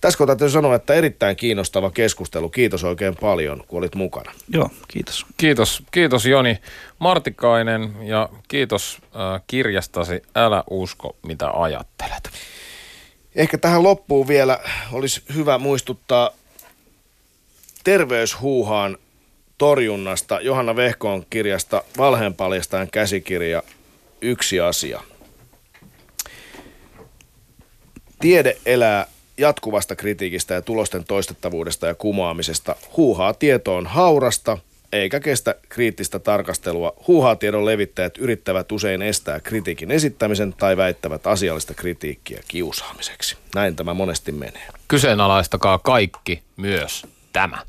Tässä 0.00 0.18
kohtaa 0.18 0.36
täytyy 0.36 0.52
sanoa, 0.52 0.74
että 0.74 0.94
erittäin 0.94 1.36
kiinnostava 1.36 1.90
keskustelu. 1.90 2.48
Kiitos 2.48 2.84
oikein 2.84 3.16
paljon, 3.16 3.64
kun 3.68 3.78
olit 3.78 3.94
mukana. 3.94 4.32
Joo, 4.48 4.70
kiitos. 4.88 5.26
Kiitos, 5.36 5.82
kiitos 5.90 6.26
Joni 6.26 6.58
Martikainen 6.98 7.96
ja 8.02 8.28
kiitos 8.48 8.98
äh, 9.02 9.42
kirjastasi 9.46 10.22
Älä 10.34 10.64
usko, 10.70 11.16
mitä 11.22 11.50
ajattelet. 11.50 12.30
Ehkä 13.34 13.58
tähän 13.58 13.82
loppuun 13.82 14.28
vielä 14.28 14.58
olisi 14.92 15.22
hyvä 15.34 15.58
muistuttaa 15.58 16.30
terveyshuuhaan 17.84 18.98
torjunnasta 19.64 20.40
Johanna 20.40 20.76
Vehkoon 20.76 21.26
kirjasta 21.30 21.82
Valheenpaljastajan 21.98 22.88
käsikirja 22.90 23.62
Yksi 24.20 24.60
asia. 24.60 25.00
Tiede 28.20 28.56
elää 28.66 29.06
jatkuvasta 29.38 29.96
kritiikistä 29.96 30.54
ja 30.54 30.62
tulosten 30.62 31.04
toistettavuudesta 31.04 31.86
ja 31.86 31.94
kumoamisesta. 31.94 32.76
Huuhaa 32.96 33.34
tietoon 33.34 33.86
haurasta, 33.86 34.58
eikä 34.92 35.20
kestä 35.20 35.54
kriittistä 35.68 36.18
tarkastelua. 36.18 36.92
Huuhaa 37.06 37.36
tiedon 37.36 37.66
levittäjät 37.66 38.18
yrittävät 38.18 38.72
usein 38.72 39.02
estää 39.02 39.40
kritiikin 39.40 39.90
esittämisen 39.90 40.52
tai 40.52 40.76
väittävät 40.76 41.26
asiallista 41.26 41.74
kritiikkiä 41.74 42.40
kiusaamiseksi. 42.48 43.36
Näin 43.54 43.76
tämä 43.76 43.94
monesti 43.94 44.32
menee. 44.32 44.68
Kyseenalaistakaa 44.88 45.78
kaikki, 45.78 46.42
myös 46.56 47.06
tämä. 47.32 47.58